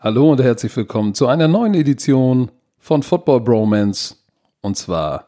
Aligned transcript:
Hallo 0.00 0.30
und 0.30 0.40
herzlich 0.40 0.76
willkommen 0.76 1.12
zu 1.12 1.26
einer 1.26 1.48
neuen 1.48 1.74
Edition 1.74 2.52
von 2.78 3.02
Football 3.02 3.40
Bromance. 3.40 4.14
Und 4.60 4.76
zwar 4.76 5.26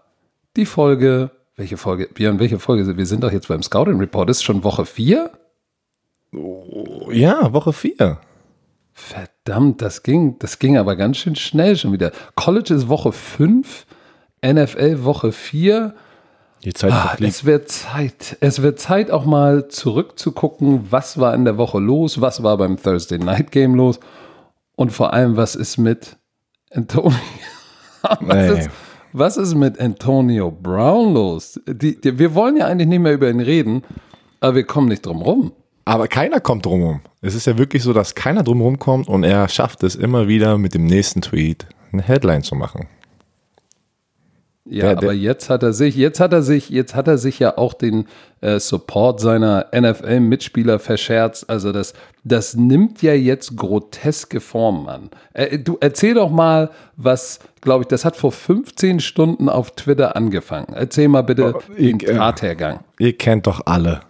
die 0.56 0.64
Folge, 0.64 1.32
welche 1.56 1.76
Folge, 1.76 2.06
Björn, 2.06 2.38
welche 2.38 2.60
Folge 2.60 2.96
wir? 2.96 3.04
sind 3.04 3.24
doch 3.24 3.32
jetzt 3.32 3.48
beim 3.48 3.64
Scouting 3.64 3.98
Report. 3.98 4.30
Ist 4.30 4.44
schon 4.44 4.62
Woche 4.62 4.86
4? 4.86 5.32
Ja, 7.10 7.52
Woche 7.52 7.72
4. 7.72 8.18
Verdammt, 8.92 9.82
das 9.82 10.04
ging, 10.04 10.38
das 10.38 10.60
ging 10.60 10.78
aber 10.78 10.94
ganz 10.94 11.16
schön 11.16 11.34
schnell 11.34 11.74
schon 11.74 11.92
wieder. 11.92 12.12
College 12.36 12.72
ist 12.72 12.88
Woche 12.88 13.10
5, 13.10 13.86
NFL 14.46 15.02
Woche 15.02 15.32
4. 15.32 15.96
Die 16.62 16.74
Zeit 16.74 16.92
ah, 16.92 17.16
es 17.18 17.44
wird 17.44 17.68
Zeit. 17.70 18.36
Es 18.38 18.62
wird 18.62 18.78
Zeit, 18.78 19.10
auch 19.10 19.24
mal 19.24 19.66
zurückzugucken, 19.66 20.92
was 20.92 21.18
war 21.18 21.34
in 21.34 21.44
der 21.44 21.56
Woche 21.56 21.80
los, 21.80 22.20
was 22.20 22.44
war 22.44 22.56
beim 22.56 22.80
Thursday 22.80 23.18
Night 23.18 23.50
Game 23.50 23.74
los 23.74 23.98
und 24.80 24.92
vor 24.92 25.12
allem, 25.12 25.36
was 25.36 25.56
ist 25.56 25.76
mit 25.76 26.16
Antonio? 26.70 27.12
was, 28.20 28.58
ist, 28.58 28.70
was, 29.12 29.36
ist, 29.36 29.54
mit 29.54 29.78
Antonio 29.78 30.50
Brown 30.50 31.12
los? 31.12 31.60
Die, 31.68 32.00
die, 32.00 32.18
wir 32.18 32.34
wollen 32.34 32.56
ja 32.56 32.66
eigentlich 32.66 32.88
nicht 32.88 33.00
mehr 33.00 33.12
über 33.12 33.28
ihn 33.28 33.40
reden, 33.40 33.82
aber 34.40 34.54
wir 34.54 34.64
kommen 34.64 34.88
nicht 34.88 35.04
drum 35.04 35.20
rum. 35.20 35.52
Aber 35.84 36.08
keiner 36.08 36.40
kommt 36.40 36.64
drum 36.64 36.82
rum. 36.82 37.00
Es 37.20 37.34
ist 37.34 37.46
ja 37.46 37.58
wirklich 37.58 37.82
so, 37.82 37.92
dass 37.92 38.14
keiner 38.14 38.42
drum 38.42 38.62
rumkommt 38.62 39.06
und 39.06 39.22
er 39.22 39.50
schafft 39.50 39.82
es 39.82 39.96
immer 39.96 40.28
wieder 40.28 40.56
mit 40.56 40.72
dem 40.72 40.86
nächsten 40.86 41.20
Tweet 41.20 41.66
eine 41.92 42.00
Headline 42.00 42.42
zu 42.42 42.54
machen. 42.54 42.88
Ja, 44.70 44.82
der, 44.82 44.96
der, 44.96 45.08
aber 45.08 45.12
jetzt 45.12 45.50
hat 45.50 45.64
er 45.64 45.72
sich, 45.72 45.96
jetzt 45.96 46.20
hat 46.20 46.32
er 46.32 46.42
sich, 46.42 46.70
jetzt 46.70 46.94
hat 46.94 47.08
er 47.08 47.18
sich 47.18 47.40
ja 47.40 47.58
auch 47.58 47.74
den 47.74 48.06
äh, 48.40 48.60
Support 48.60 49.18
seiner 49.18 49.66
NFL-Mitspieler 49.74 50.78
verscherzt. 50.78 51.50
Also 51.50 51.72
das, 51.72 51.92
das 52.22 52.54
nimmt 52.54 53.02
ja 53.02 53.12
jetzt 53.12 53.56
groteske 53.56 54.40
Formen 54.40 54.88
an. 54.88 55.10
Äh, 55.34 55.58
du 55.58 55.76
erzähl 55.80 56.14
doch 56.14 56.30
mal, 56.30 56.70
was, 56.96 57.40
glaube 57.60 57.82
ich, 57.82 57.88
das 57.88 58.04
hat 58.04 58.14
vor 58.14 58.30
15 58.30 59.00
Stunden 59.00 59.48
auf 59.48 59.72
Twitter 59.72 60.14
angefangen. 60.14 60.72
Erzähl 60.72 61.08
mal 61.08 61.22
bitte 61.22 61.52
oh, 61.56 61.74
den 61.76 61.98
äh, 61.98 62.14
Tathergang. 62.14 62.80
Ihr 63.00 63.18
kennt 63.18 63.48
doch 63.48 63.62
alle 63.66 64.02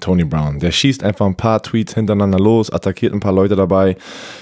Tony 0.00 0.24
Brown. 0.24 0.58
Der 0.58 0.72
schießt 0.72 1.02
einfach 1.04 1.26
ein 1.26 1.36
paar 1.36 1.62
Tweets 1.62 1.94
hintereinander 1.94 2.38
los, 2.38 2.70
attackiert 2.70 3.14
ein 3.14 3.20
paar 3.20 3.32
Leute 3.32 3.56
dabei, 3.56 3.96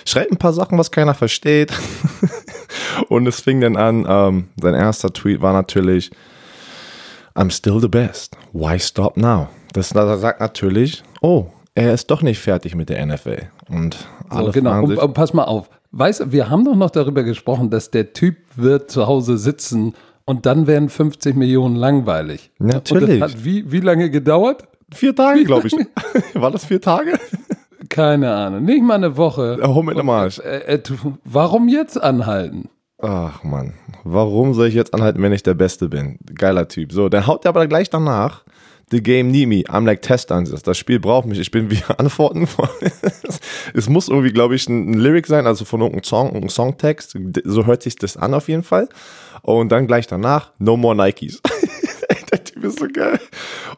schreibt 0.04 0.32
ein 0.32 0.38
paar 0.38 0.52
Sachen, 0.52 0.76
was 0.78 0.90
keiner 0.90 1.14
versteht. 1.14 1.72
Und 3.08 3.26
es 3.26 3.40
fing 3.40 3.60
dann 3.60 3.76
an, 3.76 4.06
ähm, 4.08 4.48
sein 4.60 4.74
erster 4.74 5.12
Tweet 5.12 5.40
war 5.40 5.52
natürlich, 5.52 6.10
I'm 7.34 7.50
still 7.50 7.80
the 7.80 7.88
best. 7.88 8.36
Why 8.52 8.78
stop 8.78 9.16
now? 9.16 9.48
Das, 9.72 9.90
das 9.90 10.20
sagt 10.20 10.40
natürlich, 10.40 11.02
oh, 11.20 11.46
er 11.74 11.92
ist 11.92 12.10
doch 12.10 12.22
nicht 12.22 12.38
fertig 12.38 12.74
mit 12.74 12.88
der 12.88 13.04
NFL. 13.04 13.42
Und 13.68 14.08
alle 14.28 14.46
so, 14.46 14.52
genau. 14.52 14.82
Und, 14.82 14.96
und 14.96 15.14
pass 15.14 15.34
mal 15.34 15.44
auf. 15.44 15.68
Weißt 15.92 16.32
wir 16.32 16.50
haben 16.50 16.64
doch 16.64 16.74
noch 16.74 16.90
darüber 16.90 17.22
gesprochen, 17.22 17.70
dass 17.70 17.90
der 17.90 18.12
Typ 18.12 18.36
wird 18.56 18.90
zu 18.90 19.06
Hause 19.06 19.38
sitzen 19.38 19.94
und 20.24 20.46
dann 20.46 20.66
werden 20.66 20.88
50 20.88 21.36
Millionen 21.36 21.76
langweilig. 21.76 22.50
Natürlich. 22.58 23.14
Und 23.14 23.20
das 23.20 23.34
hat 23.34 23.44
wie, 23.44 23.70
wie 23.70 23.80
lange 23.80 24.10
gedauert? 24.10 24.64
Vier 24.92 25.14
Tage, 25.14 25.44
glaube 25.44 25.68
ich. 25.68 25.74
War 26.34 26.50
das 26.50 26.64
vier 26.64 26.80
Tage? 26.80 27.18
Keine 27.88 28.34
Ahnung. 28.34 28.64
Nicht 28.64 28.82
mal 28.82 28.94
eine 28.94 29.16
Woche. 29.16 29.58
Hol 29.62 29.84
mit 29.84 29.98
dem 29.98 30.08
Arsch. 30.08 30.38
Äh, 30.38 30.74
äh, 30.74 30.82
warum 31.24 31.68
jetzt 31.68 32.00
anhalten? 32.00 32.68
Ach 32.98 33.44
man, 33.44 33.74
warum 34.04 34.54
soll 34.54 34.68
ich 34.68 34.74
jetzt 34.74 34.94
anhalten, 34.94 35.20
wenn 35.20 35.32
ich 35.32 35.42
der 35.42 35.54
Beste 35.54 35.88
bin? 35.88 36.18
Geiler 36.34 36.66
Typ. 36.66 36.92
So, 36.92 37.08
dann 37.10 37.26
haut 37.26 37.44
er 37.44 37.50
aber 37.50 37.66
gleich 37.66 37.90
danach. 37.90 38.44
The 38.90 39.02
game 39.02 39.32
need 39.32 39.48
me. 39.48 39.64
I'm 39.68 39.84
like 39.84 40.00
test 40.00 40.30
answers. 40.30 40.62
Das 40.62 40.78
Spiel 40.78 41.00
braucht 41.00 41.26
mich. 41.26 41.40
Ich 41.40 41.50
bin 41.50 41.70
wie 41.70 41.82
Antworten. 41.98 42.48
es 43.74 43.88
muss 43.88 44.08
irgendwie, 44.08 44.32
glaube 44.32 44.54
ich, 44.54 44.68
ein, 44.68 44.94
Lyric 44.94 45.26
sein, 45.26 45.46
also 45.46 45.64
von 45.64 45.80
irgendeinem 45.80 46.04
Song, 46.04 46.26
irgendeinem 46.26 46.50
Songtext. 46.50 47.18
So 47.44 47.66
hört 47.66 47.82
sich 47.82 47.96
das 47.96 48.16
an 48.16 48.32
auf 48.32 48.48
jeden 48.48 48.62
Fall. 48.62 48.88
Und 49.42 49.70
dann 49.70 49.86
gleich 49.86 50.06
danach, 50.06 50.52
no 50.58 50.76
more 50.76 50.94
Nikes. 50.94 51.42
der 52.32 52.44
Typ 52.44 52.64
ist 52.64 52.78
so 52.78 52.86
geil. 52.92 53.20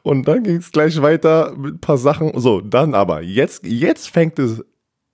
Und 0.03 0.27
dann 0.27 0.43
ging 0.43 0.57
es 0.57 0.73
gleich 0.73 1.01
weiter 1.01 1.55
mit 1.57 1.75
ein 1.75 1.81
paar 1.81 1.99
Sachen. 1.99 2.39
So, 2.39 2.61
dann 2.61 2.95
aber, 2.95 3.23
jetzt, 3.23 3.65
jetzt 3.67 4.09
fängt 4.09 4.39
es 4.39 4.63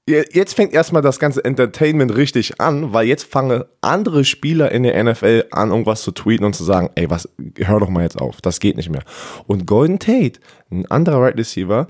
Jetzt 0.06 0.53
fängt 0.53 0.75
erstmal 0.75 1.00
das 1.00 1.19
ganze 1.19 1.43
Entertainment 1.43 2.15
richtig 2.15 2.61
an, 2.61 2.93
weil 2.93 3.06
jetzt 3.06 3.25
fangen 3.25 3.65
andere 3.81 4.27
Spieler 4.27 4.71
in 4.71 4.83
der 4.83 5.03
NFL 5.03 5.47
an, 5.50 5.71
irgendwas 5.71 6.03
zu 6.03 6.11
tweeten 6.11 6.45
und 6.45 6.55
zu 6.55 6.62
sagen, 6.62 6.91
ey, 6.95 7.09
was, 7.09 7.27
hör 7.56 7.81
doch 7.81 7.89
mal 7.89 8.03
jetzt 8.03 8.21
auf, 8.21 8.43
das 8.43 8.61
geht 8.61 8.77
nicht 8.77 8.91
mehr. 8.91 9.03
Und 9.47 9.65
Golden 9.66 9.99
Tate, 9.99 10.41
ein 10.71 10.84
anderer 10.91 11.22
Right 11.22 11.39
Receiver, 11.39 11.89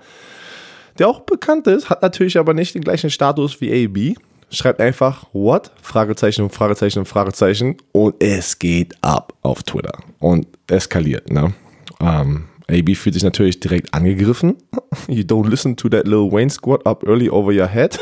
der 1.00 1.08
auch 1.08 1.22
bekannt 1.22 1.66
ist, 1.66 1.90
hat 1.90 2.02
natürlich 2.02 2.38
aber 2.38 2.54
nicht 2.54 2.76
den 2.76 2.82
gleichen 2.82 3.10
Status 3.10 3.60
wie 3.60 3.84
AB, 3.84 4.16
schreibt 4.50 4.80
einfach 4.80 5.26
what? 5.32 5.72
Fragezeichen, 5.82 6.50
Fragezeichen, 6.50 7.04
Fragezeichen 7.04 7.76
und 7.92 8.22
es 8.22 8.58
geht 8.58 8.94
ab 9.02 9.34
auf 9.42 9.62
Twitter 9.62 9.98
und 10.18 10.46
eskaliert, 10.66 11.30
ne? 11.30 11.54
Ähm, 12.00 12.44
AB 12.68 12.94
fühlt 12.96 13.14
sich 13.14 13.22
natürlich 13.22 13.60
direkt 13.60 13.92
angegriffen. 13.92 14.56
You 15.08 15.22
don't 15.22 15.48
listen 15.48 15.76
to 15.76 15.88
that 15.90 16.06
Lil 16.06 16.32
Wayne 16.32 16.50
squad 16.50 16.86
up 16.86 17.06
early 17.06 17.28
over 17.28 17.52
your 17.52 17.68
head. 17.68 17.98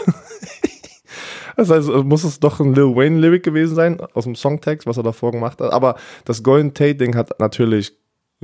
das 1.57 1.71
heißt, 1.71 1.89
muss 1.89 2.25
es 2.25 2.39
doch 2.39 2.61
ein 2.61 2.75
Lil 2.75 2.95
Wayne 2.95 3.19
Lyric 3.19 3.43
gewesen 3.43 3.75
sein 3.75 4.01
aus 4.15 4.25
dem 4.25 4.37
Songtext, 4.37 4.87
was 4.87 4.97
er 4.97 5.03
davor 5.03 5.33
gemacht 5.33 5.61
hat. 5.61 5.73
Aber 5.73 5.97
das 6.25 6.43
Golden 6.43 6.75
Tate 6.75 6.97
Ding 6.97 7.17
hat 7.17 7.41
natürlich 7.41 7.93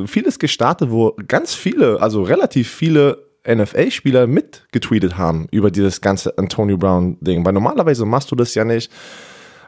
vieles 0.07 0.39
gestartet, 0.39 0.91
wo 0.91 1.17
ganz 1.27 1.55
viele, 1.55 2.01
also 2.01 2.23
relativ 2.23 2.71
viele 2.71 3.28
NFL-Spieler 3.47 4.27
mitgetweetet 4.27 5.17
haben 5.17 5.47
über 5.51 5.71
dieses 5.71 6.01
ganze 6.01 6.37
Antonio 6.39 6.77
Brown-Ding. 6.77 7.45
Weil 7.45 7.53
normalerweise 7.53 8.05
machst 8.05 8.31
du 8.31 8.37
das 8.37 8.55
ja 8.55 8.65
nicht 8.65 8.91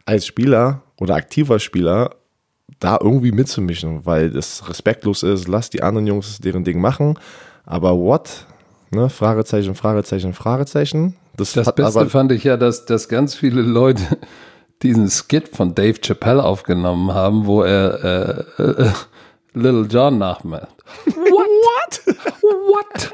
als 0.04 0.26
Spieler 0.26 0.82
oder 0.98 1.14
aktiver 1.14 1.58
Spieler 1.58 2.16
da 2.78 2.98
irgendwie 3.00 3.32
mitzumischen, 3.32 4.06
weil 4.06 4.30
das 4.30 4.68
respektlos 4.68 5.22
ist. 5.22 5.48
Lass 5.48 5.70
die 5.70 5.82
anderen 5.82 6.06
Jungs 6.06 6.38
deren 6.38 6.64
Ding 6.64 6.80
machen. 6.80 7.18
Aber 7.64 7.96
what? 7.96 8.46
Ne? 8.90 9.08
Fragezeichen, 9.08 9.74
Fragezeichen, 9.74 10.32
Fragezeichen. 10.32 11.16
Das, 11.36 11.52
das 11.52 11.74
Beste 11.74 12.08
fand 12.08 12.32
ich 12.32 12.44
ja, 12.44 12.56
dass, 12.56 12.86
dass 12.86 13.08
ganz 13.08 13.34
viele 13.34 13.62
Leute 13.62 14.02
diesen 14.82 15.08
Skit 15.08 15.48
von 15.48 15.74
Dave 15.74 16.00
Chappelle 16.00 16.42
aufgenommen 16.42 17.12
haben, 17.12 17.46
wo 17.46 17.62
er 17.62 18.46
äh, 18.58 18.62
äh, 18.62 18.90
Little 19.52 19.86
John 19.90 20.18
nachmacht. 20.18 20.68
What? 21.06 22.16
What? 22.42 23.12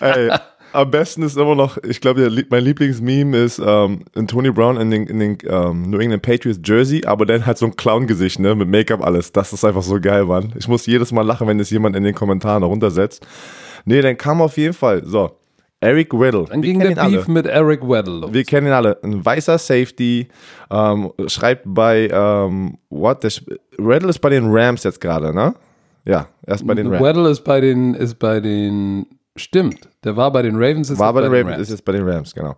Ey, 0.00 0.30
am 0.72 0.90
besten 0.90 1.22
ist 1.22 1.36
immer 1.36 1.54
noch, 1.54 1.78
ich 1.82 2.00
glaube, 2.00 2.30
mein 2.48 2.64
Lieblingsmeme 2.64 3.36
ist 3.36 3.60
ähm, 3.64 4.04
Tony 4.26 4.50
Brown 4.50 4.76
in 4.76 4.90
den, 4.90 5.06
in 5.06 5.18
den 5.18 5.38
ähm, 5.48 5.90
New 5.90 5.98
England 5.98 6.22
Patriots 6.22 6.60
Jersey, 6.64 7.04
aber 7.04 7.26
dann 7.26 7.46
hat 7.46 7.58
so 7.58 7.66
ein 7.66 7.76
Clown-Gesicht, 7.76 8.38
ne, 8.38 8.54
mit 8.54 8.68
Make-up 8.68 9.04
alles. 9.04 9.32
Das 9.32 9.52
ist 9.52 9.64
einfach 9.64 9.82
so 9.82 10.00
geil, 10.00 10.24
Mann. 10.24 10.52
Ich 10.56 10.68
muss 10.68 10.86
jedes 10.86 11.12
Mal 11.12 11.22
lachen, 11.22 11.46
wenn 11.48 11.58
es 11.60 11.70
jemand 11.70 11.96
in 11.96 12.04
den 12.04 12.14
Kommentaren 12.14 12.62
runtersetzt. 12.62 13.26
Nee, 13.84 14.00
dann 14.00 14.16
kam 14.16 14.40
auf 14.40 14.56
jeden 14.56 14.74
Fall, 14.74 15.04
so, 15.04 15.30
Eric 15.80 16.12
Weddle. 16.12 16.44
Dann 16.44 16.60
ging 16.60 16.78
der 16.78 16.90
Beef 16.90 16.98
alle. 16.98 17.24
mit 17.28 17.46
Eric 17.46 17.82
Weddle 17.82 18.20
los. 18.20 18.32
Wir 18.32 18.44
kennen 18.44 18.66
ihn 18.66 18.72
alle. 18.72 18.98
Ein 19.02 19.24
weißer 19.24 19.56
Safety, 19.58 20.28
ähm, 20.70 21.10
schreibt 21.26 21.62
bei, 21.64 22.08
ähm, 22.12 22.76
what, 22.90 23.24
der, 23.24 23.32
Weddle 23.78 24.10
ist 24.10 24.18
bei 24.18 24.28
den 24.28 24.50
Rams 24.50 24.84
jetzt 24.84 25.00
gerade, 25.00 25.34
ne? 25.34 25.54
Ja, 26.04 26.28
erst 26.46 26.66
bei 26.66 26.74
den 26.74 26.88
Rams. 26.88 27.02
Weddle 27.02 27.30
ist 27.30 27.44
bei 27.44 27.60
den, 27.60 27.94
ist 27.94 28.18
bei 28.18 28.40
den 28.40 29.06
Stimmt, 29.36 29.88
der 30.04 30.16
war 30.16 30.32
bei 30.32 30.42
den 30.42 30.56
Ravens. 30.56 30.90
Ist 30.90 30.98
war 30.98 31.12
bei 31.12 31.22
den 31.22 31.30
Ravens, 31.30 31.52
Rams. 31.52 31.62
ist 31.62 31.70
jetzt 31.70 31.84
bei 31.84 31.92
den 31.92 32.08
Rams, 32.08 32.34
genau. 32.34 32.56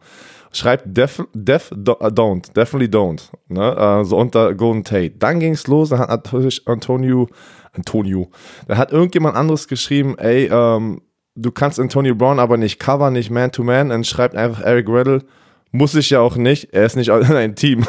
Schreibt 0.53 0.85
def, 0.87 1.23
def 1.35 1.71
uh, 1.73 1.75
don't, 1.77 2.53
definitely 2.53 2.89
don't. 2.89 3.31
Ne? 3.49 3.77
Uh, 3.77 4.05
so 4.05 4.17
unter 4.17 4.55
Golden 4.55 4.85
Tate. 4.85 5.15
Dann 5.19 5.41
ging 5.41 5.53
es 5.53 5.67
los, 5.67 5.91
dann 5.91 5.99
hat 5.99 6.11
natürlich 6.11 6.67
Antonio, 6.67 7.29
Antonio, 7.73 8.31
da 8.69 8.77
hat 8.77 8.93
irgendjemand 8.93 9.37
anderes 9.37 9.69
geschrieben, 9.69 10.17
ey, 10.19 10.49
ähm, 10.51 11.03
du 11.35 11.51
kannst 11.53 11.79
Antonio 11.81 12.15
Brown 12.15 12.39
aber 12.39 12.57
nicht 12.57 12.79
cover, 12.79 13.11
nicht 13.11 13.31
Man-to-Man, 13.31 13.91
dann 13.91 14.05
schreibt 14.05 14.35
einfach 14.35 14.63
Eric 14.63 14.89
Riddle, 14.89 15.23
muss 15.73 15.95
ich 15.95 16.11
ja 16.11 16.21
auch 16.21 16.37
nicht, 16.37 16.73
er 16.73 16.85
ist 16.85 16.97
nicht 16.97 17.09
in 17.09 17.37
ein 17.37 17.55
Team. 17.55 17.87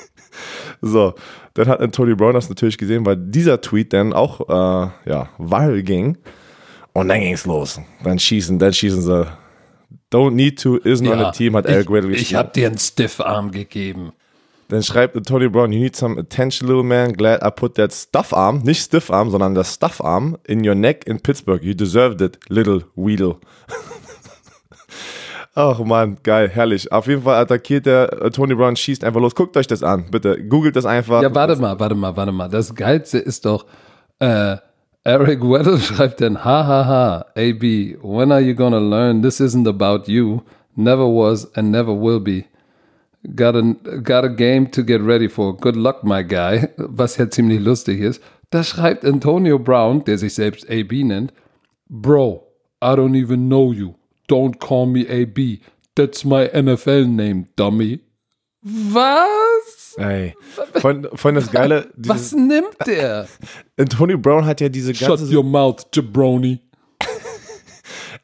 so, 0.82 1.14
dann 1.54 1.68
hat 1.68 1.80
Antonio 1.80 2.16
Brown 2.16 2.34
das 2.34 2.48
natürlich 2.48 2.78
gesehen, 2.78 3.04
weil 3.04 3.16
dieser 3.16 3.60
Tweet 3.60 3.92
dann 3.92 4.12
auch, 4.12 4.40
äh, 4.48 4.90
ja, 5.10 5.28
viral 5.38 5.82
ging. 5.82 6.18
Und 6.92 7.08
dann 7.08 7.20
ging 7.20 7.34
es 7.34 7.46
los. 7.46 7.80
Dann 8.02 8.18
schießen, 8.18 8.58
dann 8.58 8.72
schießen 8.72 9.02
sie. 9.02 9.26
Don't 10.12 10.32
need 10.32 10.60
to, 10.60 10.76
isn't 10.78 11.06
ja, 11.06 11.12
on 11.12 11.20
a 11.20 11.30
team, 11.30 11.56
hat 11.56 11.66
Eric 11.66 11.88
Weddle 11.88 12.08
geschrieben. 12.08 12.22
Ich 12.22 12.34
hab 12.34 12.52
dir 12.52 12.66
einen 12.66 12.78
Stiff-Arm 12.78 13.52
gegeben. 13.52 14.12
Dann 14.70 14.84
schreibt 14.84 15.26
Tony 15.26 15.48
Brown, 15.48 15.72
you 15.72 15.80
need 15.80 15.96
some 15.96 16.18
attention, 16.18 16.68
little 16.68 16.84
man. 16.84 17.12
Glad 17.12 17.44
I 17.44 17.50
put 17.50 17.74
that 17.74 17.92
stuff 17.92 18.32
arm, 18.32 18.60
nicht 18.62 18.80
stiff 18.80 19.10
arm, 19.10 19.30
sondern 19.30 19.54
das 19.54 19.74
stuff 19.74 20.00
arm 20.00 20.38
in 20.46 20.66
your 20.66 20.76
neck 20.76 21.04
in 21.08 21.18
Pittsburgh. 21.20 21.62
You 21.62 21.74
deserved 21.74 22.20
it, 22.20 22.38
little 22.48 22.84
Weedle. 22.94 23.38
Ach 25.56 25.80
man, 25.80 26.18
geil, 26.22 26.48
herrlich. 26.48 26.92
Auf 26.92 27.08
jeden 27.08 27.22
Fall 27.22 27.42
attackiert 27.42 27.86
der 27.86 28.12
äh, 28.22 28.30
Tony 28.30 28.54
Brown, 28.54 28.76
schießt 28.76 29.02
einfach 29.02 29.20
los. 29.20 29.34
Guckt 29.34 29.56
euch 29.56 29.66
das 29.66 29.82
an, 29.82 30.08
bitte. 30.12 30.40
Googelt 30.40 30.76
das 30.76 30.86
einfach. 30.86 31.20
Ja, 31.20 31.34
warte 31.34 31.56
mal, 31.60 31.80
warte 31.80 31.96
mal, 31.96 32.16
warte 32.16 32.30
mal. 32.30 32.48
Das 32.48 32.72
Geilste 32.72 33.18
ist 33.18 33.46
doch, 33.46 33.66
äh, 34.20 34.56
Eric 35.04 35.40
Weddle 35.42 35.78
schreibt 35.80 36.20
dann, 36.20 36.44
hahaha, 36.44 37.26
AB, 37.36 37.96
when 38.02 38.32
are 38.32 38.40
you 38.40 38.54
gonna 38.54 38.80
learn 38.80 39.22
this 39.22 39.40
isn't 39.40 39.66
about 39.66 40.08
you, 40.08 40.42
never 40.76 41.06
was 41.06 41.46
and 41.56 41.70
never 41.70 41.92
will 41.92 42.20
be. 42.20 42.44
got 43.34 43.54
a, 43.56 43.74
got 44.02 44.24
a 44.24 44.28
game 44.28 44.66
to 44.68 44.82
get 44.82 45.00
ready 45.00 45.28
for. 45.28 45.54
Good 45.56 45.76
luck, 45.76 46.04
my 46.04 46.22
guy. 46.22 46.68
Was 46.78 47.16
ja 47.16 47.28
ziemlich 47.28 47.60
lustig 47.60 48.00
ist. 48.00 48.22
Da 48.50 48.64
schreibt 48.64 49.04
Antonio 49.04 49.58
Brown, 49.58 50.04
der 50.04 50.18
sich 50.18 50.34
selbst 50.34 50.68
AB 50.68 51.04
nennt, 51.04 51.32
Bro, 51.88 52.46
I 52.82 52.94
don't 52.94 53.14
even 53.14 53.48
know 53.48 53.72
you. 53.72 53.94
Don't 54.28 54.58
call 54.58 54.86
me 54.86 55.06
AB. 55.08 55.60
That's 55.94 56.24
my 56.24 56.48
NFL 56.48 57.06
name, 57.06 57.46
dummy. 57.56 58.00
Was? 58.62 59.49
Ey, 59.96 60.34
von, 60.74 61.08
von 61.14 61.34
das 61.34 61.50
Geile. 61.50 61.88
Was 61.96 62.32
nimmt 62.32 62.76
der? 62.86 63.26
Antonio 63.78 64.18
Brown 64.18 64.44
hat 64.44 64.60
ja 64.60 64.68
diese 64.68 64.92
ganze. 64.92 65.26
Shut 65.26 65.34
your 65.34 65.44
mouth, 65.44 65.86
Jabroni. 65.94 66.60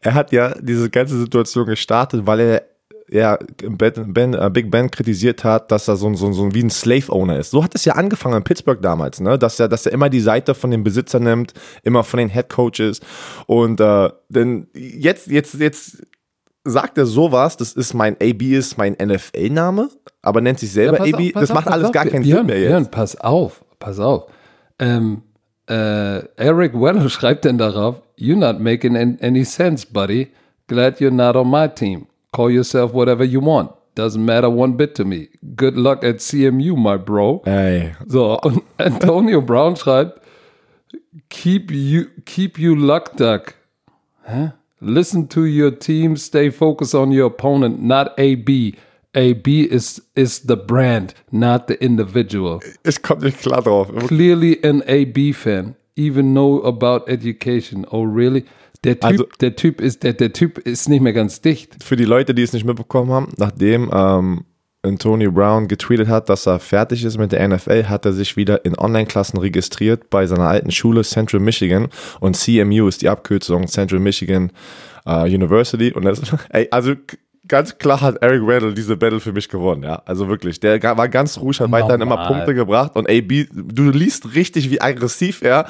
er 0.00 0.14
hat 0.14 0.32
ja 0.32 0.54
diese 0.60 0.90
ganze 0.90 1.18
Situation 1.18 1.66
gestartet, 1.66 2.26
weil 2.26 2.40
er 2.40 2.62
ja, 3.10 3.38
ben, 3.62 4.12
ben, 4.12 4.34
uh, 4.34 4.50
Big 4.50 4.70
Ben 4.70 4.90
kritisiert 4.90 5.44
hat, 5.44 5.70
dass 5.70 5.88
er 5.88 5.96
so, 5.96 6.12
so, 6.14 6.32
so 6.32 6.52
wie 6.54 6.62
ein 6.62 6.70
Slave-Owner 6.70 7.38
ist. 7.38 7.50
So 7.50 7.62
hat 7.62 7.74
es 7.74 7.84
ja 7.84 7.94
angefangen 7.94 8.36
in 8.36 8.44
Pittsburgh 8.44 8.82
damals, 8.82 9.20
ne? 9.20 9.38
dass, 9.38 9.60
er, 9.60 9.68
dass 9.68 9.86
er 9.86 9.92
immer 9.92 10.08
die 10.08 10.20
Seite 10.20 10.54
von 10.54 10.70
dem 10.70 10.82
Besitzer 10.82 11.20
nimmt, 11.20 11.52
immer 11.82 12.02
von 12.02 12.18
den 12.18 12.28
Head 12.28 12.48
Coaches. 12.48 13.00
Und 13.46 13.80
äh, 13.80 14.10
denn 14.28 14.68
jetzt, 14.74 15.28
jetzt, 15.28 15.54
jetzt 15.54 16.02
sagt 16.64 16.98
er 16.98 17.06
sowas, 17.06 17.56
das 17.56 17.72
ist 17.74 17.94
mein 17.94 18.16
AB 18.20 18.42
ist 18.42 18.76
mein 18.76 18.96
NFL-Name, 19.00 19.88
aber 20.26 20.40
nennt 20.40 20.58
sich 20.58 20.72
selber 20.72 21.06
ja, 21.06 21.14
AB. 21.14 21.36
Auf, 21.36 21.40
das 21.40 21.54
macht 21.54 21.68
auf, 21.68 21.72
alles 21.72 21.92
gar 21.92 22.04
keinen 22.04 22.22
Björn, 22.22 22.38
Sinn 22.38 22.46
mehr 22.46 22.58
jetzt. 22.58 22.68
Björn, 22.68 22.90
pass 22.90 23.20
auf, 23.20 23.64
pass 23.78 24.00
auf. 24.00 24.26
Ähm, 24.80 25.22
äh, 25.68 26.18
Eric 26.36 26.74
Weller 26.74 27.08
schreibt 27.08 27.44
denn 27.44 27.58
darauf, 27.58 28.02
You're 28.18 28.36
not 28.36 28.60
making 28.60 28.96
any 28.96 29.44
sense, 29.44 29.86
buddy. 29.86 30.28
Glad 30.68 31.00
you're 31.00 31.10
not 31.10 31.36
on 31.36 31.48
my 31.48 31.68
team. 31.68 32.06
Call 32.32 32.50
yourself 32.50 32.92
whatever 32.92 33.24
you 33.24 33.40
want. 33.40 33.70
Doesn't 33.94 34.24
matter 34.24 34.50
one 34.50 34.76
bit 34.76 34.94
to 34.96 35.04
me. 35.04 35.28
Good 35.54 35.76
luck 35.76 36.02
at 36.02 36.16
CMU, 36.16 36.76
my 36.76 36.96
bro. 36.96 37.42
Ey. 37.46 37.94
So, 38.06 38.38
und 38.40 38.62
Antonio 38.78 39.40
Brown 39.40 39.76
schreibt, 39.76 40.20
keep 41.28 41.70
you, 41.70 42.06
keep 42.24 42.58
you 42.58 42.74
luck 42.74 43.16
duck. 43.16 43.54
Hä? 44.26 44.52
Listen 44.80 45.28
to 45.28 45.44
your 45.46 45.70
team, 45.70 46.16
stay 46.16 46.50
focused 46.50 46.94
on 46.94 47.12
your 47.12 47.26
opponent, 47.26 47.80
not 47.82 48.18
AB. 48.18 48.74
AB 49.16 49.48
is, 49.48 50.02
is 50.14 50.42
the 50.46 50.56
brand, 50.56 51.14
not 51.30 51.68
the 51.68 51.74
individual. 51.74 52.60
Ich 52.84 53.02
komme 53.02 53.24
nicht 53.24 53.40
klar 53.40 53.62
drauf. 53.62 53.88
Clearly 54.06 54.60
an 54.62 54.82
AB 54.86 55.32
fan. 55.34 55.74
Even 55.96 56.32
know 56.32 56.62
about 56.64 57.08
education. 57.08 57.86
Oh, 57.90 58.02
really? 58.02 58.44
Der 58.84 59.00
Typ, 59.00 59.04
also, 59.04 59.26
der 59.40 59.56
Typ 59.56 59.80
ist, 59.80 60.02
der, 60.02 60.12
der 60.12 60.32
Typ 60.32 60.58
ist 60.58 60.88
nicht 60.88 61.00
mehr 61.00 61.14
ganz 61.14 61.40
dicht. 61.40 61.82
Für 61.82 61.96
die 61.96 62.04
Leute, 62.04 62.34
die 62.34 62.42
es 62.42 62.52
nicht 62.52 62.66
mitbekommen 62.66 63.10
haben, 63.10 63.32
nachdem 63.38 63.90
ähm, 63.92 64.44
Antonio 64.82 65.32
Brown 65.32 65.66
getweetet 65.66 66.08
hat, 66.08 66.28
dass 66.28 66.46
er 66.46 66.58
fertig 66.60 67.04
ist 67.04 67.18
mit 67.18 67.32
der 67.32 67.48
NFL, 67.48 67.84
hat 67.84 68.04
er 68.04 68.12
sich 68.12 68.36
wieder 68.36 68.64
in 68.64 68.78
Online-Klassen 68.78 69.38
registriert 69.38 70.10
bei 70.10 70.26
seiner 70.26 70.48
alten 70.48 70.70
Schule 70.70 71.02
Central 71.02 71.40
Michigan 71.40 71.88
und 72.20 72.36
CMU 72.36 72.86
ist 72.86 73.02
die 73.02 73.08
Abkürzung 73.08 73.66
Central 73.66 74.00
Michigan 74.00 74.52
uh, 75.06 75.22
University 75.24 75.92
und 75.92 76.04
das, 76.04 76.20
ey, 76.50 76.68
also 76.70 76.94
ganz 77.48 77.78
klar 77.78 78.00
hat 78.00 78.16
Eric 78.22 78.46
Weddle 78.46 78.74
diese 78.74 78.96
Battle 78.96 79.20
für 79.20 79.32
mich 79.32 79.48
gewonnen, 79.48 79.82
ja. 79.82 80.02
Also 80.04 80.28
wirklich, 80.28 80.60
der 80.60 80.82
war 80.82 81.08
ganz 81.08 81.38
ruhig, 81.38 81.60
hat 81.60 81.70
weiterhin 81.70 82.00
immer 82.00 82.26
Punkte 82.26 82.54
gebracht 82.54 82.96
und 82.96 83.08
AB, 83.08 83.46
du 83.52 83.90
liest 83.90 84.34
richtig, 84.34 84.70
wie 84.70 84.80
aggressiv 84.80 85.42
er, 85.42 85.66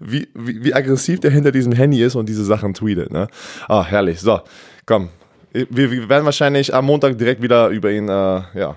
wie, 0.00 0.28
wie, 0.34 0.64
wie 0.64 0.74
aggressiv 0.74 1.20
der 1.20 1.30
hinter 1.30 1.52
diesem 1.52 1.72
Handy 1.72 2.02
ist 2.02 2.14
und 2.14 2.28
diese 2.28 2.44
Sachen 2.44 2.74
tweetet, 2.74 3.12
ne. 3.12 3.28
Ah, 3.68 3.84
herrlich. 3.84 4.20
So, 4.20 4.40
komm. 4.86 5.10
Wir, 5.52 5.90
wir 5.90 6.08
werden 6.08 6.24
wahrscheinlich 6.24 6.74
am 6.74 6.86
Montag 6.86 7.18
direkt 7.18 7.42
wieder 7.42 7.68
über 7.68 7.90
ihn, 7.90 8.08
äh, 8.08 8.42
ja. 8.54 8.76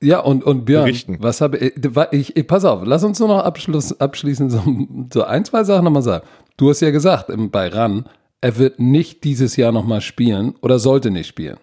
Ja, 0.00 0.18
und, 0.18 0.42
und 0.42 0.64
Björn, 0.64 0.84
berichten. 0.84 1.18
was 1.20 1.40
habe 1.40 1.58
ich, 1.58 2.36
ich, 2.36 2.46
pass 2.48 2.64
auf, 2.64 2.82
lass 2.84 3.04
uns 3.04 3.20
nur 3.20 3.28
noch 3.28 3.44
abschluss, 3.44 4.00
abschließend 4.00 4.50
so, 4.50 4.62
so 5.12 5.22
ein, 5.22 5.44
zwei 5.44 5.62
Sachen 5.62 5.84
nochmal 5.84 6.02
sagen. 6.02 6.26
Du 6.56 6.70
hast 6.70 6.80
ja 6.80 6.90
gesagt, 6.90 7.30
bei 7.52 7.68
RAN, 7.68 8.06
er 8.42 8.58
wird 8.58 8.80
nicht 8.80 9.24
dieses 9.24 9.56
Jahr 9.56 9.72
nochmal 9.72 10.02
spielen 10.02 10.54
oder 10.60 10.78
sollte 10.78 11.10
nicht 11.10 11.28
spielen. 11.28 11.58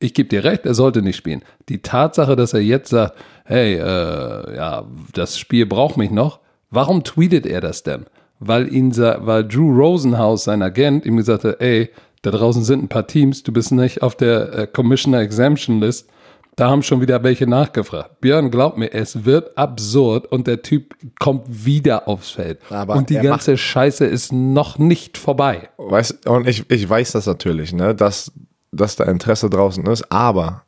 Ich 0.00 0.14
gebe 0.14 0.28
dir 0.28 0.42
recht, 0.42 0.66
er 0.66 0.74
sollte 0.74 1.02
nicht 1.02 1.16
spielen. 1.16 1.42
Die 1.68 1.82
Tatsache, 1.82 2.34
dass 2.34 2.54
er 2.54 2.60
jetzt 2.60 2.88
sagt, 2.88 3.16
hey, 3.44 3.74
äh, 3.74 4.56
ja, 4.56 4.84
das 5.12 5.38
Spiel 5.38 5.66
braucht 5.66 5.96
mich 5.96 6.10
noch, 6.10 6.40
warum 6.70 7.04
tweetet 7.04 7.46
er 7.46 7.60
das 7.60 7.84
denn? 7.84 8.06
Weil 8.40 8.74
ihn, 8.74 8.96
weil 8.96 9.46
Drew 9.46 9.70
Rosenhaus, 9.70 10.44
sein 10.44 10.62
Agent, 10.62 11.06
ihm 11.06 11.18
gesagt 11.18 11.44
hat, 11.44 11.60
ey, 11.60 11.90
da 12.22 12.30
draußen 12.30 12.64
sind 12.64 12.82
ein 12.82 12.88
paar 12.88 13.06
Teams, 13.06 13.42
du 13.42 13.52
bist 13.52 13.70
nicht 13.70 14.02
auf 14.02 14.16
der 14.16 14.52
äh, 14.54 14.66
Commissioner 14.66 15.20
Exemption 15.20 15.80
List, 15.80 16.08
da 16.56 16.68
haben 16.68 16.82
schon 16.82 17.00
wieder 17.00 17.22
welche 17.22 17.46
nachgefragt. 17.46 18.20
Björn, 18.20 18.50
glaub 18.50 18.76
mir, 18.76 18.92
es 18.92 19.24
wird 19.24 19.56
absurd 19.56 20.26
und 20.26 20.46
der 20.46 20.62
Typ 20.62 20.94
kommt 21.18 21.64
wieder 21.64 22.08
aufs 22.08 22.30
Feld. 22.30 22.60
Aber 22.70 22.94
und 22.94 23.08
die 23.08 23.14
ganze 23.14 23.56
Scheiße 23.56 24.04
ist 24.04 24.32
noch 24.32 24.78
nicht 24.78 25.16
vorbei. 25.16 25.70
Weißt, 25.78 26.26
und 26.26 26.46
ich, 26.46 26.70
ich 26.70 26.88
weiß 26.88 27.12
das 27.12 27.26
natürlich, 27.26 27.72
ne, 27.72 27.94
dass, 27.94 28.32
dass 28.70 28.96
da 28.96 29.04
Interesse 29.04 29.48
draußen 29.48 29.86
ist, 29.86 30.12
aber 30.12 30.64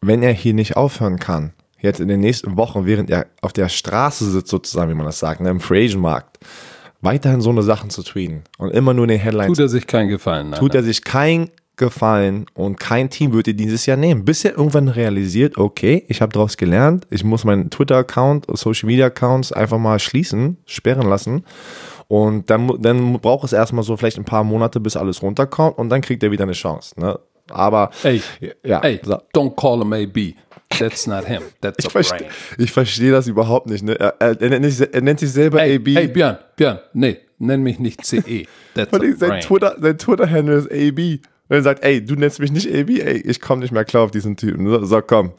wenn 0.00 0.22
er 0.22 0.32
hier 0.32 0.54
nicht 0.54 0.76
aufhören 0.76 1.18
kann, 1.18 1.52
jetzt 1.80 2.00
in 2.00 2.08
den 2.08 2.20
nächsten 2.20 2.56
Wochen, 2.56 2.84
während 2.84 3.08
er 3.08 3.26
auf 3.40 3.52
der 3.52 3.68
Straße 3.68 4.28
sitzt, 4.30 4.48
sozusagen, 4.48 4.90
wie 4.90 4.96
man 4.96 5.06
das 5.06 5.20
sagt, 5.20 5.40
ne, 5.40 5.50
im 5.50 5.60
Free 5.60 5.84
Agent 5.84 6.02
Markt, 6.02 6.38
weiterhin 7.00 7.40
so 7.40 7.50
eine 7.50 7.62
Sachen 7.62 7.90
zu 7.90 8.02
tweeten 8.02 8.42
und 8.58 8.70
immer 8.70 8.92
nur 8.92 9.04
in 9.04 9.10
den 9.10 9.20
Headlines. 9.20 9.46
Tut 9.46 9.60
er 9.60 9.68
sich 9.68 9.86
keinen 9.86 10.08
Gefallen. 10.08 10.50
Nein, 10.50 10.58
tut 10.58 10.74
er 10.74 10.82
sich 10.82 11.04
keinen 11.04 11.50
gefallen 11.78 12.46
und 12.54 12.78
kein 12.78 13.08
Team 13.10 13.32
würde 13.32 13.54
dieses 13.54 13.86
Jahr 13.86 13.96
nehmen. 13.96 14.24
Bis 14.24 14.44
er 14.44 14.52
irgendwann 14.56 14.88
realisiert, 14.88 15.56
okay, 15.56 16.04
ich 16.08 16.20
habe 16.20 16.32
daraus 16.32 16.56
gelernt, 16.56 17.06
ich 17.10 17.24
muss 17.24 17.44
meinen 17.44 17.70
Twitter-Account, 17.70 18.46
Social-Media-Accounts 18.52 19.52
einfach 19.52 19.78
mal 19.78 19.98
schließen, 19.98 20.58
sperren 20.66 21.08
lassen. 21.08 21.44
Und 22.08 22.50
dann, 22.50 22.70
dann 22.80 23.20
braucht 23.20 23.44
es 23.44 23.52
erstmal 23.52 23.84
so 23.84 23.96
vielleicht 23.96 24.18
ein 24.18 24.24
paar 24.24 24.44
Monate, 24.44 24.80
bis 24.80 24.96
alles 24.96 25.22
runterkommt 25.22 25.78
und 25.78 25.90
dann 25.90 26.00
kriegt 26.00 26.22
er 26.22 26.30
wieder 26.30 26.44
eine 26.44 26.52
Chance. 26.52 26.98
Ne? 26.98 27.18
Aber, 27.50 27.90
ey, 28.02 28.22
ja, 28.62 28.80
ey, 28.80 29.00
don't 29.32 29.54
call 29.56 29.78
him 29.78 29.92
AB. 29.92 30.34
That's 30.78 31.06
not 31.06 31.24
him. 31.24 31.42
That's 31.60 31.84
ich, 31.84 31.90
verste 31.90 32.26
ich 32.58 32.70
verstehe 32.72 33.10
das 33.10 33.26
überhaupt 33.26 33.68
nicht. 33.68 33.82
Ne? 33.82 33.98
Er, 33.98 34.14
er, 34.18 34.40
er, 34.40 34.50
nennt 34.50 34.64
sich, 34.72 34.94
er, 34.94 35.00
nennt 35.00 35.20
sich, 35.20 35.32
selber 35.32 35.60
hey, 35.60 35.76
AB. 35.76 35.88
Hey, 35.88 36.08
Björn, 36.08 36.38
Björn, 36.56 36.78
nee, 36.92 37.18
nenn 37.38 37.62
mich 37.62 37.78
nicht 37.78 38.04
CE. 38.04 38.46
That's 38.74 38.90
sein 39.18 39.40
Twitter-Handle 39.40 39.96
Twitter 39.96 40.58
ist 40.58 40.70
AB. 40.70 41.20
Und 41.48 41.56
er 41.56 41.62
sagt, 41.62 41.82
ey, 41.82 42.04
du 42.04 42.14
nennst 42.14 42.40
mich 42.40 42.52
nicht 42.52 42.68
AB, 42.68 42.90
ey, 42.90 43.22
ich 43.24 43.40
komme 43.40 43.62
nicht 43.62 43.72
mehr 43.72 43.84
klar 43.84 44.04
auf 44.04 44.10
diesen 44.10 44.36
Typen. 44.36 44.66
So, 44.68 44.84
so, 44.84 45.00
komm, 45.00 45.32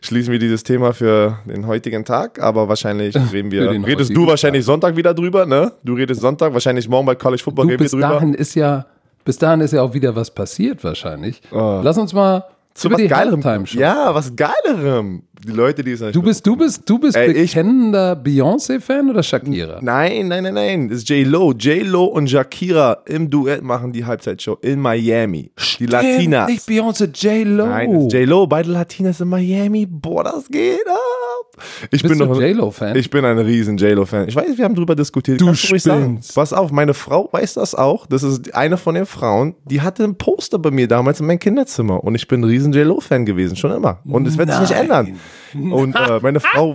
schließen 0.00 0.32
wir 0.32 0.38
dieses 0.38 0.62
Thema 0.62 0.92
für 0.92 1.38
den 1.44 1.66
heutigen 1.66 2.04
Tag, 2.04 2.40
aber 2.40 2.68
wahrscheinlich 2.68 3.16
reden 3.32 3.50
wir, 3.50 3.70
redest 3.70 4.14
du 4.14 4.26
wahrscheinlich 4.26 4.62
Tag. 4.62 4.66
Sonntag 4.66 4.96
wieder 4.96 5.12
drüber, 5.12 5.44
ne? 5.44 5.72
Du 5.82 5.94
redest 5.94 6.20
Sonntag, 6.20 6.52
wahrscheinlich 6.52 6.88
morgen 6.88 7.06
bei 7.06 7.14
College 7.14 7.42
Football 7.42 7.66
du, 7.66 7.70
reden 7.72 7.82
wir 7.84 7.90
drüber. 7.90 8.08
Bis 8.08 8.14
dahin 8.14 8.34
ist 8.34 8.54
ja, 8.54 8.86
bis 9.24 9.38
dahin 9.38 9.60
ist 9.60 9.72
ja 9.72 9.82
auch 9.82 9.92
wieder 9.92 10.14
was 10.14 10.32
passiert 10.32 10.84
wahrscheinlich. 10.84 11.42
Oh. 11.50 11.80
Lass 11.82 11.98
uns 11.98 12.12
mal 12.12 12.44
zu 12.76 12.90
was 12.90 13.08
Geilerem. 13.08 13.64
Ja, 13.72 14.14
was 14.14 14.36
Geilerem. 14.36 15.22
Die 15.46 15.52
Leute, 15.52 15.82
die 15.82 15.92
es 15.92 16.00
Du 16.12 16.22
bist, 16.22 16.46
du 16.46 16.56
bist, 16.56 16.88
du 16.88 16.98
bist 16.98 17.16
Ey, 17.16 17.32
bekennender 17.32 18.16
Beyoncé-Fan 18.16 19.10
oder 19.10 19.22
Shakira? 19.22 19.78
Nein, 19.80 20.28
nein, 20.28 20.44
nein, 20.44 20.54
nein. 20.54 20.88
Das 20.88 20.98
ist 20.98 21.08
J-Lo. 21.08 21.52
J-Lo 21.52 22.04
und 22.04 22.28
Shakira 22.28 22.98
im 23.06 23.30
Duett 23.30 23.62
machen 23.62 23.92
die 23.92 24.04
Halbzeitshow 24.04 24.58
in 24.62 24.80
Miami. 24.80 25.50
Stimmt, 25.56 25.90
die 25.90 25.92
Latinas. 25.92 26.50
Nicht 26.50 26.68
Beyoncé, 26.68 27.08
J-Lo. 27.14 27.66
Nein, 27.66 28.08
J-Lo, 28.08 28.46
beide 28.46 28.70
Latinas 28.70 29.20
in 29.20 29.28
Miami. 29.28 29.86
Boah, 29.86 30.24
das 30.24 30.48
geht 30.48 30.86
ab. 30.86 31.25
Ich 31.90 32.02
Bist 32.02 32.18
bin 32.18 32.18
du 32.18 32.40
J-Lo-Fan? 32.40 32.96
Ich 32.96 33.10
bin 33.10 33.24
ein 33.24 33.38
riesen 33.38 33.76
J-Lo-Fan. 33.76 34.28
Ich 34.28 34.36
weiß, 34.36 34.58
wir 34.58 34.64
haben 34.64 34.74
darüber 34.74 34.94
diskutiert. 34.94 35.40
Du 35.40 35.54
spinnst. 35.54 36.34
Pass 36.34 36.52
auf, 36.52 36.70
meine 36.70 36.94
Frau 36.94 37.28
weiß 37.32 37.54
das 37.54 37.74
auch. 37.74 38.06
Das 38.06 38.22
ist 38.22 38.54
eine 38.54 38.76
von 38.76 38.94
den 38.94 39.06
Frauen, 39.06 39.54
die 39.64 39.80
hatte 39.80 40.04
ein 40.04 40.16
Poster 40.16 40.58
bei 40.58 40.70
mir 40.70 40.88
damals 40.88 41.20
in 41.20 41.26
meinem 41.26 41.38
Kinderzimmer. 41.38 42.02
Und 42.04 42.14
ich 42.14 42.28
bin 42.28 42.40
ein 42.40 42.44
riesen 42.44 42.72
J-Lo-Fan 42.72 43.24
gewesen, 43.24 43.56
schon 43.56 43.72
immer. 43.72 44.00
Und 44.04 44.26
es 44.26 44.36
wird 44.36 44.50
sich 44.50 44.60
nicht 44.60 44.72
ändern. 44.72 45.18
Und 45.54 45.94
äh, 45.94 46.20
meine, 46.20 46.40
Frau 46.40 46.74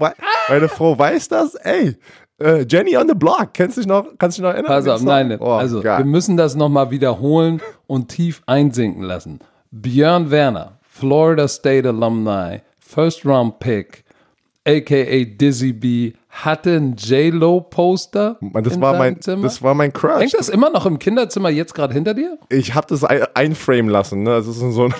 meine 0.49 0.67
Frau 0.67 0.97
weiß 0.97 1.27
das. 1.27 1.55
Ey, 1.55 1.97
äh, 2.41 2.65
Jenny 2.67 2.97
on 2.97 3.07
the 3.07 3.13
Block, 3.13 3.53
kennst 3.53 3.77
du 3.77 3.81
dich 3.81 3.87
noch, 3.87 4.05
kannst 4.17 4.37
du 4.37 4.41
dich 4.41 4.47
noch 4.47 4.53
erinnern? 4.53 4.71
Pass 4.71 4.87
auf, 4.87 5.01
nein, 5.03 5.37
oh, 5.39 5.51
also 5.51 5.81
geil. 5.81 5.99
wir 5.99 6.05
müssen 6.05 6.37
das 6.37 6.55
nochmal 6.55 6.91
wiederholen 6.91 7.61
und 7.87 8.09
tief 8.09 8.41
einsinken 8.45 9.03
lassen. 9.03 9.39
Björn 9.71 10.31
Werner, 10.31 10.79
Florida 10.81 11.47
State 11.47 11.87
Alumni, 11.87 12.61
First 12.79 13.25
Round 13.25 13.59
Pick, 13.59 14.00
aka 14.67 15.25
Dizzy 15.25 15.73
B, 15.73 16.13
hatte 16.29 16.75
ein 16.77 16.95
J-Lo-Poster. 16.95 18.37
Das, 18.53 18.79
war 18.79 18.97
mein, 18.97 19.19
Zimmer. 19.19 19.43
das 19.43 19.61
war 19.61 19.73
mein 19.73 19.91
Crush. 19.91 20.19
Hängt 20.19 20.33
das 20.33 20.49
immer 20.49 20.69
noch 20.69 20.85
im 20.85 20.99
Kinderzimmer 20.99 21.49
jetzt 21.49 21.73
gerade 21.73 21.93
hinter 21.93 22.13
dir? 22.13 22.37
Ich 22.49 22.73
habe 22.73 22.87
das 22.87 23.03
einframen 23.03 23.89
lassen. 23.89 24.23
Ne? 24.23 24.29
Das 24.31 24.47
ist 24.47 24.59
so 24.59 24.85
ein 24.85 24.93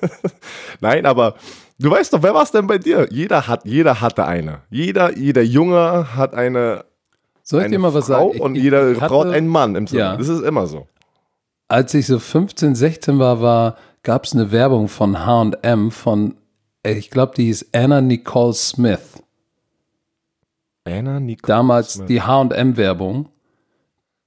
Nein, 0.80 1.06
aber 1.06 1.36
du 1.78 1.90
weißt 1.90 2.12
doch, 2.12 2.22
wer 2.22 2.34
war 2.34 2.42
es 2.42 2.50
denn 2.50 2.66
bei 2.66 2.78
dir? 2.78 3.06
Jeder 3.10 3.46
hat, 3.48 3.64
jeder 3.64 4.00
hatte 4.00 4.26
eine. 4.26 4.60
Jeder, 4.70 5.16
jeder 5.16 5.42
Junge 5.42 6.14
hat 6.14 6.34
eine. 6.34 6.84
Soll 7.42 7.62
ich 7.62 7.70
dir 7.70 7.78
mal 7.78 7.94
was 7.94 8.06
Frau 8.06 8.28
sagen? 8.28 8.32
Ich, 8.34 8.40
und 8.40 8.54
jede 8.54 8.94
Frau 8.96 9.24
hat 9.24 9.32
einen 9.32 9.48
Mann 9.48 9.74
im 9.74 9.86
Zimmer. 9.86 10.00
Ja. 10.00 10.16
Das 10.16 10.28
ist 10.28 10.42
immer 10.42 10.66
so. 10.66 10.86
Als 11.68 11.94
ich 11.94 12.06
so 12.06 12.18
15, 12.18 12.74
16 12.74 13.18
war, 13.18 13.40
war 13.40 13.76
gab 14.02 14.24
es 14.24 14.34
eine 14.34 14.52
Werbung 14.52 14.88
von 14.88 15.24
H&M 15.24 15.90
von 15.90 16.34
ich 16.84 17.10
glaube, 17.10 17.34
die 17.36 17.44
hieß 17.46 17.68
Anna 17.72 18.00
Nicole 18.00 18.54
Smith. 18.54 19.22
Anna 20.84 21.20
Nicole 21.20 21.46
Damals 21.48 21.94
Smith. 21.94 22.08
die 22.08 22.22
H&M-Werbung. 22.22 23.28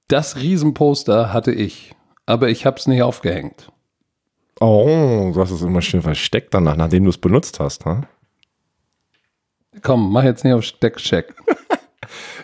Das 0.08 0.36
Riesenposter 0.36 1.32
hatte 1.32 1.52
ich, 1.52 1.94
aber 2.26 2.48
ich 2.48 2.64
habe 2.64 2.78
es 2.78 2.86
nicht 2.86 3.02
aufgehängt. 3.02 3.70
Oh, 4.60 5.32
du 5.34 5.40
hast 5.40 5.50
es 5.50 5.62
immer 5.62 5.82
schön 5.82 6.00
versteckt 6.00 6.54
danach, 6.54 6.76
nachdem 6.76 7.04
du 7.04 7.10
es 7.10 7.18
benutzt 7.18 7.60
hast, 7.60 7.84
ha? 7.84 8.02
Komm, 9.82 10.10
mach 10.12 10.24
jetzt 10.24 10.44
nicht 10.44 10.54
auf 10.54 10.64
Steckcheck. 10.64 11.34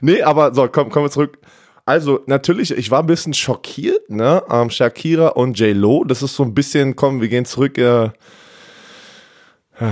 Nee, 0.01 0.23
aber 0.23 0.53
so, 0.53 0.67
komm, 0.67 0.91
kommen 0.91 1.07
wir 1.07 1.11
zurück. 1.11 1.39
Also, 1.85 2.21
natürlich, 2.27 2.73
ich 2.77 2.91
war 2.91 3.01
ein 3.01 3.07
bisschen 3.07 3.33
schockiert, 3.35 4.11
ne? 4.11 4.43
Ähm, 4.51 4.71
Shakira 4.71 5.29
und 5.29 5.57
J-Lo, 5.59 6.03
das 6.03 6.23
ist 6.23 6.35
so 6.35 6.43
ein 6.43 6.55
bisschen, 6.55 6.97
komm, 6.97 7.21
wir 7.21 7.29
gehen 7.29 7.45
zurück 7.45 7.79
äh, 7.79 8.11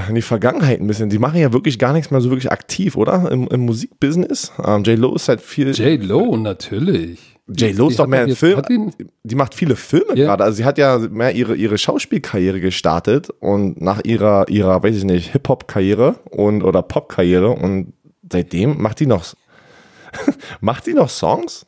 in 0.09 0.15
die 0.15 0.23
Vergangenheit 0.23 0.81
ein 0.81 0.87
bisschen. 0.87 1.09
Die 1.11 1.19
machen 1.19 1.39
ja 1.41 1.53
wirklich 1.53 1.79
gar 1.79 1.93
nichts 1.93 2.11
mehr 2.11 2.21
so 2.21 2.31
wirklich 2.31 2.51
aktiv, 2.53 2.97
oder? 2.97 3.31
Im, 3.31 3.49
im 3.49 3.61
Musikbusiness. 3.61 4.53
Ähm, 4.65 4.83
J-Lo 4.85 5.15
ist 5.15 5.29
halt 5.29 5.41
viel. 5.41 5.71
J-Lo, 5.73 6.37
natürlich. 6.37 7.37
J-Lo 7.49 7.89
ist 7.89 7.99
doch 7.99 8.07
mehr 8.07 8.23
ein 8.23 8.37
Film. 8.37 8.93
die- 9.25 9.35
macht 9.35 9.55
viele 9.55 9.75
Filme 9.75 10.15
Ja. 10.15 10.27
gerade. 10.27 10.45
Also 10.45 10.57
sie 10.59 10.65
hat 10.65 10.79
ja 10.79 10.99
mehr 10.99 11.35
ihre, 11.35 11.57
ihre 11.57 11.79
Schauspielkarriere 11.79 12.61
gestartet 12.61 13.31
und 13.41 13.81
nach 13.81 14.05
ihrer, 14.05 14.49
ihrer, 14.49 14.83
weiß 14.83 14.97
ich 14.97 15.05
nicht, 15.05 15.33
Hip-Hop-Karriere 15.33 16.17
und 16.31 16.63
oder 16.63 16.83
Pop-Karriere 16.83 17.51
und 17.51 17.93
seitdem 18.31 18.81
macht 18.81 19.01
die 19.01 19.07
noch 19.07 19.25
macht 20.61 20.87
die 20.87 20.95
noch 20.95 21.09
Songs? 21.09 21.67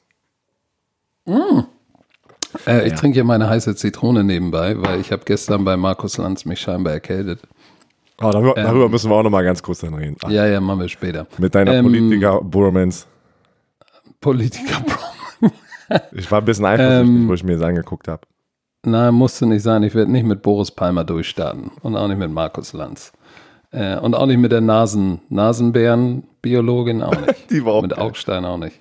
Äh, 2.67 2.87
ich 2.87 2.95
trinke 2.95 3.15
hier 3.15 3.25
meine 3.25 3.49
heiße 3.49 3.75
Zitrone 3.77 4.23
nebenbei, 4.25 4.75
weil 4.81 5.01
ich 5.01 5.11
habe 5.13 5.23
gestern 5.25 5.65
bei 5.65 5.77
Markus 5.77 6.17
Lanz 6.19 6.45
mich 6.45 6.61
scheinbar 6.61 6.93
erkältet. 6.93 7.41
Oh, 8.21 8.31
darüber, 8.31 8.55
darüber 8.55 8.89
müssen 8.89 9.11
wir 9.11 9.15
auch 9.17 9.23
noch 9.23 9.31
mal 9.31 9.43
ganz 9.45 9.63
kurz 9.63 9.81
dann 9.81 9.95
reden. 9.95 10.17
Ach, 10.25 10.31
Ja, 10.31 10.47
ja, 10.47 10.61
machen 10.61 10.81
wir 10.81 10.89
später. 10.89 11.27
Mit 11.39 11.55
deiner 11.55 11.75
Ähm, 11.75 11.85
Politiker-Bromance. 11.87 13.07
Politiker. 14.21 14.85
Ich 16.13 16.31
war 16.31 16.39
ein 16.39 16.45
bisschen 16.45 16.65
eifersüchtig, 16.65 17.09
ähm, 17.17 17.29
wo 17.29 17.35
ich 17.35 17.43
mir 17.45 17.57
das 17.59 17.63
angeguckt 17.69 18.09
habe. 18.09 18.23
Nein, 18.85 19.15
musste 19.15 19.47
nicht 19.47 19.63
sein. 19.63 19.83
Ich 19.83 19.95
werde 19.95 20.11
nicht 20.11 20.25
mit 20.25 20.43
Boris 20.43 20.71
Palmer 20.71 21.05
durchstarten 21.05 21.71
und 21.83 21.97
auch 21.97 22.09
nicht 22.09 22.19
mit 22.19 22.31
Markus 22.31 22.73
Lanz. 22.73 23.13
Äh, 23.73 23.97
und 23.99 24.15
auch 24.15 24.27
nicht 24.27 24.39
mit 24.39 24.53
der 24.53 24.61
Nasen, 24.61 25.21
Nasenbären-Biologin 25.29 27.03
auch 27.03 27.19
nicht. 27.27 27.47
Die 27.51 27.65
war 27.65 27.75
auch 27.75 27.83
Mit 27.83 27.93
geil. 27.93 28.01
Augstein 28.01 28.45
auch 28.45 28.59
nicht. 28.59 28.79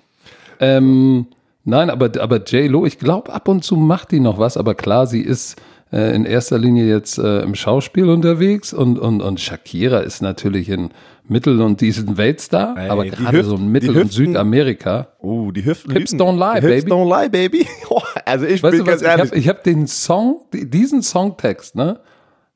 Ähm, 0.60 1.26
nein, 1.64 1.90
aber, 1.90 2.10
aber 2.20 2.42
J-Lo, 2.44 2.86
ich 2.86 2.98
glaube, 2.98 3.32
ab 3.32 3.48
und 3.48 3.64
zu 3.64 3.76
macht 3.76 4.12
die 4.12 4.20
noch 4.20 4.38
was, 4.38 4.56
aber 4.56 4.74
klar, 4.74 5.06
sie 5.06 5.20
ist 5.22 5.56
äh, 5.92 6.14
in 6.14 6.24
erster 6.24 6.58
Linie 6.58 6.86
jetzt 6.88 7.18
äh, 7.18 7.42
im 7.42 7.54
Schauspiel 7.54 8.08
unterwegs 8.08 8.72
und, 8.72 8.98
und, 8.98 9.20
und 9.20 9.40
Shakira 9.40 9.98
ist 10.00 10.22
natürlich 10.22 10.68
in 10.68 10.90
Mittel- 11.28 11.60
und 11.60 11.80
diesen 11.80 12.16
Weltstar, 12.16 12.76
Ey, 12.76 12.88
aber 12.90 13.04
die 13.04 13.10
gerade 13.10 13.38
Hüften- 13.38 13.48
so 13.50 13.56
in 13.56 13.68
Mittel- 13.68 13.90
und 13.90 13.96
Hüften- 13.96 14.10
Südamerika. 14.26 15.08
Oh, 15.20 15.50
die 15.52 15.64
Hüften 15.64 15.92
Hips 15.92 16.12
lügen. 16.12 16.22
don't 16.24 16.36
lie, 16.38 16.60
Hips 16.60 16.84
baby. 16.84 16.92
don't 16.92 17.08
lie, 17.22 17.28
baby. 17.28 17.66
Oh, 17.90 18.00
also 18.24 18.46
ich 18.46 18.62
Weißt 18.62 18.76
bin 18.76 18.84
du 18.84 18.92
was, 18.92 19.00
ganz 19.02 19.02
ich 19.30 19.34
ehrlich. 19.36 19.48
habe 19.48 19.58
hab 19.58 19.64
den 19.64 19.86
Song, 19.86 20.40
die- 20.52 20.68
diesen 20.68 21.02
Songtext, 21.02 21.76
ne, 21.76 22.00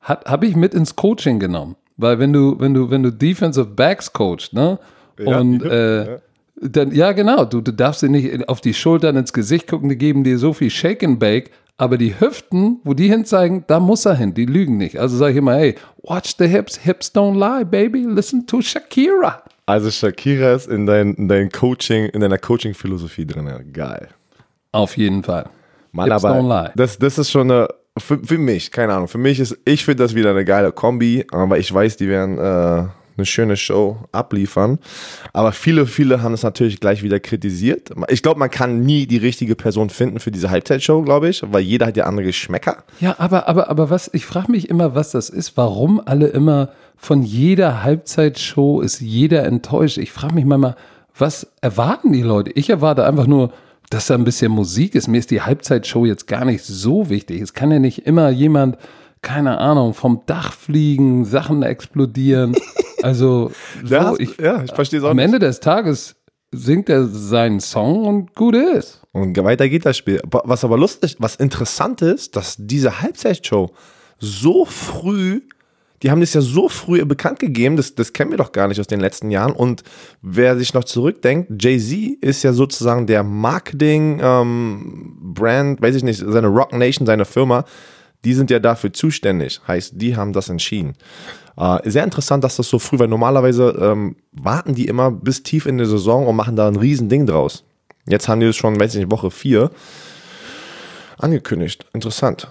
habe 0.01 0.45
ich 0.47 0.55
mit 0.55 0.73
ins 0.73 0.95
Coaching 0.95 1.39
genommen. 1.39 1.75
Weil 1.97 2.19
wenn 2.19 2.31
du, 2.33 2.59
wenn 2.59 2.73
du, 2.73 2.89
wenn 2.89 3.03
du 3.03 3.11
Defensive 3.11 3.65
Backs 3.67 4.13
coachst, 4.13 4.53
ne, 4.53 4.79
Ja, 5.19 5.39
und 5.39 5.55
Hüften, 5.63 5.71
äh, 5.71 6.05
ja. 6.11 6.17
dann, 6.61 6.91
ja 6.93 7.11
genau, 7.13 7.45
du, 7.45 7.61
du 7.61 7.71
darfst 7.71 8.01
dir 8.03 8.09
nicht 8.09 8.47
auf 8.49 8.61
die 8.61 8.73
Schultern 8.73 9.15
ins 9.15 9.33
Gesicht 9.33 9.67
gucken, 9.67 9.89
die 9.89 9.97
geben 9.97 10.23
dir 10.23 10.37
so 10.37 10.53
viel 10.53 10.69
Shake 10.69 11.03
and 11.03 11.19
Bake, 11.19 11.51
aber 11.77 11.97
die 11.97 12.19
Hüften, 12.19 12.79
wo 12.83 12.93
die 12.93 13.07
hinzeigen, 13.09 13.63
da 13.67 13.79
muss 13.79 14.05
er 14.05 14.15
hin, 14.15 14.33
die 14.33 14.45
lügen 14.45 14.77
nicht. 14.77 14.99
Also 14.99 15.15
sage 15.17 15.33
ich 15.33 15.37
immer, 15.37 15.53
hey, 15.55 15.75
watch 16.01 16.35
the 16.37 16.47
hips, 16.47 16.77
hips 16.77 17.13
don't 17.13 17.37
lie, 17.37 17.63
baby, 17.63 18.03
listen 18.03 18.45
to 18.47 18.61
Shakira. 18.61 19.43
Also 19.67 19.91
Shakira 19.91 20.53
ist 20.53 20.67
in 20.67 20.85
dein, 20.85 21.13
in 21.13 21.27
dein 21.27 21.49
Coaching, 21.49 22.05
in 22.05 22.21
deiner 22.21 22.37
Coaching-Philosophie 22.37 23.25
drin. 23.25 23.49
Geil. 23.73 24.09
Auf 24.71 24.97
jeden 24.97 25.23
Fall. 25.23 25.49
Mann, 25.91 26.09
Hips 26.11 26.23
aber 26.23 26.39
don't 26.39 26.47
lie. 26.47 26.71
das, 26.75 26.97
das 26.97 27.17
ist 27.17 27.31
schon 27.31 27.51
eine, 27.51 27.67
für, 27.97 28.19
für 28.23 28.37
mich, 28.37 28.71
keine 28.71 28.93
Ahnung, 28.93 29.07
für 29.07 29.17
mich 29.17 29.39
ist, 29.39 29.57
ich 29.65 29.85
finde 29.85 30.03
das 30.03 30.15
wieder 30.15 30.31
eine 30.31 30.45
geile 30.45 30.71
Kombi, 30.71 31.25
aber 31.31 31.59
ich 31.59 31.71
weiß, 31.71 31.97
die 31.97 32.07
werden 32.07 32.37
äh, 32.37 32.87
eine 33.17 33.25
schöne 33.25 33.57
Show 33.57 33.97
abliefern. 34.11 34.79
Aber 35.33 35.51
viele, 35.51 35.85
viele 35.85 36.21
haben 36.21 36.33
es 36.33 36.43
natürlich 36.43 36.79
gleich 36.79 37.03
wieder 37.03 37.19
kritisiert. 37.19 37.91
Ich 38.09 38.23
glaube, 38.23 38.39
man 38.39 38.49
kann 38.49 38.81
nie 38.81 39.07
die 39.07 39.17
richtige 39.17 39.55
Person 39.55 39.89
finden 39.89 40.19
für 40.19 40.31
diese 40.31 40.49
Halbzeitshow, 40.49 41.01
glaube 41.01 41.29
ich, 41.29 41.43
weil 41.45 41.61
jeder 41.61 41.87
hat 41.87 41.97
ja 41.97 42.05
andere 42.05 42.25
Geschmäcker. 42.25 42.83
Ja, 42.99 43.15
aber, 43.19 43.47
aber, 43.47 43.69
aber 43.69 43.89
was, 43.89 44.09
ich 44.13 44.25
frage 44.25 44.51
mich 44.51 44.69
immer, 44.69 44.95
was 44.95 45.11
das 45.11 45.29
ist, 45.29 45.57
warum 45.57 46.01
alle 46.05 46.27
immer 46.27 46.69
von 46.95 47.23
jeder 47.23 47.83
Halbzeitshow 47.83 48.81
ist 48.81 49.01
jeder 49.01 49.45
enttäuscht. 49.45 49.97
Ich 49.97 50.11
frage 50.11 50.33
mich 50.33 50.45
manchmal, 50.45 50.75
was 51.15 51.47
erwarten 51.61 52.13
die 52.13 52.23
Leute? 52.23 52.51
Ich 52.51 52.69
erwarte 52.69 53.05
einfach 53.05 53.27
nur, 53.27 53.51
dass 53.89 54.07
da 54.07 54.15
ein 54.15 54.23
bisschen 54.23 54.51
Musik 54.51 54.95
ist. 54.95 55.07
Mir 55.07 55.19
ist 55.19 55.31
die 55.31 55.41
Halbzeitshow 55.41 56.05
jetzt 56.05 56.27
gar 56.27 56.45
nicht 56.45 56.63
so 56.63 57.09
wichtig. 57.09 57.41
Es 57.41 57.53
kann 57.53 57.71
ja 57.71 57.79
nicht 57.79 58.05
immer 58.05 58.29
jemand, 58.29 58.77
keine 59.21 59.57
Ahnung, 59.57 59.93
vom 59.93 60.21
Dach 60.25 60.53
fliegen, 60.53 61.25
Sachen 61.25 61.63
explodieren. 61.63 62.55
Also, 63.03 63.51
so, 63.85 63.93
Ja, 63.93 64.15
ich, 64.17 64.39
ja, 64.39 64.63
ich 64.63 64.73
verstehe 64.73 64.97
es 64.99 65.05
auch 65.05 65.11
am 65.11 65.17
nicht. 65.17 65.25
Ende 65.25 65.37
des 65.37 65.59
Tages 65.59 66.15
singt 66.51 66.89
er 66.89 67.05
seinen 67.05 67.59
Song 67.59 68.05
und 68.05 68.33
gut 68.35 68.55
ist. 68.55 69.01
Und 69.11 69.37
weiter 69.37 69.69
geht 69.69 69.85
das 69.85 69.97
Spiel. 69.97 70.19
Was 70.31 70.63
aber 70.63 70.77
lustig, 70.77 71.15
was 71.19 71.35
interessant 71.35 72.01
ist, 72.01 72.35
dass 72.35 72.55
diese 72.57 72.99
Halbzeitshow 73.01 73.69
so 74.19 74.65
früh, 74.65 75.41
die 76.01 76.09
haben 76.11 76.21
das 76.21 76.33
ja 76.33 76.41
so 76.41 76.69
früh 76.69 77.03
bekannt 77.05 77.39
gegeben, 77.39 77.77
das, 77.77 77.95
das 77.95 78.13
kennen 78.13 78.31
wir 78.31 78.37
doch 78.37 78.51
gar 78.51 78.67
nicht 78.67 78.79
aus 78.79 78.87
den 78.87 78.99
letzten 78.99 79.29
Jahren. 79.31 79.53
Und 79.53 79.83
wer 80.21 80.57
sich 80.57 80.73
noch 80.73 80.83
zurückdenkt, 80.83 81.51
Jay-Z 81.61 82.17
ist 82.21 82.43
ja 82.43 82.53
sozusagen 82.53 83.07
der 83.07 83.23
Marketing-Brand, 83.23 85.81
weiß 85.81 85.95
ich 85.95 86.03
nicht, 86.03 86.23
seine 86.25 86.47
Rock 86.47 86.73
Nation, 86.73 87.05
seine 87.05 87.25
Firma, 87.25 87.65
die 88.25 88.33
sind 88.33 88.49
ja 88.49 88.59
dafür 88.59 88.91
zuständig. 88.93 89.61
Heißt, 89.67 89.93
die 89.95 90.15
haben 90.15 90.33
das 90.33 90.49
entschieden. 90.49 90.93
Äh, 91.57 91.89
sehr 91.89 92.03
interessant, 92.03 92.43
dass 92.43 92.55
das 92.57 92.69
so 92.69 92.77
früh, 92.79 92.99
weil 92.99 93.07
normalerweise 93.07 93.69
ähm, 93.81 94.15
warten 94.31 94.75
die 94.75 94.85
immer 94.85 95.11
bis 95.11 95.43
tief 95.43 95.65
in 95.65 95.77
der 95.77 95.87
Saison 95.87 96.27
und 96.27 96.35
machen 96.35 96.55
da 96.55 96.67
ein 96.67 96.75
riesen 96.75 97.09
Ding 97.09 97.25
draus. 97.25 97.63
Jetzt 98.07 98.27
haben 98.27 98.39
die 98.39 98.45
es 98.47 98.55
schon, 98.55 98.79
weiß 98.79 98.93
ich 98.95 98.99
nicht, 99.01 99.11
Woche 99.11 99.31
4 99.31 99.69
angekündigt. 101.17 101.85
Interessant. 101.93 102.47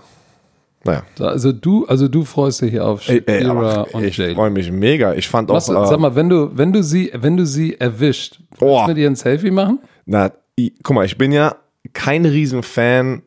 Naja. 0.85 1.03
So, 1.17 1.27
Also 1.27 1.53
du, 1.53 1.87
also 1.87 2.09
du 2.09 2.25
freust 2.25 2.61
dich 2.63 2.79
auf 2.81 3.03
Shakira 3.03 3.83
und 3.93 4.05
ich 4.05 4.17
freue 4.17 4.51
mich 4.51 4.71
mega. 4.71 5.15
Ich 5.15 5.29
fand 5.29 5.51
auch. 5.51 5.55
Was, 5.57 5.67
sag 5.67 5.93
Äh, 5.93 5.97
mal, 5.99 6.15
wenn 6.15 6.29
du, 6.29 6.51
wenn 6.57 6.73
du 6.73 6.83
sie, 6.83 7.11
wenn 7.15 7.37
du 7.37 7.45
sie 7.47 7.79
erwischt, 7.81 8.39
Oh. 8.61 8.67
willst 8.67 8.83
du 8.85 8.89
mit 8.89 8.99
ihr 8.99 9.07
ein 9.09 9.17
Selfie 9.17 9.51
machen? 9.51 9.81
na, 10.05 10.31
i- 10.59 10.73
guck 10.83 10.95
mal, 10.95 11.05
ich 11.05 11.19
bin 11.19 11.33
ja 11.33 11.57
kein 11.93 12.25
Riesenfan 12.25 13.23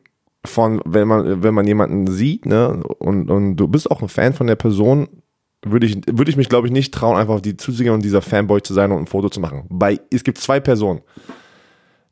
von, 0.46 0.80
wenn 0.84 1.06
man, 1.08 1.42
wenn 1.42 1.54
man 1.54 1.66
jemanden 1.66 2.06
sieht, 2.10 2.46
ne, 2.46 2.82
und, 2.98 3.30
und 3.30 3.56
du 3.56 3.68
bist 3.68 3.90
auch 3.90 4.00
ein 4.02 4.08
Fan 4.08 4.32
von 4.32 4.46
der 4.46 4.56
Person, 4.56 5.08
würde 5.62 5.86
ich, 5.86 5.96
würde 6.10 6.30
ich 6.30 6.36
mich, 6.38 6.48
glaube 6.48 6.66
ich, 6.66 6.72
nicht 6.72 6.94
trauen, 6.94 7.16
einfach 7.18 7.34
auf 7.34 7.42
die 7.42 7.56
zuzugehen 7.56 7.92
und 7.94 8.02
dieser 8.02 8.22
Fanboy 8.22 8.62
zu 8.62 8.72
sein 8.72 8.90
und 8.92 8.98
ein 9.00 9.06
Foto 9.06 9.28
zu 9.28 9.40
machen. 9.40 9.66
Bei, 9.68 10.00
es 10.10 10.24
gibt 10.24 10.38
zwei 10.38 10.58
Personen. 10.60 11.02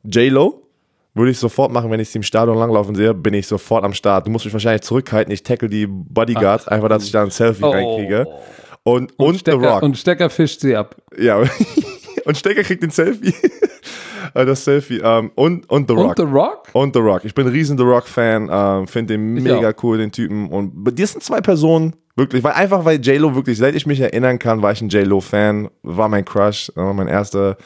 J-Lo 0.03 0.63
würde 1.15 1.31
ich 1.31 1.39
sofort 1.39 1.71
machen, 1.71 1.89
wenn 1.89 1.99
ich 1.99 2.09
sie 2.09 2.19
im 2.19 2.23
Stadion 2.23 2.57
langlaufen 2.57 2.93
sehe, 2.95 3.13
bin 3.15 3.33
ich 3.33 3.47
sofort 3.47 3.83
am 3.83 3.93
Start. 3.93 4.27
Du 4.27 4.31
musst 4.31 4.45
mich 4.45 4.53
wahrscheinlich 4.53 4.83
zurückhalten. 4.83 5.33
Ich 5.33 5.41
tackle 5.43 5.67
die 5.67 5.87
Bodyguards, 5.87 6.67
einfach, 6.67 6.87
dass 6.89 7.03
ich 7.03 7.11
da 7.11 7.23
ein 7.23 7.31
Selfie 7.31 7.63
Oh. 7.63 7.71
reinkriege. 7.71 8.27
Und, 8.83 9.17
und, 9.17 9.33
The 9.33 9.39
Stecker, 9.39 9.57
Rock. 9.73 9.81
Und 9.83 9.97
Stecker 9.97 10.29
fischt 10.29 10.61
sie 10.61 10.75
ab. 10.75 10.95
ja. 11.17 11.41
und 12.25 12.37
Stecker 12.37 12.63
kriegt 12.63 12.83
den 12.83 12.91
Selfie. 12.91 13.33
Äh, 14.33 14.45
das 14.45 14.63
Selfie. 14.63 15.01
Ähm, 15.03 15.31
und, 15.35 15.69
und 15.69 15.89
The 15.89 15.95
Rock. 15.95 16.09
Und 16.09 16.17
The 16.17 16.33
Rock? 16.33 16.69
Und 16.73 16.95
The 16.95 16.99
Rock. 17.01 17.25
Ich 17.25 17.33
bin 17.33 17.47
ein 17.47 17.51
riesen 17.51 17.77
The 17.77 17.83
Rock-Fan, 17.83 18.49
ähm, 18.51 18.87
finde 18.87 19.13
den 19.15 19.37
Ich 19.37 19.43
mega 19.43 19.69
auch. 19.69 19.83
cool, 19.83 19.97
den 19.97 20.11
Typen. 20.11 20.49
Und 20.49 20.97
dir 20.97 21.07
sind 21.07 21.23
zwei 21.23 21.41
Personen, 21.41 21.95
wirklich, 22.15 22.43
weil 22.43 22.53
einfach 22.53 22.85
weil 22.85 22.99
J-Lo 22.99 23.35
wirklich, 23.35 23.57
seit 23.57 23.75
ich 23.75 23.85
mich 23.85 23.99
erinnern 23.99 24.39
kann, 24.39 24.61
war 24.61 24.71
ich 24.71 24.81
ein 24.81 24.89
J-Lo-Fan, 24.89 25.69
war 25.83 26.09
mein 26.09 26.25
Crush, 26.25 26.71
äh, 26.75 26.93
mein 26.93 27.07
erster 27.07 27.57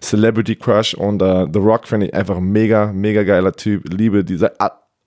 Celebrity-Crush. 0.00 0.94
Und 0.94 1.22
äh, 1.22 1.46
The 1.52 1.58
Rock 1.58 1.86
finde 1.88 2.06
ich 2.06 2.14
einfach 2.14 2.36
ein 2.36 2.50
mega, 2.50 2.92
mega 2.92 3.22
geiler 3.22 3.52
Typ. 3.52 3.92
Liebe 3.92 4.24
diese. 4.24 4.52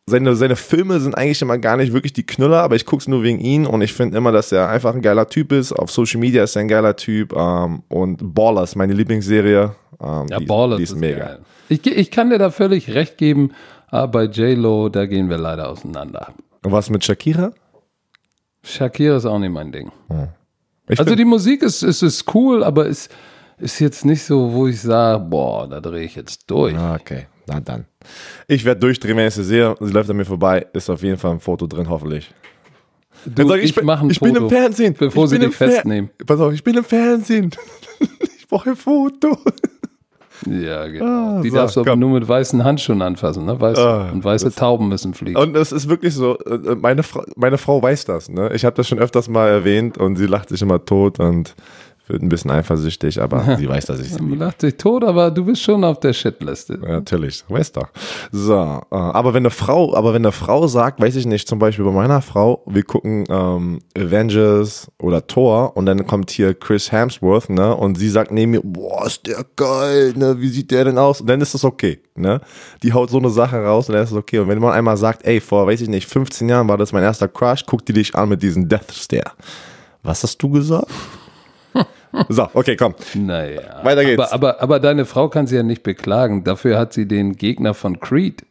Seine, 0.08 0.36
seine 0.36 0.55
Filme 0.55 1.00
sind 1.00 1.15
eigentlich 1.15 1.41
immer 1.41 1.58
gar 1.60 1.77
nicht 1.77 1.93
wirklich 1.93 2.12
die 2.13 2.25
Knüller, 2.25 2.63
aber 2.63 2.75
ich 2.75 2.86
gucke 2.86 3.01
es 3.01 3.08
nur 3.08 3.22
wegen 3.24 3.39
ihn 3.39 3.65
und 3.65 3.81
ich 3.81 3.93
finde 3.93 4.17
immer, 4.17 4.31
dass 4.31 4.51
er 4.51 4.67
einfach 4.67 4.96
ein 4.96 5.01
geiler 5.01 5.29
Typ 5.29 5.51
ist. 5.51 5.72
Auf 5.72 5.91
Social 5.91 6.20
Media 6.20 6.43
ist 6.43 6.55
er 6.55 6.62
ein 6.62 6.67
geiler 6.67 6.96
Typ. 6.96 7.34
Ähm, 7.34 7.84
und 7.88 8.34
Ballers, 8.34 8.75
meine 8.75 8.93
Lieblingsserie. 8.93 9.75
Ähm, 10.01 10.27
Ja, 10.29 10.39
die, 10.39 10.46
Baller 10.46 10.77
die 10.77 10.84
ist 10.84 10.96
mega. 10.96 11.25
Geil. 11.25 11.39
Ich, 11.70 11.86
ich 11.86 12.12
kann 12.12 12.29
dir 12.31 12.39
da 12.39 12.50
völlig 12.50 12.89
recht 12.93 13.17
geben, 13.17 13.51
aber 13.88 14.08
bei 14.08 14.24
J-Lo, 14.25 14.89
da 14.89 15.05
gehen 15.05 15.29
wir 15.29 15.38
leider 15.38 15.70
auseinander. 15.70 16.34
Und 16.63 16.72
was 16.72 16.89
mit 16.89 17.05
Shakira? 17.05 17.53
Shakira 18.63 19.17
ist 19.17 19.25
auch 19.25 19.39
nicht 19.39 19.51
mein 19.51 19.72
Ding. 19.72 19.91
Ich 20.89 21.00
Also 21.00 21.15
die 21.15 21.25
Musik 21.25 21.62
ist, 21.62 21.84
ist, 21.84 22.01
ist 22.01 22.34
cool, 22.36 22.63
aber 22.63 22.88
ist, 22.88 23.12
ist 23.58 23.79
jetzt 23.79 24.03
nicht 24.03 24.24
so, 24.24 24.51
wo 24.51 24.67
ich 24.67 24.81
sage, 24.81 25.24
boah, 25.24 25.67
da 25.67 25.79
drehe 25.79 26.03
ich 26.03 26.15
jetzt 26.15 26.50
durch. 26.50 26.75
Ah, 26.75 26.96
okay, 27.00 27.27
na 27.48 27.60
dann. 27.60 27.86
Ich 28.48 28.65
werde 28.65 28.79
durchdrehen, 28.79 29.17
wenn 29.17 29.27
ich 29.27 29.33
sie 29.33 29.43
sehe. 29.43 29.75
Sie 29.79 29.91
läuft 29.91 30.10
an 30.10 30.17
mir 30.17 30.25
vorbei. 30.25 30.65
Ist 30.74 30.89
auf 30.89 31.03
jeden 31.03 31.17
Fall 31.17 31.31
ein 31.31 31.39
Foto 31.39 31.67
drin, 31.67 31.89
hoffentlich. 31.89 32.33
Du, 33.25 33.48
sag 33.48 33.60
ich, 33.60 33.65
ich, 33.65 33.75
bin, 33.75 34.10
ich 34.10 34.19
bin 34.19 34.36
im 34.36 34.50
Fernsehen. 34.50 34.95
Bevor 34.98 35.25
ich 35.25 35.29
sie 35.31 35.39
dich 35.39 35.55
festnehmen. 35.55 36.10
Pass 36.25 36.39
auf, 36.39 36.53
ich 36.53 36.63
bin 36.63 36.75
im 36.77 36.83
Fernsehen. 36.83 37.51
ich 38.39 38.48
brauche 38.48 38.71
ein 38.71 38.75
Foto. 38.75 39.38
Ja, 40.48 40.88
genau. 40.88 41.05
Ah, 41.05 41.41
die 41.41 41.50
so, 41.50 41.55
darfst 41.55 41.75
du 41.75 41.81
aber 41.81 41.95
nur 41.95 42.10
mit 42.10 42.27
weißen 42.27 42.63
Handschuhen 42.63 43.01
anfassen, 43.01 43.45
ne? 43.45 43.60
Weiß, 43.60 43.77
ah, 43.77 44.10
und 44.12 44.24
weiße 44.24 44.53
Tauben 44.55 44.88
müssen 44.88 45.13
fliegen. 45.13 45.38
Und 45.38 45.55
es 45.55 45.71
ist 45.71 45.88
wirklich 45.88 46.15
so, 46.15 46.38
äh, 46.39 46.75
meine, 46.75 47.03
Fra 47.03 47.24
meine 47.36 47.57
Frau 47.57 47.81
weiß 47.81 48.05
das, 48.05 48.29
ne? 48.29 48.51
Ich 48.53 48.65
habe 48.65 48.75
das 48.75 48.88
schon 48.88 48.98
öfters 48.98 49.29
mal 49.29 49.48
erwähnt 49.48 49.98
und 49.98 50.15
sie 50.15 50.25
lacht 50.25 50.50
sich 50.50 50.62
immer 50.62 50.83
tot 50.83 51.19
und 51.19 51.55
wird 52.08 52.22
ein 52.22 52.29
bisschen 52.29 52.51
eifersüchtig, 52.51 53.22
aber 53.22 53.55
sie 53.58 53.67
weiß, 53.67 53.86
dass 53.86 54.00
ich 54.00 54.13
sie 54.13 54.20
liebe. 54.20 54.36
lacht 54.36 54.62
sich 54.62 54.75
tot, 54.75 55.03
aber 55.03 55.31
du 55.31 55.46
bist 55.46 55.62
schon 55.62 55.84
auf 55.84 56.00
der 56.00 56.13
Shitliste. 56.13 56.79
Ja, 56.81 56.93
natürlich, 56.93 57.43
weißt 57.48 57.77
doch. 57.77 57.89
So, 58.31 58.53
äh, 58.53 58.96
aber 58.96 59.34
wenn 59.34 59.43
eine 59.43 59.50
Frau, 59.50 59.96
aber 59.96 60.13
wenn 60.13 60.24
eine 60.24 60.31
Frau 60.31 60.67
sagt, 60.67 61.01
weiß 61.01 61.15
ich 61.15 61.25
nicht, 61.25 61.48
zum 61.48 61.60
Beispiel 61.60 61.86
bei 61.86 61.91
meiner 61.91 62.22
Frau, 62.22 62.63
wir 62.65 62.84
gucken 62.84 63.25
ähm, 63.29 63.79
Avengers 63.98 64.91
oder 65.00 65.25
Thor 65.25 65.75
und 65.75 65.86
dann 65.86 66.05
kommt 66.08 66.31
hier 66.31 66.53
Chris 66.53 66.91
Hemsworth, 66.91 67.50
ne, 67.50 67.75
und 67.75 67.98
sie 67.98 68.10
sagt 68.10 68.31
neben 68.31 68.51
mir, 68.51 68.62
boah, 68.63 69.05
ist 69.05 69.27
der 69.27 69.46
geil, 69.55 70.13
ne, 70.15 70.39
wie 70.39 70.50
sieht 70.50 70.72
der 70.72 70.86
denn 70.86 70.98
aus? 70.98 71.22
Und 71.22 71.27
dann 71.27 71.41
ist 71.41 71.53
das 71.53 71.63
okay, 71.63 72.00
ne? 72.15 72.41
Die 72.84 72.93
haut 72.93 73.10
so 73.10 73.17
eine 73.17 73.29
Sache 73.29 73.58
raus 73.58 73.89
und 73.89 73.96
dann 73.96 74.03
ist 74.03 74.12
das 74.12 74.17
okay. 74.17 74.39
Und 74.39 74.48
wenn 74.48 74.60
man 74.60 74.74
einmal 74.74 74.98
sagt, 74.98 75.25
ey, 75.25 75.39
vor, 75.39 75.67
weiß 75.67 75.81
ich 75.81 75.89
nicht, 75.89 76.08
15 76.08 76.50
Jahren 76.50 76.67
war 76.67 76.77
das 76.77 76.91
mein 76.91 77.03
erster 77.03 77.27
Crush, 77.27 77.65
guck 77.65 77.86
die 77.86 77.93
dich 77.93 78.15
an 78.15 78.29
mit 78.29 78.41
diesem 78.41 78.67
Death 78.67 78.91
Stare. 78.91 79.31
Was 80.03 80.24
hast 80.24 80.38
du 80.41 80.50
gesagt? 80.50 80.88
So, 82.28 82.50
okay, 82.54 82.75
komm. 82.75 82.94
Naja. 83.16 83.84
Weiter 83.84 84.04
geht's. 84.04 84.20
Aber, 84.20 84.34
aber, 84.34 84.62
aber 84.62 84.80
deine 84.82 85.06
Frau 85.06 85.30
kann 85.30 85.48
sie 85.48 85.56
ja 85.56 85.63
nicht 85.63 85.82
beklagen. 85.82 86.44
Dafür 86.44 86.78
hat 86.78 86.92
sie 86.92 87.08
den 87.08 87.38
Gegner 87.38 87.74
von 87.74 88.01
Creed. 88.01 88.44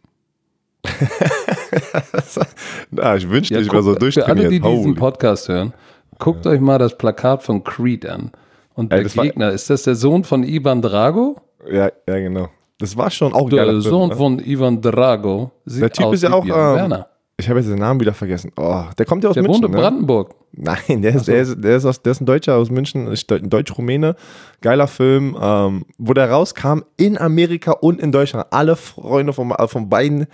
Na, 2.91 3.17
ich 3.17 3.29
wünschte, 3.29 3.55
ja, 3.55 3.61
ich 3.61 3.71
wäre 3.71 3.83
so 3.83 3.95
durchtrainiert. 3.95 4.39
Für 4.39 4.45
alle, 4.47 4.49
die 4.49 4.63
Holy. 4.63 4.77
diesen 4.77 4.95
Podcast 4.95 5.49
hören, 5.49 5.75
guckt 6.19 6.47
ja. 6.47 6.53
euch 6.53 6.61
mal 6.61 6.79
das 6.79 6.97
Plakat 6.97 7.43
von 7.43 7.63
Creed 7.63 8.07
an. 8.07 8.31
Und 8.75 8.93
der 8.93 9.05
Gegner, 9.05 9.51
ist 9.51 9.69
das 9.69 9.83
der 9.83 9.95
Sohn 9.95 10.25
von 10.25 10.43
Ivan 10.43 10.81
Drago? 10.81 11.37
Ja, 11.71 11.91
ja, 12.09 12.19
genau. 12.19 12.49
Das 12.79 12.97
war 12.97 13.11
schon 13.11 13.35
auch 13.35 13.51
Der 13.51 13.81
Sohn 13.83 14.09
Film, 14.09 14.09
ne? 14.09 14.17
von 14.17 14.39
Ivan 14.39 14.81
Drago 14.81 15.51
sieht 15.67 15.83
Der 15.83 15.91
Typ 15.91 16.07
aus 16.07 16.15
ist 16.15 16.23
ja 16.23 16.33
auch, 16.33 16.47
ähm, 16.47 17.05
ich 17.41 17.49
habe 17.49 17.59
jetzt 17.59 17.69
den 17.69 17.79
Namen 17.79 18.01
wieder 18.01 18.15
vergessen. 18.15 18.53
Oh, 18.57 18.85
der 18.97 19.07
kommt 19.07 19.25
ja 19.25 19.31
aus 19.31 19.35
der 19.35 19.43
München. 19.43 19.63
Der 19.63 19.69
wohnt 19.69 19.75
in 19.75 19.77
ne? 19.77 19.89
Brandenburg. 19.89 20.35
Nein, 20.53 21.03
der 21.03 21.15
ist, 21.15 21.27
so. 21.27 21.33
der, 21.33 21.43
ist, 21.43 21.57
der, 21.63 21.77
ist 21.77 21.85
aus, 21.85 22.03
der 22.03 22.13
ist 22.13 22.21
ein 22.21 22.27
Deutscher 22.27 22.57
aus 22.57 22.71
München, 22.71 23.09
ein 23.09 23.51
Deutsch-Rumäne. 23.51 24.17
Geiler 24.61 24.87
Film, 24.87 25.37
ähm, 25.41 25.85
wo 25.99 26.13
der 26.15 26.31
rauskam 26.31 26.83
in 26.97 27.19
Amerika 27.19 27.73
und 27.73 28.01
in 28.01 28.13
Deutschland. 28.13 28.47
Alle 28.51 28.77
Freunde 28.77 29.33
von, 29.33 29.53
von 29.67 29.89
beiden 29.89 30.27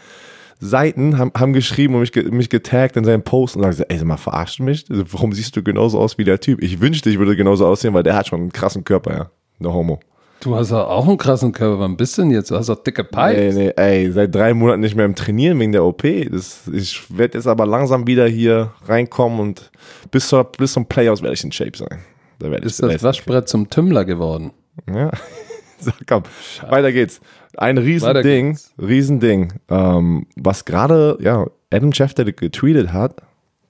Seiten 0.59 1.19
haben, 1.19 1.33
haben 1.37 1.53
geschrieben 1.53 1.95
und 1.95 2.01
mich, 2.01 2.15
mich 2.31 2.49
getaggt 2.49 2.97
in 2.97 3.05
seinen 3.05 3.23
Post 3.23 3.57
und 3.57 3.63
sagen, 3.63 3.85
ey, 3.89 3.99
sag 3.99 4.07
mal, 4.07 4.17
verarschst 4.17 4.59
du 4.59 4.63
mich? 4.63 4.85
Warum 4.89 5.33
siehst 5.33 5.55
du 5.57 5.63
genauso 5.63 5.99
aus 5.99 6.19
wie 6.19 6.25
der 6.25 6.41
Typ? 6.41 6.63
Ich 6.63 6.81
wünschte, 6.81 7.11
ich 7.11 7.19
würde 7.19 7.37
genauso 7.37 7.67
aussehen, 7.67 7.95
weil 7.95 8.03
der 8.03 8.17
hat 8.17 8.29
schon 8.29 8.41
einen 8.41 8.53
krassen 8.53 8.85
Körper, 8.85 9.13
ja. 9.13 9.31
Der 9.59 9.73
Homo. 9.73 10.01
Du 10.47 10.55
hast 10.55 10.71
auch 10.71 11.09
einen 11.09 11.19
krassen 11.19 11.51
Körper. 11.51 11.81
Wann 11.81 11.97
bist 11.97 12.17
du 12.17 12.23
denn 12.23 12.31
jetzt? 12.31 12.53
Du 12.53 12.55
hast 12.55 12.71
auch 12.71 12.81
dicke 12.81 13.03
Pipes. 13.03 13.57
Nee, 13.57 13.65
nee, 13.65 13.73
ey, 13.75 14.13
seit 14.13 14.33
drei 14.33 14.55
Monaten 14.55 14.81
nicht 14.81 14.95
mehr 14.95 15.05
im 15.05 15.17
Trainieren 15.17 15.59
wegen 15.59 15.73
der 15.73 15.83
OP. 15.83 16.05
Das, 16.31 16.69
ich 16.73 17.03
werde 17.19 17.37
jetzt 17.37 17.49
aber 17.49 17.67
langsam 17.67 18.07
wieder 18.07 18.29
hier 18.29 18.73
reinkommen 18.87 19.41
und 19.41 19.73
bis, 20.13 20.29
zur, 20.29 20.45
bis 20.45 20.73
zum 20.73 20.87
Playoffs 20.87 21.21
werde 21.21 21.35
ich 21.35 21.43
in 21.43 21.51
Shape 21.51 21.77
sein. 21.77 21.99
Da 22.39 22.53
ist 22.55 22.81
das 22.81 23.03
Waschbrett 23.03 23.49
zum 23.49 23.71
Tümmler 23.71 24.05
geworden. 24.05 24.53
Ja. 24.89 25.11
so, 25.81 25.91
komm, 26.07 26.23
Scheiße. 26.59 26.71
weiter 26.71 26.93
geht's. 26.93 27.21
Ein 27.57 27.79
Riesending, 27.79 28.57
Riesending, 28.79 29.53
ähm, 29.69 30.29
was 30.37 30.65
gerade, 30.65 31.19
ja, 31.21 31.47
Adam 31.73 31.93
Schefter 31.93 32.25
getweetet 32.25 32.93
hat, 32.93 33.17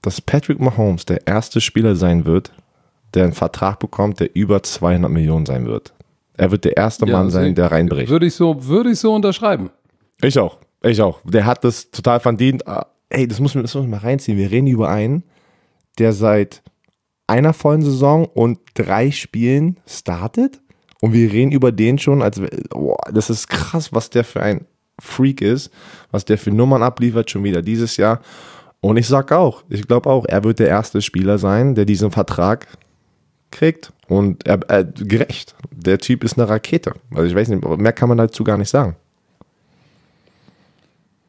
dass 0.03 0.21
Patrick 0.21 0.59
Mahomes 0.59 1.05
der 1.05 1.25
erste 1.25 1.59
Spieler 1.59 1.95
sein 1.95 2.25
wird, 2.25 2.51
der 3.15 3.23
einen 3.23 3.33
Vertrag 3.33 3.79
bekommt, 3.79 4.19
der 4.19 4.35
über 4.35 4.61
200 4.61 5.09
Millionen 5.09 5.47
sein 5.47 5.65
wird. 5.65 5.93
Er 6.37 6.51
wird 6.51 6.65
der 6.65 6.77
erste 6.77 7.05
ja, 7.05 7.13
Mann 7.13 7.29
sein, 7.29 7.55
der 7.55 7.71
reinbricht. 7.71 8.09
Würde 8.09 8.27
ich 8.27 8.35
so, 8.35 8.67
würde 8.67 8.91
ich 8.91 8.99
so 8.99 9.13
unterschreiben. 9.13 9.71
Ich 10.21 10.37
auch. 10.39 10.57
Ich 10.83 11.01
auch. 11.01 11.19
Der 11.23 11.45
hat 11.45 11.63
das 11.63 11.89
total 11.89 12.19
verdient. 12.19 12.67
Ah, 12.67 12.87
ey, 13.09 13.27
das 13.27 13.39
muss 13.39 13.55
man, 13.55 13.63
das 13.63 13.73
muss 13.73 13.83
man 13.83 13.91
mal 13.91 13.97
reinziehen. 13.97 14.37
Wir 14.37 14.51
reden 14.51 14.67
über 14.67 14.89
einen, 14.89 15.23
der 15.97 16.13
seit 16.13 16.61
einer 17.25 17.53
vollen 17.53 17.81
Saison 17.81 18.25
und 18.25 18.59
drei 18.75 19.11
Spielen 19.11 19.79
startet. 19.85 20.61
Und 21.01 21.13
wir 21.13 21.31
reden 21.31 21.51
über 21.51 21.71
den 21.71 21.99
schon, 21.99 22.21
als 22.21 22.41
boah, 22.69 22.97
das 23.11 23.29
ist 23.29 23.49
krass, 23.49 23.93
was 23.93 24.09
der 24.09 24.23
für 24.23 24.41
ein 24.41 24.65
Freak 24.99 25.41
ist, 25.41 25.71
was 26.11 26.25
der 26.25 26.37
für 26.37 26.51
Nummern 26.51 26.81
abliefert, 26.81 27.29
schon 27.29 27.43
wieder 27.43 27.61
dieses 27.61 27.97
Jahr. 27.97 28.21
Und 28.79 28.97
ich 28.97 29.07
sag 29.07 29.31
auch, 29.31 29.63
ich 29.69 29.87
glaube 29.87 30.09
auch, 30.09 30.25
er 30.25 30.43
wird 30.43 30.59
der 30.59 30.69
erste 30.69 31.01
Spieler 31.01 31.37
sein, 31.37 31.75
der 31.75 31.85
diesen 31.85 32.11
Vertrag 32.11 32.67
kriegt 33.51 33.91
und 34.07 34.45
er, 34.45 34.59
er, 34.67 34.83
gerecht. 34.83 35.55
Der 35.71 35.99
Typ 35.99 36.23
ist 36.23 36.37
eine 36.37 36.49
Rakete. 36.49 36.93
Also 37.11 37.23
ich 37.23 37.35
weiß 37.35 37.49
nicht, 37.49 37.65
mehr 37.65 37.93
kann 37.93 38.09
man 38.09 38.17
dazu 38.17 38.43
gar 38.43 38.57
nicht 38.57 38.69
sagen. 38.69 38.95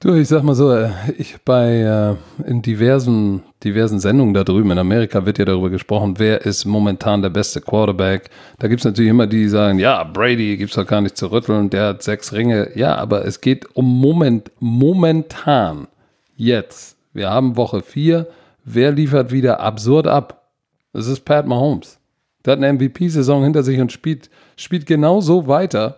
Du, 0.00 0.14
ich 0.14 0.28
sag 0.28 0.44
mal 0.44 0.54
so, 0.54 0.72
äh, 0.72 0.90
ich 1.18 1.38
bei 1.44 1.80
äh, 1.80 2.48
in 2.48 2.62
diversen, 2.62 3.42
diversen 3.64 3.98
Sendungen 3.98 4.32
da 4.32 4.44
drüben 4.44 4.70
in 4.70 4.78
Amerika 4.78 5.26
wird 5.26 5.38
ja 5.38 5.44
darüber 5.44 5.70
gesprochen, 5.70 6.14
wer 6.18 6.42
ist 6.42 6.64
momentan 6.66 7.20
der 7.20 7.30
beste 7.30 7.60
Quarterback. 7.60 8.30
Da 8.60 8.68
gibt 8.68 8.80
es 8.80 8.84
natürlich 8.84 9.10
immer 9.10 9.26
die, 9.26 9.38
die 9.38 9.48
sagen, 9.48 9.80
ja, 9.80 10.04
Brady 10.04 10.56
gibt 10.56 10.70
es 10.70 10.76
doch 10.76 10.86
gar 10.86 11.00
nicht 11.00 11.16
zu 11.16 11.32
rütteln, 11.32 11.68
der 11.70 11.86
hat 11.88 12.04
sechs 12.04 12.32
Ringe. 12.32 12.70
Ja, 12.76 12.94
aber 12.94 13.24
es 13.24 13.40
geht 13.40 13.74
um 13.74 13.86
Moment, 14.00 14.52
momentan, 14.60 15.88
jetzt. 16.36 16.96
Wir 17.12 17.30
haben 17.30 17.56
Woche 17.56 17.82
vier. 17.82 18.28
Wer 18.64 18.92
liefert 18.92 19.32
wieder 19.32 19.58
absurd 19.58 20.06
ab? 20.06 20.44
Das 20.92 21.08
ist 21.08 21.24
Pat 21.24 21.48
Mahomes. 21.48 21.98
Der 22.44 22.52
hat 22.52 22.62
eine 22.62 22.72
MVP-Saison 22.72 23.42
hinter 23.42 23.62
sich 23.62 23.80
und 23.80 23.92
spielt, 23.92 24.30
spielt 24.56 24.86
genau 24.86 25.20
so 25.20 25.46
weiter. 25.46 25.96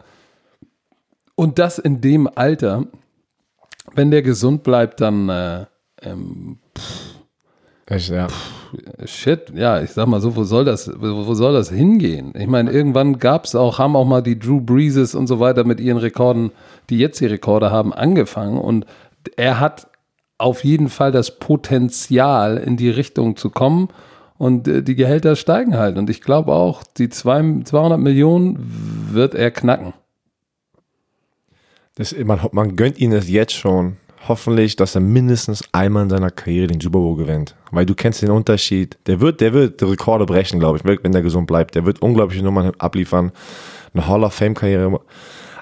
Und 1.35 1.59
das 1.59 1.79
in 1.79 2.01
dem 2.01 2.29
Alter. 2.35 2.87
Wenn 3.95 4.11
der 4.11 4.23
gesund 4.23 4.63
bleibt, 4.63 5.01
dann 5.01 5.29
äh, 5.29 5.67
ähm, 6.03 6.59
pff, 6.79 7.11
Echt, 7.91 8.11
ja. 8.11 8.29
Pff, 8.29 8.61
shit, 9.05 9.53
ja, 9.55 9.83
ich 9.83 9.91
sag 9.91 10.07
mal 10.07 10.21
so, 10.21 10.37
wo 10.37 10.45
soll 10.45 10.65
das, 10.65 10.91
wo, 10.97 11.35
soll 11.35 11.53
das 11.53 11.71
hingehen? 11.71 12.33
Ich 12.39 12.47
meine, 12.47 12.71
irgendwann 12.71 13.19
gab 13.19 13.47
es 13.47 13.57
auch, 13.57 13.79
haben 13.79 13.97
auch 13.97 14.05
mal 14.05 14.23
die 14.23 14.39
Drew 14.39 14.61
Breeses 14.61 15.17
und 15.17 15.27
so 15.27 15.41
weiter 15.41 15.65
mit 15.65 15.81
ihren 15.81 15.99
Rekorden, 15.99 16.53
die 16.89 16.99
jetzt 16.99 17.21
die 17.21 17.27
Rekorde 17.27 17.73
haben, 17.73 17.93
angefangen 17.93 18.59
und 18.59 18.87
er 19.37 19.59
hat 19.59 19.89
auf 20.39 20.65
jeden 20.65 20.89
Fall 20.89 21.11
das 21.11 21.39
Potenzial, 21.39 22.57
in 22.59 22.77
die 22.77 22.91
Richtung 22.91 23.37
zu 23.37 23.51
kommen. 23.51 23.89
Und 24.41 24.67
äh, 24.69 24.83
die 24.83 24.95
Gehälter 24.95 25.37
steigen 25.37 25.77
halt. 25.77 25.99
Und 25.99 26.09
ich 26.09 26.23
glaube 26.23 26.55
auch, 26.55 26.83
die 26.83 27.11
zwei, 27.11 27.43
200 27.63 28.01
Millionen 28.01 28.57
wird 29.13 29.35
er 29.35 29.51
knacken. 29.51 29.93
Das, 31.97 32.17
man, 32.17 32.41
man 32.53 32.75
gönnt 32.75 32.99
ihn 32.99 33.13
es 33.13 33.29
jetzt 33.29 33.53
schon. 33.53 33.99
Hoffentlich, 34.29 34.77
dass 34.77 34.95
er 34.95 35.03
mindestens 35.03 35.63
einmal 35.73 36.05
in 36.05 36.09
seiner 36.09 36.31
Karriere 36.31 36.69
den 36.69 36.81
Super 36.81 37.01
Bowl 37.01 37.19
gewinnt. 37.19 37.55
Weil 37.71 37.85
du 37.85 37.95
kennst 37.95 38.23
den 38.23 38.31
Unterschied. 38.31 38.97
Der 39.07 39.21
wird, 39.21 39.43
der 39.43 39.53
wird 39.53 39.83
Rekorde 39.83 40.25
brechen, 40.25 40.59
glaube 40.59 40.79
ich, 40.79 40.85
wenn 40.85 41.13
der 41.13 41.21
gesund 41.21 41.47
bleibt. 41.47 41.75
Der 41.75 41.85
wird 41.85 42.01
unglaubliche 42.01 42.43
Nummern 42.43 42.73
abliefern. 42.79 43.33
Eine 43.93 44.07
Hall 44.07 44.25
of 44.25 44.33
Fame 44.33 44.55
Karriere. 44.55 45.01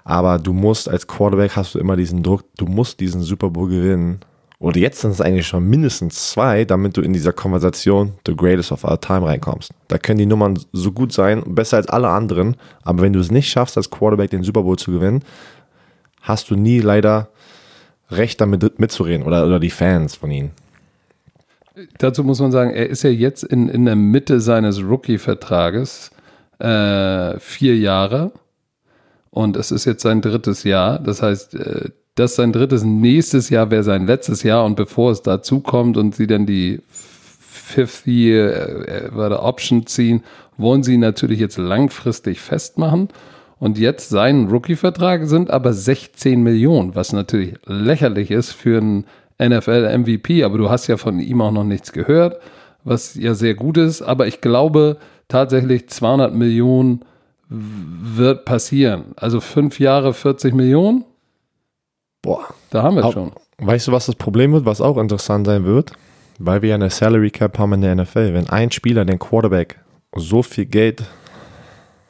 Aber 0.05 0.39
du 0.39 0.53
musst 0.53 0.89
als 0.89 1.05
Quarterback 1.05 1.57
hast 1.57 1.75
du 1.75 1.81
immer 1.81 1.97
diesen 1.97 2.23
Druck, 2.23 2.45
du 2.57 2.67
musst 2.67 3.01
diesen 3.01 3.23
Super 3.23 3.51
Bowl 3.51 3.69
gewinnen 3.69 4.21
oder 4.61 4.79
jetzt 4.79 5.01
sind 5.01 5.13
es 5.13 5.21
eigentlich 5.21 5.47
schon 5.47 5.69
mindestens 5.69 6.31
zwei, 6.31 6.65
damit 6.65 6.97
du 6.97 7.01
in 7.01 7.13
dieser 7.13 7.33
Konversation 7.33 8.15
The 8.27 8.35
Greatest 8.35 8.73
of 8.73 8.85
All 8.85 8.99
Time 8.99 9.27
reinkommst. 9.27 9.73
Da 9.87 9.99
können 9.99 10.19
die 10.19 10.27
Nummern 10.27 10.59
so 10.73 10.91
gut 10.91 11.13
sein, 11.13 11.43
besser 11.47 11.77
als 11.77 11.89
alle 11.89 12.09
anderen, 12.09 12.57
aber 12.83 13.03
wenn 13.03 13.13
du 13.13 13.21
es 13.21 13.31
nicht 13.31 13.49
schaffst, 13.49 13.77
als 13.77 13.91
Quarterback 13.91 14.31
den 14.31 14.43
Super 14.43 14.63
Bowl 14.63 14.77
zu 14.77 14.91
gewinnen, 14.91 15.23
hast 16.23 16.51
du 16.51 16.57
nie 16.57 16.81
leider 16.81 17.29
Recht 18.11 18.41
damit 18.41 18.81
mitzureden 18.81 19.27
oder, 19.27 19.47
oder 19.47 19.61
die 19.61 19.71
Fans 19.71 20.17
von 20.17 20.31
ihnen. 20.31 20.51
Dazu 21.99 22.25
muss 22.25 22.41
man 22.41 22.51
sagen, 22.51 22.71
er 22.71 22.89
ist 22.89 23.05
ja 23.05 23.11
jetzt 23.11 23.45
in, 23.45 23.69
in 23.69 23.85
der 23.85 23.97
Mitte 23.97 24.41
seines 24.41 24.83
Rookie-Vertrages 24.83 26.11
äh, 26.59 27.39
vier 27.39 27.77
Jahre 27.77 28.33
und 29.31 29.57
es 29.57 29.71
ist 29.71 29.85
jetzt 29.85 30.03
sein 30.03 30.21
drittes 30.21 30.65
Jahr. 30.65 30.99
Das 30.99 31.23
heißt, 31.23 31.55
äh, 31.55 31.91
das 32.19 32.37
sein 32.37 32.53
drittes, 32.53 32.85
nächstes 32.85 33.51
Jahr 33.51 33.71
wäre 33.71 33.83
sein 33.83 34.07
letztes 34.07 34.43
Jahr 34.43 34.65
und 34.65 34.77
bevor 34.77 35.13
es 35.13 35.23
dazu 35.23 35.61
kommt 35.61 35.97
und 35.97 36.15
sie 36.15 36.27
dann 36.27 36.47
die 36.47 36.81
Fifth 37.41 38.07
Year 38.07 38.89
äh, 38.89 39.07
äh 39.07 39.33
Option 39.35 39.87
ziehen, 39.87 40.23
wollen 40.57 40.83
sie 40.83 40.97
natürlich 40.97 41.39
jetzt 41.39 41.59
langfristig 41.59 42.41
festmachen. 42.41 43.09
Und 43.61 43.79
jetzt 43.79 44.09
sein 44.09 44.49
Rookie-Vertrag 44.49 45.27
sind 45.27 45.51
aber 45.51 45.73
16 45.73 46.43
Millionen, 46.43 46.95
was 46.95 47.13
natürlich 47.13 47.55
lächerlich 47.67 48.31
ist 48.31 48.53
für 48.53 48.79
einen 48.79 49.05
NFL-MVP. 49.41 50.45
Aber 50.45 50.59
du 50.59 50.71
hast 50.71 50.87
ja 50.87 50.97
von 50.97 51.19
ihm 51.19 51.41
auch 51.41 51.51
noch 51.51 51.65
nichts 51.65 51.93
gehört, 51.93 52.41
was 52.85 53.15
ja 53.17 53.35
sehr 53.35 53.55
gut 53.55 53.77
ist. 53.77 54.01
Aber 54.03 54.29
ich 54.29 54.41
glaube 54.41 54.99
tatsächlich 55.27 55.89
200 55.89 56.35
Millionen 56.35 57.05
wird 57.49 58.45
passieren. 58.45 59.07
Also 59.17 59.41
fünf 59.41 59.81
Jahre 59.81 60.15
40 60.15 60.55
Millionen 60.55 61.05
Boah. 62.23 62.47
Da 62.71 62.83
haben 62.83 62.97
wir 62.97 63.05
es 63.05 63.13
schon. 63.13 63.33
Weißt 63.59 63.89
du, 63.89 63.93
was 63.93 64.07
das 64.07 64.15
Problem 64.15 64.53
wird, 64.53 64.65
was 64.65 64.81
auch 64.81 64.99
interessant 64.99 65.47
sein 65.47 65.65
wird? 65.65 65.93
Weil 66.39 66.63
wir 66.63 66.71
ja 66.71 66.75
eine 66.77 66.91
Salary 66.91 67.31
Cap 67.31 67.59
haben 67.59 67.73
in 67.75 67.81
der 67.81 67.95
NFL. 67.97 68.35
Wenn 68.35 68.49
ein 68.49 68.71
Spieler, 68.71 69.05
den 69.05 69.19
Quarterback, 69.19 69.81
so 70.15 70.43
viel 70.43 70.67
Geld 70.67 71.05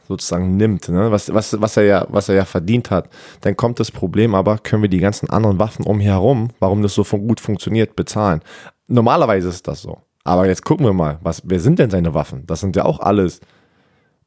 sozusagen 0.07 0.57
nimmt, 0.57 0.89
ne? 0.89 1.11
was, 1.11 1.33
was, 1.33 1.61
was, 1.61 1.77
er 1.77 1.83
ja, 1.85 2.07
was 2.09 2.29
er 2.31 2.35
ja 2.35 2.45
verdient 2.47 2.91
hat, 2.91 3.11
dann 3.43 3.57
kommt 3.57 3.79
das 3.79 3.91
Problem 3.91 4.35
aber, 4.35 4.57
können 4.59 4.83
wir 4.83 4.89
die 4.89 5.01
ganzen 5.01 5.29
anderen 5.29 5.59
Waffen 5.59 5.85
umherum, 5.85 6.49
warum 6.61 6.83
das 6.83 6.95
so 6.95 7.05
gut 7.05 7.41
funktioniert, 7.41 7.95
bezahlen. 7.95 8.41
Normalerweise 8.87 9.49
ist 9.49 9.69
das 9.69 9.83
so. 9.83 9.99
Aber 10.25 10.47
jetzt 10.47 10.65
gucken 10.65 10.87
wir 10.87 10.95
mal, 10.95 11.19
was, 11.23 11.43
wer 11.45 11.61
sind 11.61 11.79
denn 11.79 11.91
seine 11.91 12.15
Waffen? 12.15 12.47
Das 12.47 12.61
sind 12.61 12.75
ja 12.75 12.85
auch 12.85 13.01
alles, 13.01 13.41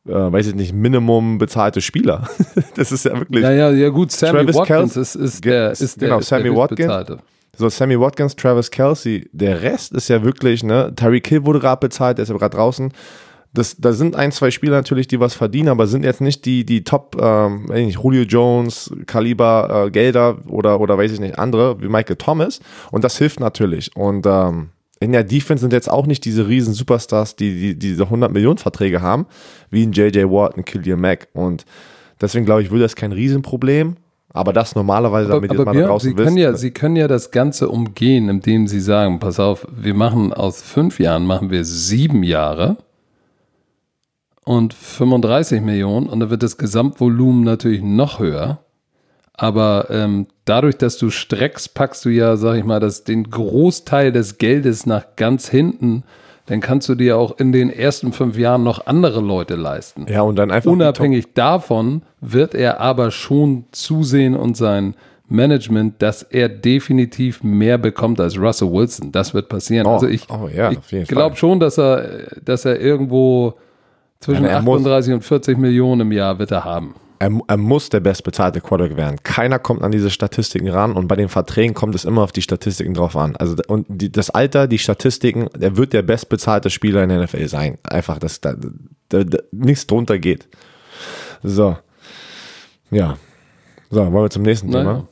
äh, 0.08 0.12
weiß 0.12 0.48
ich 0.48 0.56
nicht, 0.56 0.74
Minimum 0.74 1.38
bezahlte 1.38 1.82
Spieler. 1.82 2.28
das 2.76 2.92
ist 2.92 3.06
ja 3.06 3.18
wirklich. 3.18 3.44
Ja, 3.44 3.52
ja, 3.52 3.72
ja 3.72 3.90
gut, 3.90 4.12
Sammy 4.12 4.40
Travis 4.40 4.56
Watkins 4.56 4.98
ist, 4.98 5.16
ist 5.16 5.46
der, 5.46 5.72
ist 5.72 6.00
genau, 6.00 6.18
der, 6.18 6.24
Sammy 6.24 6.44
der 6.44 6.56
Watkins. 6.56 6.80
Bezahlte. 6.80 7.18
So, 7.58 7.70
Sammy 7.70 8.00
Watkins, 8.00 8.36
Travis 8.36 8.72
Kelsey, 8.72 9.30
der 9.34 9.62
Rest 9.62 9.92
ist 9.92 10.08
ja 10.08 10.24
wirklich, 10.24 10.64
ne, 10.64 10.94
Tyreek 10.96 11.28
Hill 11.28 11.46
wurde 11.46 11.60
gerade 11.60 11.80
bezahlt, 11.80 12.18
der 12.18 12.24
ist 12.24 12.30
ja 12.30 12.38
gerade 12.38 12.56
draußen 12.56 12.94
das, 13.54 13.76
da 13.78 13.92
sind 13.92 14.16
ein, 14.16 14.32
zwei 14.32 14.50
Spieler 14.50 14.78
natürlich, 14.78 15.08
die 15.08 15.20
was 15.20 15.34
verdienen, 15.34 15.70
aber 15.70 15.88
sind 15.88 16.06
jetzt 16.06 16.22
nicht 16.22 16.46
die, 16.46 16.66
die 16.66 16.84
Top, 16.84 17.18
ähm, 17.20 17.66
nicht, 17.66 18.00
Julio 18.02 18.24
Jones, 18.24 18.94
Kaliber, 19.08 19.88
äh, 19.88 19.92
Gelder 19.92 20.38
oder, 20.48 20.80
oder 20.80 20.98
weiß 20.98 21.12
ich 21.12 21.20
nicht, 21.20 21.38
andere 21.38 21.82
wie 21.82 21.90
Michael 21.90 22.16
Thomas. 22.16 22.62
Und 22.92 23.04
das 23.04 23.18
hilft 23.18 23.40
natürlich. 23.40 23.96
Und 23.96 24.26
ähm, 24.26 24.70
in 25.02 25.12
der 25.12 25.24
Defense 25.24 25.62
sind 25.62 25.74
jetzt 25.74 25.90
auch 25.90 26.06
nicht 26.06 26.24
diese 26.26 26.48
riesen 26.48 26.76
Superstars, 26.76 27.36
die, 27.36 27.60
die 27.60 27.80
diese 27.80 28.04
100 28.04 28.32
Millionen 28.32 28.60
Verträge 28.60 29.02
haben, 29.02 29.26
wie 29.72 29.84
ein 29.84 29.92
JJ 29.92 30.26
Watt, 30.26 30.56
ein 30.56 30.64
Killian 30.64 31.02
Mack. 31.02 31.28
Und 31.34 31.66
deswegen 32.22 32.46
glaube 32.46 32.62
ich, 32.62 32.70
würde 32.70 32.84
das 32.84 32.96
kein 32.96 33.12
Riesenproblem. 33.12 33.96
Aber 34.32 34.54
das 34.54 34.76
normalerweise, 34.76 35.32
aber, 35.32 35.48
damit 35.48 35.60
aber 35.60 35.74
ihr 35.74 35.82
mal 35.82 35.88
draußen 35.88 36.10
Sie 36.10 36.16
können 36.16 36.28
wisst. 36.28 36.38
Ja, 36.38 36.54
Sie 36.54 36.72
können 36.72 36.96
ja 36.96 37.08
das 37.08 37.32
Ganze 37.32 37.68
umgehen, 37.68 38.30
indem 38.30 38.68
Sie 38.68 38.80
sagen, 38.80 39.20
pass 39.20 39.40
auf, 39.40 39.68
wir 39.76 39.96
machen 39.96 40.32
aus 40.34 40.62
fünf 40.62 41.00
Jahren, 41.00 41.26
machen 41.26 41.50
wir 41.50 41.66
sieben 41.66 42.22
Jahre 42.24 42.78
und 44.46 44.74
35 44.76 45.62
Millionen 45.62 46.08
und 46.08 46.20
dann 46.20 46.30
wird 46.30 46.44
das 46.44 46.58
Gesamtvolumen 46.58 47.44
natürlich 47.44 47.82
noch 47.82 48.20
höher. 48.20 48.60
Aber 49.42 49.88
ähm, 49.90 50.28
dadurch, 50.46 50.78
dass 50.78 51.00
du 51.00 51.10
streckst, 51.10 51.74
packst 51.74 52.06
du 52.06 52.10
ja, 52.10 52.38
sag 52.38 52.58
ich 52.58 52.64
mal, 52.64 52.80
das, 52.80 53.06
den 53.06 53.24
Großteil 53.24 54.12
des 54.12 54.38
Geldes 54.38 54.86
nach 54.86 55.16
ganz 55.16 55.50
hinten. 55.50 56.04
Dann 56.46 56.60
kannst 56.60 56.88
du 56.90 56.94
dir 56.94 57.18
auch 57.18 57.40
in 57.40 57.52
den 57.52 57.72
ersten 57.72 58.14
fünf 58.14 58.38
Jahren 58.38 58.62
noch 58.62 58.86
andere 58.86 59.20
Leute 59.20 59.56
leisten. 59.56 60.06
Ja, 60.08 60.22
und 60.22 60.36
dann 60.36 60.52
einfach. 60.52 60.70
Unabhängig 60.70 61.34
davon 61.34 62.04
wird 62.20 62.54
er 62.54 62.82
aber 62.82 63.10
schon 63.10 63.66
zusehen 63.72 64.36
und 64.36 64.58
sein 64.58 64.94
Management, 65.28 66.04
dass 66.04 66.22
er 66.22 66.48
definitiv 66.48 67.44
mehr 67.44 67.80
bekommt 67.80 68.20
als 68.20 68.38
Russell 68.38 68.72
Wilson. 68.72 69.12
Das 69.12 69.34
wird 69.34 69.50
passieren. 69.50 69.88
Oh, 69.88 69.94
also 69.94 70.08
ich, 70.08 70.30
oh 70.30 70.50
ja, 70.56 70.72
ich 70.72 71.08
glaube 71.08 71.36
schon, 71.36 71.60
dass 71.60 71.80
er, 71.80 72.28
dass 72.46 72.66
er 72.66 72.80
irgendwo 72.80 73.56
zwischen 74.20 74.46
ja, 74.46 74.58
38 74.58 75.16
und 75.16 75.24
40 75.24 75.58
Millionen 75.58 76.02
im 76.02 76.12
Jahr 76.12 76.38
wird 76.38 76.52
er 76.52 76.64
haben. 76.64 76.94
Er, 77.22 77.30
er, 77.48 77.58
muss 77.58 77.90
der 77.90 78.00
bestbezahlte 78.00 78.62
Quarterback 78.62 78.98
werden. 78.98 79.18
Keiner 79.22 79.60
kommt 79.60 79.84
an 79.84 79.92
diese 79.92 80.10
Statistiken 80.10 80.68
ran 80.70 80.94
und 80.94 81.08
bei 81.08 81.16
den 81.16 81.30
Verträgen 81.30 81.76
kommt 81.76 81.94
es 81.94 82.04
immer 82.04 82.24
auf 82.24 82.32
die 82.32 82.42
Statistiken 82.42 82.96
drauf 82.96 83.16
an. 83.16 83.36
Also 83.36 83.58
und 83.68 83.86
die, 83.90 84.12
das 84.12 84.32
Alter, 84.32 84.68
die 84.68 84.80
Statistiken, 84.80 85.48
er 85.60 85.78
wird 85.78 85.94
der 85.94 86.02
bestbezahlte 86.02 86.72
Spieler 86.72 87.04
in 87.04 87.10
der 87.10 87.22
NFL 87.22 87.48
sein. 87.48 87.78
Einfach, 87.84 88.18
dass 88.18 88.42
da, 88.42 88.56
da, 89.10 89.24
da 89.24 89.38
nichts 89.52 89.86
drunter 89.86 90.18
geht. 90.18 90.48
So. 91.44 91.78
Ja. 92.90 93.18
So, 93.92 94.00
wollen 94.00 94.26
wir 94.26 94.30
zum 94.32 94.42
nächsten 94.42 94.72
naja. 94.72 94.84
Thema? 94.84 95.08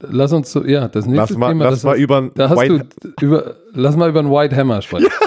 Lass 0.00 0.32
uns 0.32 0.50
so, 0.50 0.64
ja, 0.64 0.88
das 0.88 1.06
nächste 1.06 1.34
lass 1.34 1.38
mal, 1.38 1.48
Thema. 1.50 1.64
Lass 1.70 1.84
mal 1.84 1.94
ist, 1.96 2.02
über 2.02 2.30
da 2.34 2.48
hast 2.48 2.58
White 2.58 2.86
du 3.00 3.24
über, 3.24 3.54
lass 3.72 3.94
mal 3.94 4.08
über 4.08 4.18
einen 4.18 4.32
White 4.32 4.56
Hammer 4.56 4.82
sprechen. 4.82 5.06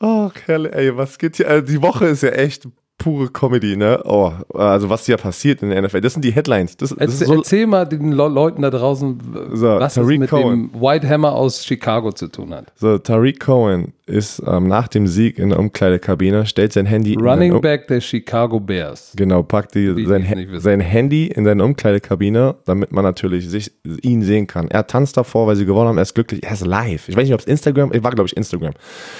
Ja. 0.00 0.08
Oh, 0.08 0.30
Kerl, 0.34 0.66
ey, 0.66 0.96
was 0.96 1.16
geht 1.16 1.36
hier? 1.36 1.46
Also 1.48 1.64
die 1.64 1.80
Woche 1.80 2.06
ist 2.06 2.24
ja 2.24 2.30
echt 2.30 2.66
pure 2.98 3.28
Comedy, 3.28 3.76
ne? 3.76 4.00
Oh, 4.04 4.32
also 4.54 4.88
was 4.88 5.06
hier 5.06 5.16
passiert 5.16 5.62
in 5.62 5.70
der 5.70 5.82
NFL. 5.82 6.00
Das 6.00 6.12
sind 6.12 6.24
die 6.24 6.32
Headlines. 6.32 6.76
Das, 6.76 6.90
das 6.90 6.98
erzähl, 6.98 7.26
so 7.26 7.34
erzähl 7.34 7.66
mal 7.66 7.84
den 7.84 8.12
Le 8.12 8.28
Leuten 8.28 8.62
da 8.62 8.70
draußen, 8.70 9.18
so, 9.52 9.66
was 9.66 9.94
Tariq 9.94 10.14
es 10.14 10.20
mit 10.20 10.30
Cohen. 10.30 10.70
dem 10.72 10.80
White 10.80 11.08
Hammer 11.08 11.32
aus 11.32 11.64
Chicago 11.64 12.12
zu 12.12 12.28
tun 12.28 12.54
hat. 12.54 12.72
So, 12.76 12.98
Tariq 12.98 13.40
Cohen 13.40 13.92
ist 14.06 14.42
ähm, 14.46 14.66
nach 14.66 14.88
dem 14.88 15.06
Sieg 15.06 15.38
in 15.38 15.50
der 15.50 15.58
Umkleidekabine, 15.58 16.46
stellt 16.46 16.72
sein 16.72 16.86
Handy. 16.86 17.14
Running 17.14 17.60
Back 17.60 17.86
der 17.86 18.00
Chicago 18.00 18.58
Bears. 18.58 19.12
Genau, 19.16 19.42
packt 19.42 19.74
die, 19.74 20.04
sein, 20.06 20.26
sein 20.58 20.80
Handy 20.80 21.26
in 21.26 21.44
seine 21.44 21.64
Umkleidekabine, 21.64 22.56
damit 22.64 22.92
man 22.92 23.04
natürlich 23.04 23.48
sich, 23.48 23.70
ihn 24.02 24.22
sehen 24.22 24.46
kann. 24.46 24.68
Er 24.68 24.86
tanzt 24.86 25.16
davor, 25.16 25.46
weil 25.46 25.56
sie 25.56 25.66
gewonnen 25.66 25.88
haben. 25.88 25.98
Er 25.98 26.02
ist 26.02 26.14
glücklich. 26.14 26.42
Er 26.42 26.52
ist 26.52 26.66
live. 26.66 27.08
Ich 27.08 27.16
weiß 27.16 27.24
nicht, 27.24 27.34
ob 27.34 27.40
es 27.40 27.46
Instagram, 27.46 27.92
ich 27.92 28.02
war 28.02 28.10
glaube 28.10 28.26
ich 28.26 28.36
Instagram. 28.36 28.72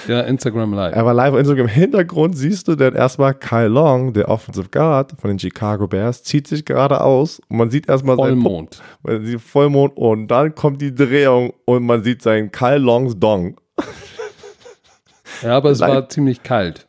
Ja, 0.07 0.21
Instagram 0.21 0.73
live. 0.73 0.95
Er 0.95 1.05
war 1.05 1.13
live 1.13 1.33
auf 1.33 1.39
Instagram. 1.39 1.67
Im 1.67 1.73
Hintergrund 1.73 2.37
siehst 2.37 2.67
du 2.67 2.75
dann 2.75 2.93
erstmal 2.93 3.33
Kyle 3.33 3.67
Long, 3.67 4.13
der 4.13 4.27
Offensive 4.27 4.67
Guard 4.69 5.13
von 5.19 5.29
den 5.29 5.39
Chicago 5.39 5.87
Bears, 5.87 6.23
zieht 6.23 6.47
sich 6.47 6.65
gerade 6.65 7.01
aus 7.01 7.41
und 7.47 7.57
man 7.57 7.69
sieht 7.69 7.87
erstmal 7.87 8.17
Vollmond. 8.17 8.81
Sieht 9.21 9.41
Vollmond 9.41 9.95
und 9.95 10.27
dann 10.27 10.53
kommt 10.55 10.81
die 10.81 10.93
Drehung 10.93 11.53
und 11.65 11.83
man 11.83 12.03
sieht 12.03 12.21
seinen 12.21 12.51
Kyle 12.51 12.77
Longs 12.77 13.17
Dong. 13.17 13.55
Ja, 15.41 15.57
aber 15.57 15.71
es 15.71 15.79
Leid. 15.79 15.89
war 15.89 16.09
ziemlich 16.09 16.43
kalt. 16.43 16.87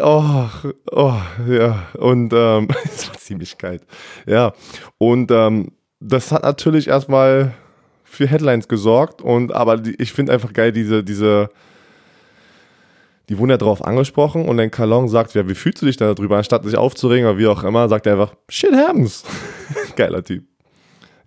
Oh, 0.00 0.44
oh 0.92 1.14
ja. 1.48 1.88
Und 1.94 2.32
ähm, 2.32 2.68
es 2.84 3.08
war 3.08 3.16
ziemlich 3.16 3.58
kalt. 3.58 3.82
Ja. 4.26 4.52
Und 4.98 5.30
ähm, 5.30 5.72
das 6.00 6.30
hat 6.30 6.44
natürlich 6.44 6.88
erstmal 6.88 7.54
für 8.04 8.26
Headlines 8.26 8.68
gesorgt. 8.68 9.22
Und 9.22 9.52
aber 9.52 9.76
die, 9.76 9.94
ich 10.00 10.12
finde 10.12 10.32
einfach 10.32 10.52
geil, 10.52 10.72
diese, 10.72 11.02
diese, 11.02 11.50
die 13.28 13.38
wurden 13.38 13.50
ja 13.50 13.56
drauf 13.56 13.84
angesprochen 13.84 14.48
und 14.48 14.56
dann 14.56 14.70
Kalong 14.70 15.08
sagt, 15.08 15.34
ja, 15.34 15.48
wie 15.48 15.54
fühlst 15.54 15.82
du 15.82 15.86
dich 15.86 15.96
da 15.96 16.14
drüber? 16.14 16.36
Anstatt 16.36 16.64
sich 16.64 16.76
aufzuregen 16.76 17.28
oder 17.28 17.38
wie 17.38 17.46
auch 17.46 17.64
immer, 17.64 17.88
sagt 17.88 18.06
er 18.06 18.12
einfach, 18.14 18.34
shit 18.48 18.72
happens. 18.72 19.24
Geiler 19.96 20.22
Typ. 20.22 20.44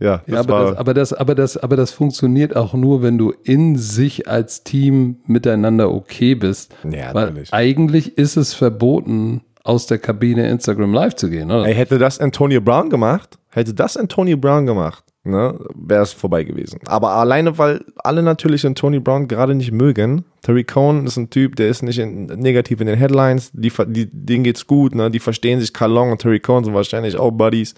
Ja, 0.02 0.22
ja 0.26 0.40
aber, 0.40 0.66
das, 0.66 0.78
aber, 0.78 0.94
das, 0.94 1.14
aber, 1.14 1.36
das, 1.36 1.58
aber 1.58 1.76
das 1.76 1.92
funktioniert 1.92 2.56
auch 2.56 2.74
nur, 2.74 3.02
wenn 3.04 3.18
du 3.18 3.34
in 3.44 3.78
sich 3.78 4.28
als 4.28 4.64
Team 4.64 5.18
miteinander 5.28 5.94
okay 5.94 6.36
bist. 6.36 6.76
Ja, 6.84 7.14
Weil 7.14 7.28
natürlich. 7.28 7.54
eigentlich 7.54 8.18
ist 8.18 8.36
es 8.36 8.54
verboten, 8.54 9.42
aus 9.64 9.86
der 9.86 10.00
Kabine 10.00 10.50
Instagram 10.50 10.94
Live 10.94 11.16
zu 11.16 11.30
gehen, 11.30 11.52
oder? 11.52 11.66
Ey, 11.66 11.76
hätte 11.76 11.98
das 11.98 12.20
Antonio 12.20 12.62
Brown 12.62 12.90
gemacht, 12.90 13.38
hätte 13.50 13.74
das 13.74 13.96
Antonio 13.96 14.38
Brown 14.38 14.66
gemacht, 14.66 15.04
ne, 15.24 15.60
wäre 15.76 16.04
es 16.04 16.14
vorbei 16.14 16.44
gewesen. 16.44 16.80
Aber 16.88 17.12
alleine, 17.12 17.58
weil 17.58 17.86
alle 17.98 18.24
natürlich 18.24 18.66
Antonio 18.66 19.02
Brown 19.02 19.28
gerade 19.28 19.54
nicht 19.54 19.72
mögen. 19.72 20.26
Terry 20.42 20.64
Cohn 20.64 21.06
ist 21.06 21.18
ein 21.18 21.30
Typ, 21.30 21.56
der 21.58 21.70
ist 21.70 21.84
nicht 21.84 22.00
in, 22.00 22.26
negativ 22.26 22.82
in 22.82 22.88
den 22.88 22.98
Headlines, 22.98 23.52
die, 23.54 23.72
die, 23.88 24.10
denen 24.12 24.44
geht's 24.44 24.66
gut, 24.66 24.96
ne, 24.96 25.12
die 25.12 25.20
verstehen 25.20 25.60
sich. 25.60 25.74
Carl 25.74 25.92
Long 25.92 26.12
und 26.12 26.22
Terry 26.22 26.40
Cohn 26.40 26.64
sind 26.64 26.74
wahrscheinlich 26.74 27.18
auch 27.18 27.32
Buddies. 27.32 27.76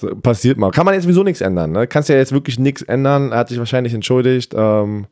So, 0.00 0.14
passiert 0.14 0.58
mal. 0.58 0.70
Kann 0.70 0.84
man 0.84 0.94
jetzt 0.94 1.02
sowieso 1.02 1.24
nichts 1.24 1.40
ändern. 1.40 1.72
Ne? 1.72 1.88
Kannst 1.88 2.08
ja 2.08 2.14
jetzt 2.14 2.32
wirklich 2.32 2.58
nichts 2.58 2.82
ändern. 2.82 3.32
Er 3.32 3.38
hat 3.38 3.48
sich 3.48 3.58
wahrscheinlich 3.58 3.92
entschuldigt. 3.94 4.54
Ähm, 4.56 5.06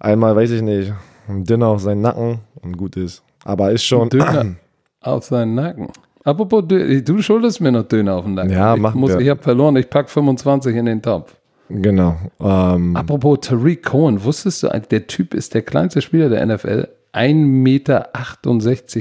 einmal, 0.00 0.34
weiß 0.34 0.50
ich 0.50 0.62
nicht, 0.62 0.94
ein 1.28 1.44
Dinner 1.44 1.68
auf 1.68 1.82
seinen 1.82 2.00
Nacken 2.00 2.40
und 2.62 2.78
gut 2.78 2.96
ist. 2.96 3.22
Aber 3.44 3.70
ist 3.70 3.84
schon. 3.84 4.08
Döner 4.08 4.56
auf 5.02 5.24
seinen 5.24 5.54
Nacken. 5.54 5.88
Apropos, 6.24 6.64
du 6.66 7.22
schuldest 7.22 7.60
mir 7.60 7.70
noch 7.70 7.82
Döner 7.82 8.14
auf 8.14 8.24
den 8.24 8.34
Nacken. 8.34 8.50
Ja, 8.50 8.76
mach 8.76 8.94
ich, 8.94 9.16
ich 9.16 9.28
habe 9.28 9.42
verloren, 9.42 9.76
ich 9.76 9.90
packe 9.90 10.08
25 10.08 10.74
in 10.74 10.86
den 10.86 11.02
Topf. 11.02 11.36
Genau. 11.68 12.16
Ähm. 12.40 12.96
Apropos 12.96 13.40
Tariq 13.42 13.82
Cohen, 13.82 14.24
wusstest 14.24 14.62
du, 14.62 14.68
der 14.68 15.06
Typ 15.06 15.34
ist 15.34 15.52
der 15.52 15.60
kleinste 15.60 16.00
Spieler 16.00 16.30
der 16.30 16.46
NFL, 16.46 16.88
1,68 17.12 17.34
Meter 17.36 18.10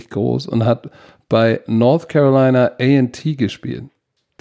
groß 0.09 0.47
und 0.47 0.65
hat 0.65 0.89
bei 1.29 1.61
North 1.65 2.09
Carolina 2.09 2.71
A&T 2.77 3.35
gespielt. 3.35 3.85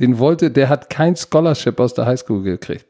Den 0.03 0.19
wollte, 0.19 0.51
der 0.51 0.69
hat 0.69 0.91
kein 0.91 1.15
Scholarship 1.17 1.79
aus 1.79 1.95
der 1.95 2.07
Highschool 2.07 2.43
gekriegt. 2.43 2.87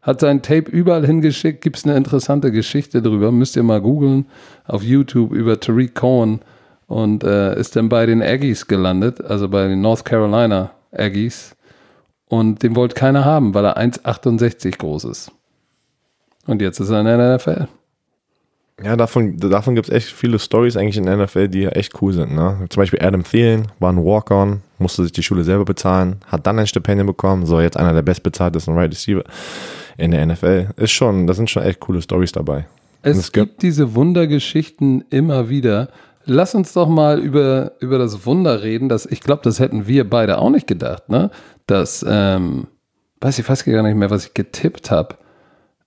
Hat 0.00 0.20
sein 0.20 0.40
Tape 0.40 0.70
überall 0.70 1.04
hingeschickt, 1.04 1.60
gibt 1.60 1.76
es 1.76 1.84
eine 1.84 1.94
interessante 1.96 2.50
Geschichte 2.50 3.02
drüber, 3.02 3.30
müsst 3.30 3.56
ihr 3.56 3.62
mal 3.62 3.82
googeln 3.82 4.24
auf 4.64 4.82
YouTube 4.82 5.32
über 5.32 5.60
Tariq 5.60 5.94
Cohen 5.94 6.40
und 6.86 7.22
äh, 7.22 7.58
ist 7.60 7.76
dann 7.76 7.90
bei 7.90 8.06
den 8.06 8.22
Aggies 8.22 8.66
gelandet, 8.66 9.22
also 9.22 9.50
bei 9.50 9.68
den 9.68 9.82
North 9.82 10.06
Carolina 10.06 10.70
Aggies. 10.90 11.54
Und 12.24 12.62
den 12.62 12.74
wollte 12.74 12.94
keiner 12.94 13.26
haben, 13.26 13.52
weil 13.52 13.66
er 13.66 13.76
1,68 13.76 14.78
groß 14.78 15.04
ist. 15.04 15.32
Und 16.46 16.62
jetzt 16.62 16.80
ist 16.80 16.88
er 16.88 17.00
in 17.00 17.06
der 17.06 17.36
NFL. 17.36 17.68
Ja, 18.82 18.96
davon, 18.96 19.36
davon 19.36 19.74
gibt 19.74 19.88
es 19.88 19.94
echt 19.94 20.08
viele 20.08 20.38
Stories 20.38 20.76
eigentlich 20.76 20.96
in 20.96 21.04
der 21.04 21.16
NFL, 21.16 21.48
die 21.48 21.66
echt 21.66 22.00
cool 22.00 22.12
sind. 22.12 22.34
Ne? 22.34 22.66
Zum 22.70 22.80
Beispiel 22.80 23.00
Adam 23.02 23.24
Thielen 23.24 23.68
war 23.78 23.92
ein 23.92 24.02
Walk-On, 24.02 24.62
musste 24.78 25.02
sich 25.02 25.12
die 25.12 25.22
Schule 25.22 25.44
selber 25.44 25.66
bezahlen, 25.66 26.16
hat 26.26 26.46
dann 26.46 26.58
ein 26.58 26.66
Stipendium 26.66 27.06
bekommen, 27.06 27.44
so 27.44 27.60
jetzt 27.60 27.76
einer 27.76 27.92
der 27.92 28.02
bestbezahltesten 28.02 28.74
Right 28.74 28.90
Receiver 28.90 29.24
in 29.98 30.12
der 30.12 30.24
NFL. 30.24 30.68
Ist 30.76 30.92
schon, 30.92 31.26
da 31.26 31.34
sind 31.34 31.50
schon 31.50 31.62
echt 31.62 31.80
coole 31.80 32.00
Stories 32.00 32.32
dabei. 32.32 32.66
Es, 33.02 33.18
es 33.18 33.32
gibt, 33.32 33.48
gibt 33.48 33.62
diese 33.62 33.94
Wundergeschichten 33.94 35.04
immer 35.10 35.48
wieder. 35.48 35.88
Lass 36.24 36.54
uns 36.54 36.72
doch 36.72 36.88
mal 36.88 37.18
über, 37.18 37.72
über 37.80 37.98
das 37.98 38.24
Wunder 38.24 38.62
reden, 38.62 38.88
dass 38.88 39.04
ich 39.04 39.20
glaube, 39.20 39.42
das 39.42 39.58
hätten 39.58 39.86
wir 39.86 40.08
beide 40.08 40.38
auch 40.38 40.50
nicht 40.50 40.66
gedacht, 40.66 41.08
ne? 41.08 41.30
Dass, 41.66 42.04
ähm, 42.08 42.66
weiß 43.20 43.38
ich 43.38 43.44
fast 43.44 43.64
gar 43.64 43.82
nicht 43.82 43.96
mehr, 43.96 44.10
was 44.10 44.26
ich 44.26 44.34
getippt 44.34 44.90
habe 44.90 45.16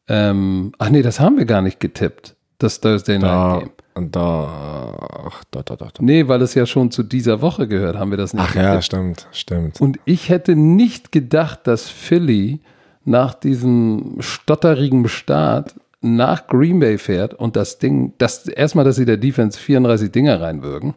Ähm, 0.08 0.74
ach 0.78 0.90
nee, 0.90 1.02
das 1.02 1.20
haben 1.20 1.38
wir 1.38 1.46
gar 1.46 1.62
nicht 1.62 1.80
getippt. 1.80 2.36
Das 2.64 2.80
Thursday 2.80 3.20
Night 3.20 3.72
Game. 3.96 4.12
Da, 4.12 4.96
ach, 5.28 5.44
da, 5.52 5.62
da, 5.64 5.76
da, 5.76 5.86
da. 5.86 5.92
Nee, 6.00 6.28
weil 6.28 6.42
es 6.42 6.54
ja 6.56 6.66
schon 6.66 6.92
zu 6.92 7.04
dieser 7.04 7.42
Woche 7.42 7.68
gehört, 7.68 7.98
haben 7.98 8.10
wir 8.10 8.18
das 8.18 8.34
nicht 8.34 8.42
Ach 8.42 8.54
getippt. 8.54 8.74
ja, 8.74 8.82
stimmt, 8.82 9.28
stimmt. 9.34 9.82
Und 9.82 10.00
ich 10.06 10.30
hätte 10.30 10.56
nicht 10.56 11.12
gedacht, 11.12 11.68
dass 11.68 11.90
Philly 11.90 12.62
nach 13.06 13.34
diesem 13.34 14.16
stotterigen 14.20 15.08
Start 15.10 15.76
nach 16.02 16.48
Green 16.48 16.80
Bay 16.80 16.98
fährt 16.98 17.34
und 17.34 17.56
das 17.56 17.80
Ding, 17.80 18.14
das 18.18 18.48
erstmal, 18.48 18.86
dass 18.86 18.96
sie 18.96 19.06
der 19.06 19.18
Defense 19.18 19.60
34 19.60 20.12
Dinger 20.12 20.42
reinwirken 20.42 20.94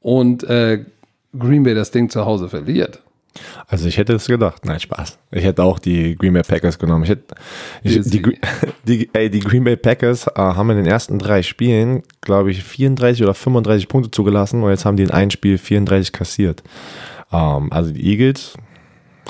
und 0.00 0.44
äh, 0.44 0.84
Green 1.36 1.62
Bay 1.62 1.74
das 1.74 1.90
Ding 1.90 2.10
zu 2.10 2.24
Hause 2.24 2.48
verliert. 2.48 3.02
Also 3.66 3.86
ich 3.86 3.98
hätte 3.98 4.14
es 4.14 4.26
gedacht. 4.26 4.64
Nein, 4.64 4.80
Spaß. 4.80 5.18
Ich 5.30 5.44
hätte 5.44 5.62
auch 5.62 5.78
die 5.78 6.16
Green 6.16 6.32
Bay 6.32 6.42
Packers 6.42 6.78
genommen. 6.78 7.04
Ich 7.04 7.10
hätte, 7.10 7.34
ich, 7.82 8.00
die, 8.00 8.22
die, 8.86 9.10
ey, 9.12 9.30
die 9.30 9.40
Green 9.40 9.64
Bay 9.64 9.76
Packers 9.76 10.26
äh, 10.26 10.32
haben 10.36 10.70
in 10.70 10.76
den 10.76 10.86
ersten 10.86 11.18
drei 11.18 11.42
Spielen, 11.42 12.02
glaube 12.20 12.50
ich, 12.50 12.64
34 12.64 13.22
oder 13.22 13.34
35 13.34 13.88
Punkte 13.88 14.10
zugelassen 14.10 14.62
und 14.62 14.70
jetzt 14.70 14.84
haben 14.84 14.96
die 14.96 15.04
in 15.04 15.10
einem 15.10 15.30
Spiel 15.30 15.58
34 15.58 16.12
kassiert. 16.12 16.62
Ähm, 17.32 17.72
also 17.72 17.92
die 17.92 18.04
Eagles 18.04 18.54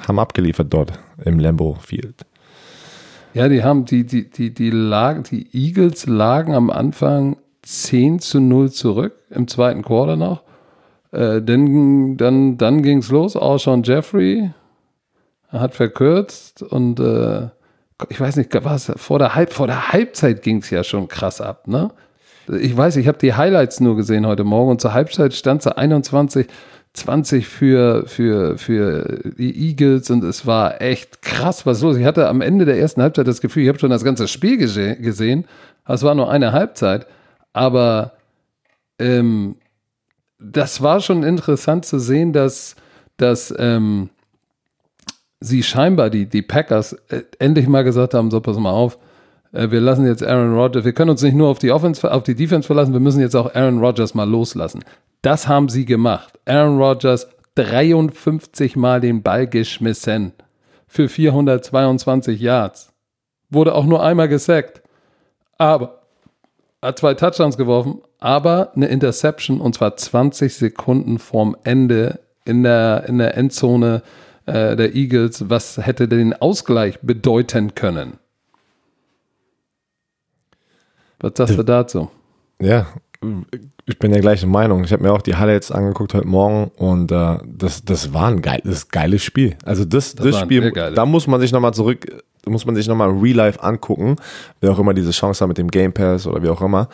haben 0.06 0.18
abgeliefert 0.18 0.72
dort 0.72 0.92
im 1.24 1.38
Lambeau 1.38 1.74
Field. 1.74 2.24
Ja, 3.34 3.48
die 3.48 3.62
haben 3.62 3.84
die, 3.84 4.04
die, 4.04 4.30
die, 4.30 4.54
die 4.54 4.70
lagen, 4.70 5.22
die 5.24 5.48
Eagles 5.52 6.06
lagen 6.06 6.54
am 6.54 6.70
Anfang 6.70 7.36
10 7.62 8.20
zu 8.20 8.40
0 8.40 8.72
zurück, 8.72 9.14
im 9.30 9.46
zweiten 9.48 9.82
Quarter 9.82 10.16
noch. 10.16 10.42
Äh, 11.12 11.40
dann 11.42 12.16
dann 12.56 12.82
ging 12.82 12.98
es 12.98 13.10
los. 13.10 13.36
Auch 13.36 13.58
schon 13.58 13.82
Jeffrey 13.82 14.50
hat 15.48 15.74
verkürzt 15.74 16.62
und 16.62 17.00
äh, 17.00 17.48
ich 18.08 18.20
weiß 18.20 18.36
nicht, 18.36 18.50
was 18.64 18.92
vor 18.96 19.18
der 19.18 19.34
Halb 19.34 19.52
vor 19.52 19.66
der 19.66 19.92
Halbzeit 19.92 20.42
ging 20.42 20.58
es 20.58 20.70
ja 20.70 20.84
schon 20.84 21.08
krass 21.08 21.40
ab, 21.40 21.66
ne? 21.66 21.90
Ich 22.60 22.74
weiß, 22.74 22.96
ich 22.96 23.08
habe 23.08 23.18
die 23.18 23.34
Highlights 23.34 23.80
nur 23.80 23.96
gesehen 23.96 24.26
heute 24.26 24.44
Morgen 24.44 24.70
und 24.70 24.80
zur 24.80 24.94
Halbzeit 24.94 25.34
stand 25.34 25.62
sie 25.62 25.76
21 25.76 26.46
20 26.94 27.46
für, 27.46 28.06
für, 28.06 28.58
für 28.58 29.20
die 29.38 29.68
Eagles 29.68 30.10
und 30.10 30.24
es 30.24 30.46
war 30.46 30.80
echt 30.80 31.22
krass, 31.22 31.66
was 31.66 31.82
los. 31.82 31.96
Ich 31.96 32.04
hatte 32.04 32.28
am 32.28 32.40
Ende 32.40 32.64
der 32.64 32.78
ersten 32.78 33.02
Halbzeit 33.02 33.26
das 33.26 33.40
Gefühl, 33.40 33.62
ich 33.62 33.68
habe 33.68 33.78
schon 33.78 33.90
das 33.90 34.04
ganze 34.04 34.28
Spiel 34.28 34.56
gesehen. 34.56 35.46
Es 35.86 36.02
war 36.02 36.14
nur 36.14 36.30
eine 36.30 36.52
Halbzeit, 36.52 37.06
aber 37.52 38.12
ähm, 38.98 39.56
das 40.38 40.82
war 40.82 41.00
schon 41.00 41.22
interessant 41.22 41.84
zu 41.84 41.98
sehen, 41.98 42.32
dass, 42.32 42.76
dass 43.16 43.54
ähm, 43.58 44.10
sie 45.40 45.62
scheinbar, 45.62 46.10
die, 46.10 46.26
die 46.26 46.42
Packers, 46.42 46.94
äh, 47.08 47.22
endlich 47.38 47.66
mal 47.68 47.84
gesagt 47.84 48.14
haben: 48.14 48.30
So, 48.30 48.40
pass 48.40 48.58
mal 48.58 48.70
auf, 48.70 48.98
äh, 49.52 49.70
wir 49.70 49.80
lassen 49.80 50.06
jetzt 50.06 50.22
Aaron 50.22 50.54
Rodgers, 50.54 50.84
wir 50.84 50.92
können 50.92 51.10
uns 51.10 51.22
nicht 51.22 51.34
nur 51.34 51.48
auf 51.48 51.58
die, 51.58 51.72
Offense, 51.72 52.10
auf 52.10 52.22
die 52.22 52.34
Defense 52.34 52.66
verlassen, 52.66 52.92
wir 52.92 53.00
müssen 53.00 53.20
jetzt 53.20 53.36
auch 53.36 53.54
Aaron 53.54 53.78
Rodgers 53.78 54.14
mal 54.14 54.28
loslassen. 54.28 54.84
Das 55.22 55.48
haben 55.48 55.68
sie 55.68 55.84
gemacht. 55.84 56.38
Aaron 56.46 56.78
Rodgers 56.80 57.28
53 57.56 58.76
Mal 58.76 59.00
den 59.00 59.22
Ball 59.22 59.48
geschmissen 59.48 60.32
für 60.86 61.08
422 61.08 62.40
Yards. 62.40 62.92
Wurde 63.50 63.74
auch 63.74 63.84
nur 63.84 64.02
einmal 64.02 64.28
gesackt. 64.28 64.82
Aber 65.56 66.02
hat 66.82 66.98
zwei 66.98 67.14
Touchdowns 67.14 67.56
geworfen, 67.56 68.00
aber 68.18 68.72
eine 68.74 68.86
Interception 68.86 69.60
und 69.60 69.74
zwar 69.74 69.96
20 69.96 70.54
Sekunden 70.54 71.18
vorm 71.18 71.56
Ende 71.64 72.20
in 72.44 72.62
der, 72.62 73.04
in 73.08 73.18
der 73.18 73.36
Endzone 73.36 74.02
äh, 74.46 74.76
der 74.76 74.94
Eagles. 74.94 75.50
Was 75.50 75.78
hätte 75.78 76.08
den 76.08 76.34
Ausgleich 76.34 77.00
bedeuten 77.00 77.74
können? 77.74 78.18
Was 81.20 81.32
sagst 81.36 81.58
du 81.58 81.62
dazu? 81.64 82.10
Ja, 82.60 82.86
ich 83.86 83.98
bin 83.98 84.12
der 84.12 84.20
gleichen 84.20 84.48
Meinung. 84.48 84.84
Ich 84.84 84.92
habe 84.92 85.02
mir 85.02 85.12
auch 85.12 85.22
die 85.22 85.34
Highlights 85.34 85.72
angeguckt 85.72 86.14
heute 86.14 86.28
Morgen 86.28 86.70
und 86.76 87.10
äh, 87.10 87.38
das, 87.44 87.84
das 87.84 88.14
war 88.14 88.28
ein 88.28 88.40
geiles, 88.40 88.88
geiles 88.88 89.22
Spiel. 89.24 89.56
Also 89.64 89.84
das, 89.84 90.14
das, 90.14 90.26
das 90.26 90.40
Spiel, 90.40 90.70
da 90.70 91.06
muss 91.06 91.26
man 91.26 91.40
sich 91.40 91.50
nochmal 91.50 91.74
zurück 91.74 92.06
muss 92.50 92.66
man 92.66 92.74
sich 92.74 92.88
nochmal 92.88 93.10
Real 93.10 93.36
Life 93.36 93.62
angucken, 93.62 94.16
wer 94.60 94.72
auch 94.72 94.78
immer 94.78 94.94
diese 94.94 95.10
Chance 95.10 95.40
hat 95.40 95.48
mit 95.48 95.58
dem 95.58 95.68
Game 95.68 95.92
Pass 95.92 96.26
oder 96.26 96.42
wie 96.42 96.48
auch 96.48 96.62
immer. 96.62 96.88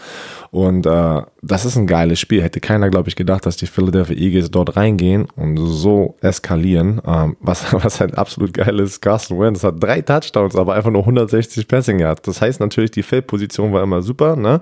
Und 0.51 0.87
äh, 0.87 1.23
das 1.43 1.65
ist 1.65 1.77
ein 1.77 1.87
geiles 1.87 2.21
Spiel. 2.21 2.43
Hätte 2.43 2.61
keiner, 2.61 2.91
glaube 2.91 3.09
ich, 3.09 3.17
gedacht, 3.17 3.45
dass 3.47 3.57
die 3.57 3.67
Philadelphia 3.67 4.17
Eagles 4.17 4.51
dort 4.51 4.77
reingehen 4.77 5.27
und 5.37 5.57
so 5.57 6.17
eskalieren. 6.21 7.01
Ähm, 7.07 7.37
was, 7.41 7.73
was 7.85 8.01
halt 8.01 8.17
absolut 8.17 8.55
geil 8.55 8.79
ist, 8.81 9.01
Carson 9.01 9.39
Wentz 9.39 9.65
hat 9.65 9.83
drei 9.83 10.01
Touchdowns, 10.01 10.57
aber 10.57 10.75
einfach 10.75 10.91
nur 10.91 11.03
160 11.03 11.67
Passing 11.69 11.99
Yards. 11.99 12.23
Das 12.23 12.41
heißt 12.41 12.61
natürlich, 12.61 12.91
die 12.91 13.03
Feldposition 13.03 13.73
war 13.73 13.83
immer 13.83 14.03
super. 14.03 14.37
Ne? 14.37 14.61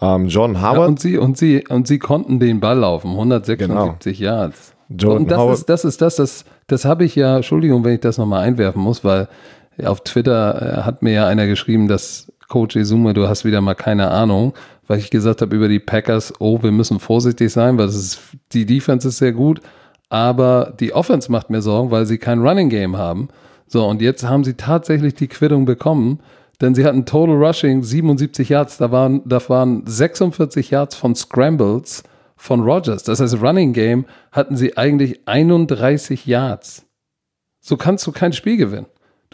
Ähm, 0.00 0.28
John 0.28 0.60
Howard. 0.60 0.76
Ja, 0.76 0.86
und, 0.86 1.00
sie, 1.00 1.18
und, 1.18 1.38
sie, 1.38 1.64
und 1.68 1.86
sie 1.86 1.98
konnten 1.98 2.38
den 2.38 2.60
Ball 2.60 2.78
laufen, 2.78 3.10
176 3.10 4.18
genau. 4.18 4.30
Yards. 4.30 4.74
Jordan 4.88 5.22
und 5.22 5.30
das 5.30 5.38
Howard. 5.38 5.58
ist, 5.58 5.68
das 5.68 5.84
ist 5.84 6.02
das, 6.02 6.16
das, 6.16 6.44
das 6.66 6.84
habe 6.84 7.04
ich 7.04 7.16
ja, 7.16 7.36
Entschuldigung, 7.36 7.84
wenn 7.84 7.94
ich 7.94 8.00
das 8.00 8.18
nochmal 8.18 8.42
einwerfen 8.42 8.82
muss, 8.82 9.04
weil 9.04 9.28
auf 9.84 10.02
Twitter 10.04 10.78
äh, 10.78 10.82
hat 10.82 11.02
mir 11.02 11.12
ja 11.12 11.26
einer 11.26 11.46
geschrieben, 11.46 11.88
dass 11.88 12.32
Coach 12.48 12.76
Izuma, 12.76 13.12
du 13.12 13.28
hast 13.28 13.44
wieder 13.44 13.60
mal 13.60 13.74
keine 13.74 14.10
Ahnung, 14.10 14.54
weil 14.86 14.98
ich 14.98 15.10
gesagt 15.10 15.42
habe 15.42 15.56
über 15.56 15.68
die 15.68 15.80
Packers, 15.80 16.32
oh, 16.40 16.62
wir 16.62 16.72
müssen 16.72 17.00
vorsichtig 17.00 17.50
sein, 17.50 17.78
weil 17.78 17.88
ist, 17.88 18.20
die 18.52 18.66
Defense 18.66 19.08
ist 19.08 19.18
sehr 19.18 19.32
gut, 19.32 19.60
aber 20.08 20.74
die 20.78 20.92
Offense 20.92 21.32
macht 21.32 21.50
mir 21.50 21.62
Sorgen, 21.62 21.90
weil 21.90 22.06
sie 22.06 22.18
kein 22.18 22.42
Running 22.42 22.68
Game 22.68 22.96
haben. 22.96 23.28
So, 23.66 23.86
und 23.86 24.02
jetzt 24.02 24.24
haben 24.24 24.44
sie 24.44 24.54
tatsächlich 24.54 25.14
die 25.14 25.28
Quittung 25.28 25.64
bekommen, 25.64 26.20
denn 26.60 26.74
sie 26.74 26.84
hatten 26.84 27.06
Total 27.06 27.34
Rushing 27.34 27.82
77 27.82 28.48
Yards, 28.48 28.78
da 28.78 28.92
waren, 28.92 29.22
da 29.24 29.40
waren 29.48 29.82
46 29.86 30.70
Yards 30.70 30.94
von 30.94 31.14
Scrambles 31.14 32.04
von 32.36 32.60
Rogers. 32.60 33.02
Das 33.04 33.20
heißt, 33.20 33.40
Running 33.40 33.72
Game 33.72 34.04
hatten 34.30 34.56
sie 34.56 34.76
eigentlich 34.76 35.26
31 35.26 36.26
Yards. 36.26 36.86
So 37.60 37.76
kannst 37.76 38.06
du 38.06 38.12
kein 38.12 38.32
Spiel 38.32 38.58
gewinnen. 38.58 38.86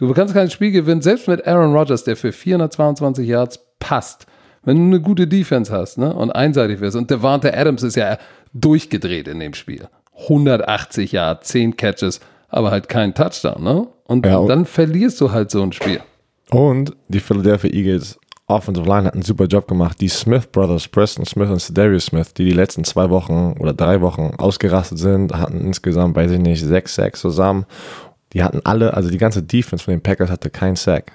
Du 0.07 0.13
kannst 0.13 0.33
kein 0.33 0.49
Spiel 0.49 0.71
gewinnen, 0.71 1.01
selbst 1.01 1.27
mit 1.27 1.45
Aaron 1.45 1.75
Rodgers, 1.75 2.03
der 2.03 2.17
für 2.17 2.31
422 2.31 3.27
Yards 3.27 3.59
passt. 3.79 4.25
Wenn 4.63 4.77
du 4.77 4.83
eine 4.83 4.99
gute 4.99 5.27
Defense 5.27 5.71
hast 5.71 5.99
ne, 5.99 6.11
und 6.13 6.31
einseitig 6.31 6.81
wirst. 6.81 6.95
Und 6.97 7.11
Devante 7.11 7.55
Adams 7.55 7.83
ist 7.83 7.95
ja 7.95 8.17
durchgedreht 8.51 9.27
in 9.27 9.39
dem 9.39 9.53
Spiel. 9.53 9.87
180 10.23 11.11
Yards, 11.11 11.49
10 11.49 11.77
Catches, 11.77 12.19
aber 12.49 12.71
halt 12.71 12.89
kein 12.89 13.13
Touchdown. 13.13 13.63
Ne? 13.63 13.87
Und 14.05 14.25
ja, 14.25 14.43
dann 14.45 14.65
verlierst 14.65 15.21
du 15.21 15.31
halt 15.31 15.51
so 15.51 15.61
ein 15.61 15.71
Spiel. 15.71 16.01
Und 16.49 16.95
die 17.07 17.19
Philadelphia 17.19 17.69
Eagles 17.71 18.19
Offensive 18.47 18.87
Line 18.87 19.05
hat 19.05 19.13
einen 19.13 19.23
super 19.23 19.45
Job 19.45 19.67
gemacht. 19.67 20.01
Die 20.01 20.09
Smith 20.09 20.47
Brothers, 20.47 20.87
Preston 20.87 21.25
Smith 21.25 21.49
und 21.49 21.61
Cedarius 21.61 22.07
Smith, 22.07 22.33
die 22.33 22.45
die 22.45 22.51
letzten 22.51 22.83
zwei 22.83 23.09
Wochen 23.11 23.55
oder 23.59 23.73
drei 23.73 24.01
Wochen 24.01 24.33
ausgerastet 24.37 24.97
sind, 24.97 25.33
hatten 25.33 25.61
insgesamt, 25.61 26.15
weiß 26.15 26.31
ich 26.31 26.39
nicht, 26.39 26.61
sechs 26.65 26.95
Sacks 26.95 27.21
zusammen 27.21 27.65
die 28.33 28.43
hatten 28.43 28.61
alle, 28.63 28.93
also 28.93 29.09
die 29.09 29.17
ganze 29.17 29.43
Defense 29.43 29.83
von 29.83 29.93
den 29.93 30.01
Packers 30.01 30.29
hatte 30.29 30.49
keinen 30.49 30.75
Sack. 30.75 31.11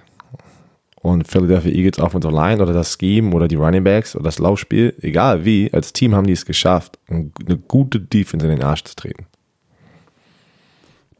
Und 1.01 1.29
Philadelphia 1.29 1.71
Eagles 1.71 2.01
Offensive 2.01 2.35
Line 2.35 2.61
oder 2.61 2.73
das 2.73 2.97
Scheme 2.99 3.35
oder 3.35 3.47
die 3.47 3.55
Running 3.55 3.85
Backs 3.85 4.17
oder 4.17 4.25
das 4.25 4.39
Laufspiel, 4.39 4.95
egal 5.03 5.45
wie, 5.45 5.73
als 5.73 5.93
Team 5.93 6.15
haben 6.15 6.27
die 6.27 6.33
es 6.33 6.45
geschafft, 6.45 6.99
eine 7.09 7.57
gute 7.69 8.01
Defense 8.01 8.45
in 8.45 8.53
den 8.53 8.63
Arsch 8.63 8.85
zu 8.85 8.97
treten. 8.97 9.27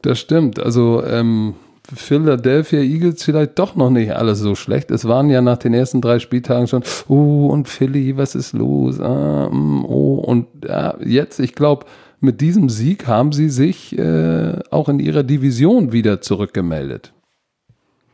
Das 0.01 0.19
stimmt. 0.19 0.59
Also 0.59 1.03
ähm, 1.05 1.55
Philadelphia 1.93 2.79
Eagles 2.79 3.23
vielleicht 3.23 3.57
doch 3.57 3.75
noch 3.75 3.89
nicht 3.89 4.11
alles 4.11 4.39
so 4.39 4.55
schlecht. 4.55 4.91
Es 4.91 5.05
waren 5.05 5.29
ja 5.29 5.41
nach 5.41 5.57
den 5.57 5.73
ersten 5.73 6.01
drei 6.01 6.19
Spieltagen 6.19 6.67
schon, 6.67 6.83
oh, 7.07 7.47
und 7.47 7.69
Philly, 7.69 8.17
was 8.17 8.35
ist 8.35 8.53
los? 8.53 8.99
Ah, 8.99 9.49
mm, 9.49 9.85
oh, 9.85 10.15
und 10.15 10.47
ja, 10.67 10.95
jetzt, 11.03 11.39
ich 11.39 11.55
glaube, 11.55 11.85
mit 12.19 12.41
diesem 12.41 12.69
Sieg 12.69 13.07
haben 13.07 13.31
sie 13.31 13.49
sich 13.49 13.97
äh, 13.97 14.59
auch 14.71 14.89
in 14.89 14.99
ihrer 14.99 15.23
Division 15.23 15.91
wieder 15.91 16.21
zurückgemeldet. 16.21 17.13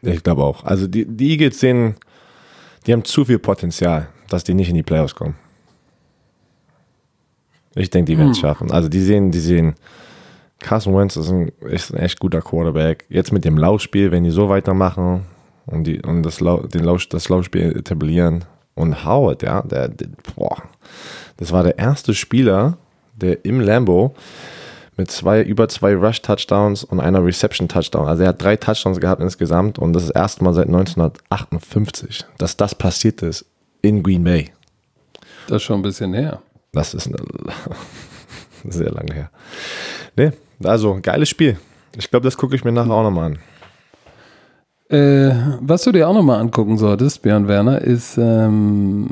Ich 0.02 0.24
glaube 0.24 0.44
auch. 0.44 0.66
Also 0.66 0.88
die, 0.88 1.06
die 1.06 1.32
Eagles 1.32 1.60
sehen, 1.60 1.96
die 2.86 2.94
haben 2.94 3.06
zu 3.06 3.24
viel 3.24 3.39
Potenzial, 3.39 4.10
dass 4.28 4.44
die 4.44 4.54
nicht 4.54 4.70
in 4.70 4.76
die 4.76 4.84
Playoffs 4.84 5.16
kommen. 5.16 5.36
Ich 7.76 7.89
denke, 7.89 8.12
die 8.12 8.18
werden 8.18 8.32
es 8.32 8.38
hm. 8.38 8.42
schaffen. 8.42 8.72
Also 8.72 8.89
die 8.89 9.00
sehen, 9.00 9.32
die 9.32 9.39
sehen, 9.39 9.76
Carson 10.60 10.96
Wentz 10.96 11.16
ist 11.16 11.30
ein, 11.30 11.50
ist 11.62 11.94
ein 11.94 12.00
echt 12.00 12.20
guter 12.20 12.42
Quarterback. 12.42 13.06
Jetzt 13.10 13.32
mit 13.32 13.46
dem 13.46 13.58
Laufspiel, 13.58 14.12
wenn 14.12 14.24
die 14.24 14.32
so 14.32 14.50
weitermachen 14.50 15.24
und, 15.66 15.86
die, 15.86 16.02
und 16.02 16.24
das, 16.24 16.39
Lau, 16.39 16.68
den 16.68 16.84
Lauf, 16.84 17.06
das 17.08 17.30
Laufspiel 17.30 17.78
etablieren. 17.78 18.46
Und 18.76 19.06
Howard, 19.06 19.44
ja, 19.44 19.62
der, 19.62 19.88
der, 19.88 20.10
boah, 20.36 20.63
das 21.38 21.52
war 21.52 21.63
der 21.63 21.78
erste 21.78 22.13
Spieler, 22.13 22.78
der 23.15 23.45
im 23.45 23.60
Lambo 23.60 24.15
mit 24.97 25.10
zwei, 25.10 25.41
über 25.41 25.67
zwei 25.69 25.95
Rush-Touchdowns 25.95 26.84
und 26.84 26.99
einer 26.99 27.23
Reception-Touchdown. 27.23 28.08
Also 28.08 28.23
er 28.23 28.30
hat 28.30 28.41
drei 28.41 28.56
Touchdowns 28.56 28.99
gehabt 28.99 29.21
insgesamt 29.21 29.80
und 29.80 29.93
das 29.93 30.04
ist 30.04 30.12
erstmal 30.12 30.54
seit 30.54 30.67
1958, 30.67 32.26
dass 32.38 32.58
das 32.58 32.76
passiert 32.76 33.21
ist 33.21 33.45
in 33.82 34.04
Green 34.04 34.23
Bay. 34.23 34.52
Das 35.47 35.58
ist 35.58 35.63
schon 35.63 35.80
ein 35.80 35.84
bisschen 35.84 36.13
her. 36.13 36.41
Das 36.71 36.93
ist 36.93 37.10
sehr 38.69 38.91
lange 38.91 39.13
her. 39.13 39.30
Nee, 40.15 40.32
also 40.63 40.99
geiles 41.02 41.30
Spiel. 41.30 41.58
Ich 41.97 42.10
glaube, 42.10 42.23
das 42.23 42.38
gucke 42.38 42.56
ich 42.56 42.63
mir 42.63 42.71
nachher 42.71 42.91
auch 42.91 43.04
nochmal 43.04 43.34
an. 43.34 43.39
Äh, 44.89 45.58
was 45.60 45.84
du 45.84 45.91
dir 45.91 46.08
auch 46.08 46.13
nochmal 46.13 46.39
angucken 46.39 46.78
solltest, 46.78 47.21
Björn 47.21 47.47
Werner, 47.47 47.82
ist 47.82 48.17
ähm, 48.17 49.08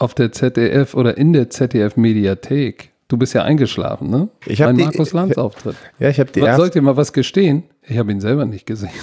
auf 0.00 0.14
der 0.14 0.32
ZDF 0.32 0.94
oder 0.94 1.16
in 1.16 1.32
der 1.32 1.50
ZDF-Mediathek. 1.50 2.90
Du 3.08 3.16
bist 3.16 3.34
ja 3.34 3.42
eingeschlafen, 3.42 4.08
ne? 4.08 4.28
Ich 4.46 4.62
habe 4.62 4.72
Markus 4.72 5.12
Lanz 5.12 5.36
Auftritt. 5.36 5.76
Ja, 5.98 6.08
ich 6.08 6.18
habe 6.18 6.32
die. 6.32 6.40
Soll 6.40 6.66
ich 6.66 6.72
dir 6.72 6.82
mal 6.82 6.96
was 6.96 7.12
gestehen? 7.12 7.64
Ich 7.82 7.98
habe 7.98 8.10
ihn 8.10 8.20
selber 8.20 8.46
nicht 8.46 8.66
gesehen. 8.66 8.90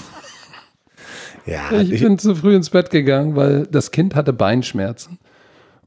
Ja, 1.46 1.80
ich, 1.80 1.94
ich 1.94 2.02
bin 2.02 2.20
zu 2.20 2.36
früh 2.36 2.54
ins 2.54 2.72
Bett 2.72 2.90
gegangen, 2.90 3.38
weil 3.38 3.66
das 3.68 3.92
Kind 3.92 4.16
hatte 4.16 4.34
Beinschmerzen. 4.34 5.18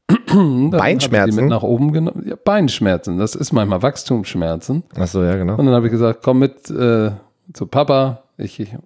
Beinschmerzen? 0.71 1.35
mit 1.35 1.49
nach 1.49 1.61
oben 1.61 1.93
genommen. 1.93 2.25
Ja, 2.27 2.35
Beinschmerzen, 2.35 3.19
das 3.19 3.35
ist 3.35 3.51
manchmal 3.51 3.83
Wachstumsschmerzen. 3.83 4.81
Ach 4.95 5.07
so, 5.07 5.21
ja, 5.21 5.35
genau. 5.35 5.57
Und 5.57 5.67
dann 5.67 5.75
habe 5.75 5.85
ich 5.85 5.91
gesagt, 5.91 6.21
komm 6.23 6.39
mit 6.39 6.67
äh, 6.71 7.11
zu 7.53 7.67
Papa, 7.67 8.20
ich, 8.41 8.59
ich 8.59 8.73
äh, 8.73 8.77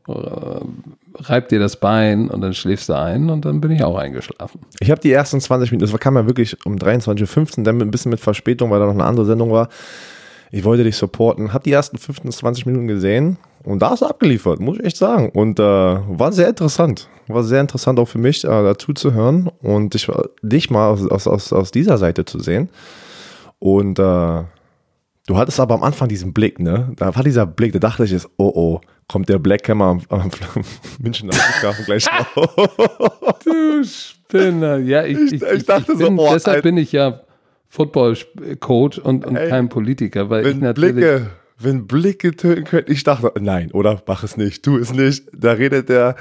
reib 1.15 1.49
dir 1.49 1.59
das 1.59 1.79
Bein 1.79 2.29
und 2.29 2.41
dann 2.41 2.53
schläfst 2.53 2.89
du 2.89 2.93
ein 2.93 3.29
und 3.29 3.45
dann 3.45 3.61
bin 3.61 3.71
ich 3.71 3.83
auch 3.83 3.97
eingeschlafen. 3.97 4.61
Ich 4.79 4.91
habe 4.91 5.01
die 5.01 5.11
ersten 5.11 5.39
20 5.39 5.71
Minuten, 5.71 5.91
das 5.91 5.99
kam 5.99 6.15
ja 6.15 6.25
wirklich 6.25 6.65
um 6.65 6.75
23.15 6.75 7.59
Uhr, 7.59 7.63
dann 7.63 7.81
ein 7.81 7.91
bisschen 7.91 8.11
mit 8.11 8.19
Verspätung, 8.19 8.71
weil 8.71 8.79
da 8.79 8.85
noch 8.85 8.93
eine 8.93 9.05
andere 9.05 9.25
Sendung 9.25 9.51
war. 9.51 9.69
Ich 10.51 10.63
wollte 10.63 10.83
dich 10.83 10.95
supporten, 10.95 11.53
habe 11.53 11.63
die 11.63 11.71
ersten 11.71 11.97
15, 11.97 12.31
20 12.31 12.65
Minuten 12.65 12.87
gesehen 12.87 13.37
und 13.65 13.81
da 13.81 13.93
ist 13.93 14.03
er 14.03 14.11
abgeliefert, 14.11 14.59
muss 14.59 14.77
ich 14.77 14.85
echt 14.85 14.97
sagen. 14.97 15.29
Und 15.29 15.59
äh, 15.59 15.63
war 15.63 16.31
sehr 16.31 16.49
interessant. 16.49 17.09
War 17.27 17.43
sehr 17.43 17.61
interessant 17.61 17.99
auch 17.99 18.07
für 18.07 18.19
mich, 18.19 18.43
äh, 18.43 18.47
dazu 18.47 18.93
zu 18.93 19.13
hören 19.13 19.49
und 19.61 19.95
dich, 19.95 20.07
dich 20.43 20.69
mal 20.69 20.89
aus, 20.89 21.27
aus, 21.27 21.51
aus 21.51 21.71
dieser 21.71 21.97
Seite 21.97 22.25
zu 22.25 22.39
sehen. 22.39 22.69
Und 23.57 23.97
äh, 23.97 24.43
du 25.27 25.35
hattest 25.37 25.59
aber 25.59 25.73
am 25.73 25.83
Anfang 25.83 26.07
diesen 26.07 26.31
Blick, 26.31 26.59
ne? 26.59 26.93
Da 26.97 27.15
war 27.15 27.23
dieser 27.23 27.47
Blick, 27.47 27.73
da 27.73 27.79
dachte 27.79 28.03
ich 28.03 28.11
jetzt, 28.11 28.29
oh 28.37 28.51
oh, 28.53 28.81
kommt 29.07 29.29
der 29.29 29.39
Black 29.39 29.67
Hammer 29.69 29.85
am, 29.85 30.01
am 30.09 30.31
München 30.99 31.31
Flughafen 31.31 31.85
gleich 31.85 32.05
drauf. 32.05 33.39
du 33.43 33.83
Spinner. 33.83 34.77
Ja, 34.77 35.03
ich, 35.03 35.17
ich, 35.17 35.33
ich, 35.33 35.43
ich 35.43 35.65
dachte 35.65 35.95
bin, 35.95 36.17
so, 36.17 36.23
oh, 36.23 36.33
deshalb 36.33 36.63
bin 36.63 36.77
ich 36.77 36.91
ja 36.91 37.21
Football-Coach 37.69 38.99
und, 38.99 39.25
und 39.25 39.35
ey, 39.35 39.49
kein 39.49 39.69
Politiker, 39.69 40.29
weil 40.29 40.47
ich 40.47 40.55
natürlich. 40.55 40.95
Blicke 40.95 41.31
wenn 41.57 41.87
Blicke 41.87 42.35
töten 42.35 42.65
können. 42.65 42.87
Ich 42.89 43.03
dachte, 43.03 43.31
nein, 43.39 43.71
oder? 43.71 44.01
Mach 44.07 44.23
es 44.23 44.37
nicht, 44.37 44.63
tu 44.63 44.77
es 44.77 44.93
nicht. 44.93 45.25
Da 45.33 45.53
redet 45.53 45.89
der, 45.89 46.15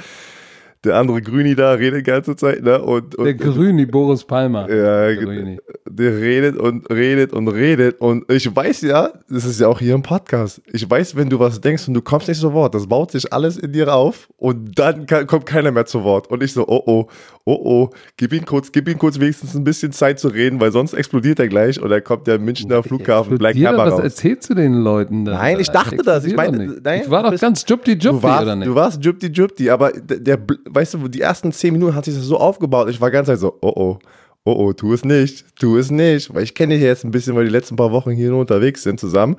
der 0.85 0.97
andere 0.97 1.23
Grüni 1.23 1.55
da 1.55 1.73
redet 1.73 2.01
die 2.01 2.11
ganze 2.11 2.37
Zeit, 2.37 2.63
ne? 2.63 2.81
Und, 2.83 3.15
und 3.15 3.25
der 3.25 3.35
Grüni, 3.35 3.87
Boris 3.87 4.25
Palmer. 4.25 4.69
Ja, 4.69 5.15
der, 5.15 5.59
der 5.89 6.21
redet 6.21 6.57
und 6.57 6.89
redet 6.91 7.33
und 7.33 7.49
redet. 7.49 8.01
Und 8.01 8.31
ich 8.31 8.55
weiß 8.55 8.83
ja, 8.83 9.13
das 9.29 9.45
ist 9.45 9.61
ja 9.61 9.69
auch 9.69 9.79
hier 9.79 9.95
im 9.95 10.03
Podcast. 10.03 10.61
Ich 10.73 10.89
weiß, 10.89 11.17
wenn 11.17 11.29
du 11.29 11.39
was 11.39 11.61
denkst 11.61 11.89
und 11.89 11.95
du 11.95 12.03
kommst 12.03 12.29
nicht 12.29 12.41
zu 12.41 12.53
Wort, 12.53 12.75
das 12.75 12.87
baut 12.87 13.11
sich 13.11 13.33
alles 13.33 13.57
in 13.57 13.73
dir 13.73 13.93
auf 13.95 14.29
und 14.37 14.79
dann 14.79 15.07
kann, 15.07 15.27
kommt 15.27 15.47
keiner 15.47 15.71
mehr 15.71 15.87
zu 15.87 16.05
Wort. 16.05 16.31
Und 16.31 16.43
ich 16.43 16.53
so, 16.53 16.67
oh 16.67 16.83
oh, 16.87 17.07
oh 17.47 17.61
oh, 17.63 17.91
gib 18.17 18.33
ihn 18.33 18.45
kurz, 18.47 18.73
gib 18.73 18.89
ihn 18.89 18.99
kurz 18.99 19.21
wenigstens 19.21 19.55
ein 19.55 19.65
bisschen 19.65 19.93
Zeit 19.93 20.19
zu 20.19 20.29
reden, 20.29 20.61
weil 20.61 20.73
sonst 20.73 20.95
explodiert 20.95 21.39
er 21.39 21.49
gleich 21.49 21.83
oder 21.83 22.01
kommt 22.01 22.27
der 22.27 22.39
Münchner 22.39 22.83
Flughafen 22.83 23.37
Black 23.39 23.57
Hammer 23.57 23.85
raus. 23.85 23.93
Was 23.99 24.05
erzählst 24.05 24.49
du 24.51 24.55
den 24.55 24.75
Leuten 24.75 25.25
da? 25.25 25.35
Nein, 25.35 25.61
ich 25.61 25.69
dachte 25.69 25.97
das. 25.97 26.25
Ich 26.25 26.35
meine, 26.35 26.79
nein, 26.83 27.03
ich 27.03 27.11
war 27.11 27.31
doch 27.31 27.39
ganz 27.39 27.65
jupti 27.69 27.93
jupti, 27.93 28.27
oder 28.27 28.57
nicht? 28.57 28.69
Du 28.69 28.75
warst 28.75 29.05
jupti 29.05 29.27
jupti, 29.27 29.69
aber 29.69 29.93
der, 29.93 30.19
der 30.19 30.39
weißt 30.71 30.95
du, 30.95 31.09
die 31.09 31.21
ersten 31.21 31.53
zehn 31.53 31.75
Minuten 31.75 31.95
hat 31.95 32.07
sich 32.07 32.15
das 32.15 32.25
so 32.25 32.39
aufgebaut. 32.39 32.89
Ich 32.89 33.01
war 33.01 33.11
ganz 33.11 33.29
halt 33.29 33.41
so, 33.41 33.59
oh 33.61 33.73
oh, 33.75 33.99
oh 34.45 34.53
oh, 34.53 34.73
tu 34.73 34.95
es 34.95 35.05
nicht, 35.05 35.45
tu 35.59 35.77
es 35.77 35.91
nicht. 35.91 36.33
Weil 36.35 36.45
ich 36.45 36.55
kenne 36.55 36.75
dich 36.75 36.83
jetzt 36.83 37.05
ein 37.05 37.11
bisschen, 37.11 37.37
weil 37.37 37.45
die 37.45 37.51
letzten 37.51 37.77
paar 37.77 37.93
Wochen 37.93 38.13
hier 38.13 38.31
nur 38.31 38.41
unterwegs 38.41 38.83
sind 38.83 38.99
zusammen. 38.99 39.37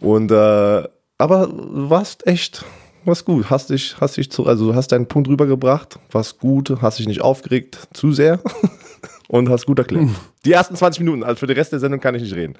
Und 0.00 0.32
äh, 0.32 0.82
aber 1.18 1.46
du 1.46 1.90
warst 1.90 2.26
echt, 2.26 2.64
was 3.06 3.24
gut. 3.24 3.50
Hast 3.50 3.70
dich, 3.70 3.96
hast 4.00 4.16
dich 4.16 4.30
zu, 4.30 4.46
also 4.46 4.74
hast 4.74 4.92
deinen 4.92 5.06
Punkt 5.06 5.28
rübergebracht, 5.28 5.98
warst 6.10 6.38
gut, 6.38 6.82
hast 6.82 6.98
dich 6.98 7.06
nicht 7.06 7.22
aufgeregt 7.22 7.78
zu 7.92 8.12
sehr 8.12 8.40
und 9.28 9.48
hast 9.48 9.66
gut 9.66 9.78
erklärt. 9.78 10.04
Hm. 10.04 10.14
Die 10.44 10.52
ersten 10.52 10.76
20 10.76 11.00
Minuten, 11.00 11.22
also 11.22 11.40
für 11.40 11.46
den 11.46 11.56
Rest 11.56 11.72
der 11.72 11.80
Sendung 11.80 12.00
kann 12.00 12.14
ich 12.14 12.22
nicht 12.22 12.34
reden. 12.34 12.54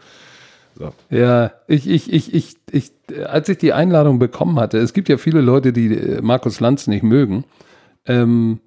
So. 0.77 0.93
Ja, 1.09 1.53
ich, 1.69 1.89
ich, 1.89 2.13
ich, 2.13 2.35
ich, 2.35 2.57
ich, 2.71 2.93
als 3.27 3.49
ich 3.49 3.59
die 3.59 3.73
Einladung 3.73 4.19
bekommen 4.19 4.59
hatte, 4.59 4.79
es 4.79 4.93
gibt 4.93 5.09
ja 5.09 5.19
viele 5.19 5.41
Leute, 5.41 5.73
die 5.73 5.97
äh, 5.97 6.21
Markus 6.21 6.61
Lanz 6.61 6.87
nicht 6.87 7.05
mögen. 7.05 7.45
Ähm, 8.07 8.61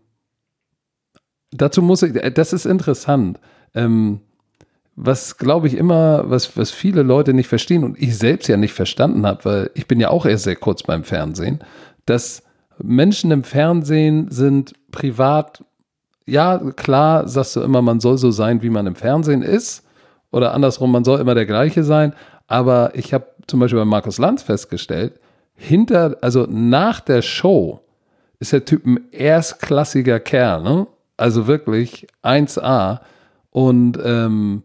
dazu 1.51 1.81
muss 1.81 2.03
ich, 2.03 2.15
äh, 2.15 2.31
das 2.31 2.53
ist 2.53 2.65
interessant. 2.65 3.39
Ähm, 3.73 4.21
was 4.99 5.38
glaube 5.38 5.67
ich 5.67 5.75
immer, 5.75 6.29
was, 6.29 6.57
was 6.57 6.71
viele 6.71 7.03
Leute 7.03 7.33
nicht 7.33 7.47
verstehen 7.47 7.83
und 7.83 8.01
ich 8.01 8.17
selbst 8.17 8.47
ja 8.47 8.57
nicht 8.57 8.73
verstanden 8.73 9.25
habe, 9.27 9.45
weil 9.45 9.71
ich 9.75 9.88
bin 9.88 9.99
ja 9.99 10.10
auch 10.10 10.25
erst 10.25 10.45
sehr 10.45 10.55
kurz 10.55 10.81
beim 10.81 11.03
Fernsehen, 11.03 11.60
dass 12.07 12.41
Menschen 12.81 13.29
im 13.29 13.43
Fernsehen 13.43 14.29
sind 14.31 14.73
privat, 14.91 15.63
ja, 16.25 16.57
klar, 16.75 17.27
sagst 17.27 17.55
du 17.55 17.62
immer, 17.62 17.83
man 17.83 17.99
soll 17.99 18.17
so 18.17 18.31
sein, 18.31 18.63
wie 18.63 18.71
man 18.71 18.88
im 18.88 18.95
Fernsehen 18.95 19.43
ist, 19.43 19.86
oder 20.31 20.53
andersrum, 20.53 20.91
man 20.91 21.03
soll 21.03 21.19
immer 21.19 21.36
der 21.36 21.45
gleiche 21.45 21.83
sein, 21.83 22.13
aber 22.47 22.91
ich 22.95 23.13
habe 23.13 23.27
zum 23.45 23.60
Beispiel 23.60 23.79
bei 23.79 23.86
Markus 23.86 24.17
Lanz 24.17 24.41
festgestellt, 24.41 25.19
hinter, 25.53 26.17
also 26.21 26.47
nach 26.49 27.01
der 27.01 27.21
Show 27.21 27.81
ist 28.39 28.51
der 28.51 28.65
Typ 28.65 28.86
ein 28.86 29.12
erstklassiger 29.12 30.19
Kerl, 30.19 30.63
ne? 30.63 30.88
Also 31.17 31.47
wirklich 31.47 32.07
1A. 32.23 32.99
Und 33.49 33.97
ähm, 34.03 34.63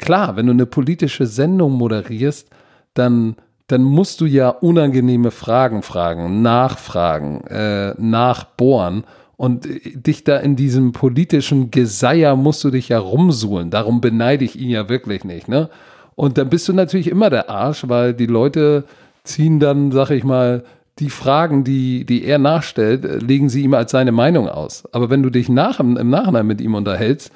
klar, 0.00 0.36
wenn 0.36 0.46
du 0.46 0.52
eine 0.52 0.66
politische 0.66 1.26
Sendung 1.26 1.72
moderierst, 1.72 2.48
dann, 2.94 3.36
dann 3.68 3.82
musst 3.82 4.20
du 4.20 4.26
ja 4.26 4.48
unangenehme 4.48 5.30
Fragen 5.30 5.82
fragen, 5.82 6.42
nachfragen, 6.42 7.42
äh, 7.46 7.94
nachbohren. 7.98 9.04
Und 9.36 9.66
dich 9.94 10.24
da 10.24 10.36
in 10.36 10.56
diesem 10.56 10.92
politischen 10.92 11.70
Geseier 11.70 12.36
musst 12.36 12.62
du 12.64 12.70
dich 12.70 12.90
ja 12.90 12.98
rumsuhlen. 12.98 13.70
Darum 13.70 14.00
beneide 14.00 14.44
ich 14.44 14.58
ihn 14.58 14.68
ja 14.68 14.88
wirklich 14.88 15.24
nicht. 15.24 15.48
Ne? 15.48 15.70
Und 16.14 16.36
dann 16.36 16.50
bist 16.50 16.68
du 16.68 16.74
natürlich 16.74 17.08
immer 17.08 17.30
der 17.30 17.48
Arsch, 17.48 17.88
weil 17.88 18.12
die 18.12 18.26
Leute 18.26 18.84
ziehen 19.24 19.60
dann, 19.60 19.92
sag 19.92 20.10
ich 20.10 20.24
mal, 20.24 20.64
die 20.98 21.08
Fragen, 21.08 21.64
die, 21.64 22.04
die 22.04 22.24
er 22.24 22.38
nachstellt, 22.38 23.04
äh, 23.04 23.16
legen 23.18 23.48
sie 23.48 23.62
ihm 23.62 23.74
als 23.74 23.92
seine 23.92 24.12
Meinung 24.12 24.48
aus. 24.48 24.84
Aber 24.92 25.08
wenn 25.08 25.22
du 25.22 25.30
dich 25.30 25.48
nach, 25.48 25.80
im 25.80 26.10
Nachhinein 26.10 26.46
mit 26.46 26.60
ihm 26.60 26.74
unterhältst, 26.74 27.32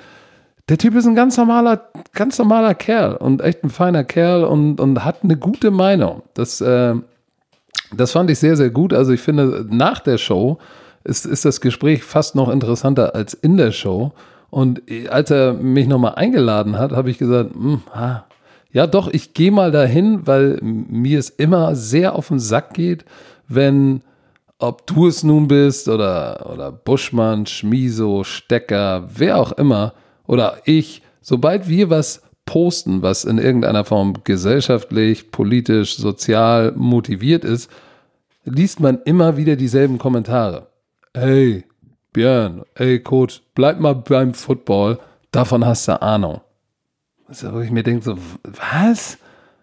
der 0.69 0.79
Typ 0.79 0.95
ist 0.95 1.07
ein 1.07 1.15
ganz 1.15 1.37
normaler, 1.37 1.91
ganz 2.15 2.39
normaler 2.39 2.75
Kerl 2.75 3.17
und 3.17 3.43
echt 3.43 3.65
ein 3.65 3.71
feiner 3.71 4.05
Kerl 4.05 4.45
und, 4.45 4.81
und 4.81 5.05
hat 5.05 5.23
eine 5.23 5.37
gute 5.37 5.71
Meinung. 5.71 6.23
Das, 6.33 6.61
äh, 6.61 6.95
das 7.95 8.13
fand 8.13 8.31
ich 8.31 8.39
sehr, 8.39 8.57
sehr 8.57 8.71
gut. 8.71 8.93
Also 8.95 9.13
ich 9.13 9.21
finde, 9.21 9.67
nach 9.69 10.01
der 10.01 10.17
Show 10.17 10.59
ist, 11.05 11.27
ist 11.27 11.45
das 11.45 11.61
Gespräch 11.61 12.03
fast 12.03 12.35
noch 12.35 12.49
interessanter 12.49 13.15
als 13.15 13.35
in 13.35 13.59
der 13.59 13.73
Show. 13.73 14.13
Und 14.49 14.83
als 15.11 15.31
er 15.31 15.53
mich 15.53 15.87
nochmal 15.87 16.15
eingeladen 16.15 16.79
hat, 16.79 16.93
habe 16.93 17.11
ich 17.11 17.19
gesagt, 17.19 17.51
ah, 17.93 18.25
ja 18.73 18.87
doch, 18.87 19.09
ich 19.09 19.35
gehe 19.35 19.53
mal 19.53 19.71
dahin, 19.71 20.27
weil 20.27 20.59
mir 20.63 21.19
es 21.19 21.29
immer 21.29 21.75
sehr 21.75 22.15
auf 22.15 22.29
den 22.29 22.39
Sack 22.39 22.73
geht, 22.73 23.05
wenn, 23.49 24.03
ob 24.59 24.87
du 24.87 25.09
es 25.09 25.23
nun 25.23 25.47
bist 25.47 25.89
oder, 25.89 26.51
oder 26.51 26.73
Buschmann, 26.73 27.47
Schmiso, 27.47 28.25
Stecker, 28.25 29.09
wer 29.15 29.39
auch 29.39 29.53
immer, 29.53 29.93
oder 30.27 30.59
ich, 30.65 31.03
sobald 31.21 31.69
wir 31.69 31.91
was 31.91 32.23
posten, 32.47 33.03
was 33.03 33.25
in 33.25 33.39
irgendeiner 33.39 33.85
Form 33.85 34.15
gesellschaftlich, 34.25 35.31
politisch, 35.31 35.97
sozial 35.97 36.73
motiviert 36.77 37.45
ist, 37.45 37.71
liest 38.45 38.81
man 38.81 39.01
immer 39.05 39.37
wieder 39.37 39.57
dieselben 39.57 39.99
Kommentare. 39.99 40.67
Hey, 41.15 41.65
Björn, 42.13 42.63
ey 42.75 43.01
Coach, 43.01 43.43
bleib 43.55 43.81
mal 43.81 43.95
beim 43.95 44.35
Football, 44.35 44.99
davon 45.31 45.65
hast 45.65 45.89
du 45.89 46.01
Ahnung. 46.01 46.41
Also, 47.27 47.53
wo 47.53 47.61
ich 47.61 47.71
mir 47.71 47.83
denke, 47.83 48.05
so, 48.05 48.19
was? 48.73 49.19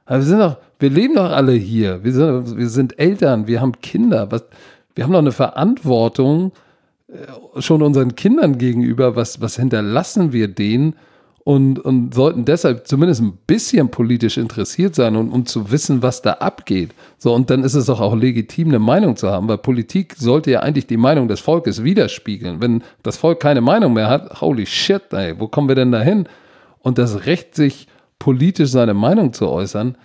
Wir 0.08 0.22
sind 0.24 0.40
doch, 0.40 0.58
wir 0.80 0.90
leben 0.90 1.16
doch 1.16 1.30
alle 1.30 1.54
hier. 1.54 2.04
Wir 2.04 2.12
sind, 2.12 2.58
wir 2.58 2.70
sind 2.70 3.00
Eltern, 3.00 3.48
wir 3.48 3.62
haben 3.62 3.80
Kinder. 3.82 4.32
Was, 4.32 4.44
wir 4.96 5.04
haben 5.04 5.14
doch 5.14 5.20
eine 5.20 5.32
Verantwortung 5.32 6.52
schon 7.60 7.82
unseren 7.82 8.16
Kindern 8.16 8.58
gegenüber. 8.58 9.16
Was, 9.16 9.42
was 9.42 9.56
hinterlassen 9.58 10.34
wir 10.34 10.48
denen? 10.48 10.96
Und, 11.44 11.80
und 11.80 12.14
sollten 12.14 12.46
deshalb 12.46 12.88
zumindest 12.88 13.22
ein 13.22 13.36
bisschen 13.48 13.90
politisch 13.90 14.38
interessiert 14.38 14.94
sein 14.94 15.16
und 15.16 15.32
um 15.32 15.48
zu 15.48 15.72
wissen, 15.72 16.04
was 16.04 16.22
da 16.22 16.34
abgeht. 16.34 16.92
So, 17.18 17.34
und 17.34 17.50
dann 17.50 17.64
ist 17.64 17.74
es 17.74 17.88
doch 17.88 18.00
auch 18.00 18.16
legitim, 18.16 18.68
eine 18.68 18.78
Meinung 18.78 19.16
zu 19.16 19.28
haben, 19.32 19.48
weil 19.48 19.58
Politik 19.58 20.16
sollte 20.20 20.52
ja 20.52 20.60
eigentlich 20.60 20.86
die 20.86 20.98
Meinung 20.98 21.28
des 21.28 21.40
Volkes 21.40 21.84
widerspiegeln. 21.84 22.62
Wenn 22.62 22.84
das 23.02 23.18
Volk 23.18 23.40
keine 23.40 23.62
Meinung 23.62 23.94
mehr 23.94 24.08
hat, 24.08 24.40
holy 24.40 24.68
shit, 24.68 25.02
ey, 25.14 25.40
wo 25.40 25.48
kommen 25.48 25.68
wir 25.68 25.76
denn 25.76 25.92
da 25.92 26.02
hin? 26.02 26.28
Und 26.78 27.00
das 27.00 27.26
Recht, 27.26 27.56
sich 27.56 27.88
politisch 28.20 28.70
seine 28.70 28.94
Meinung 28.94 29.34
zu 29.34 29.50
äußern, 29.50 29.98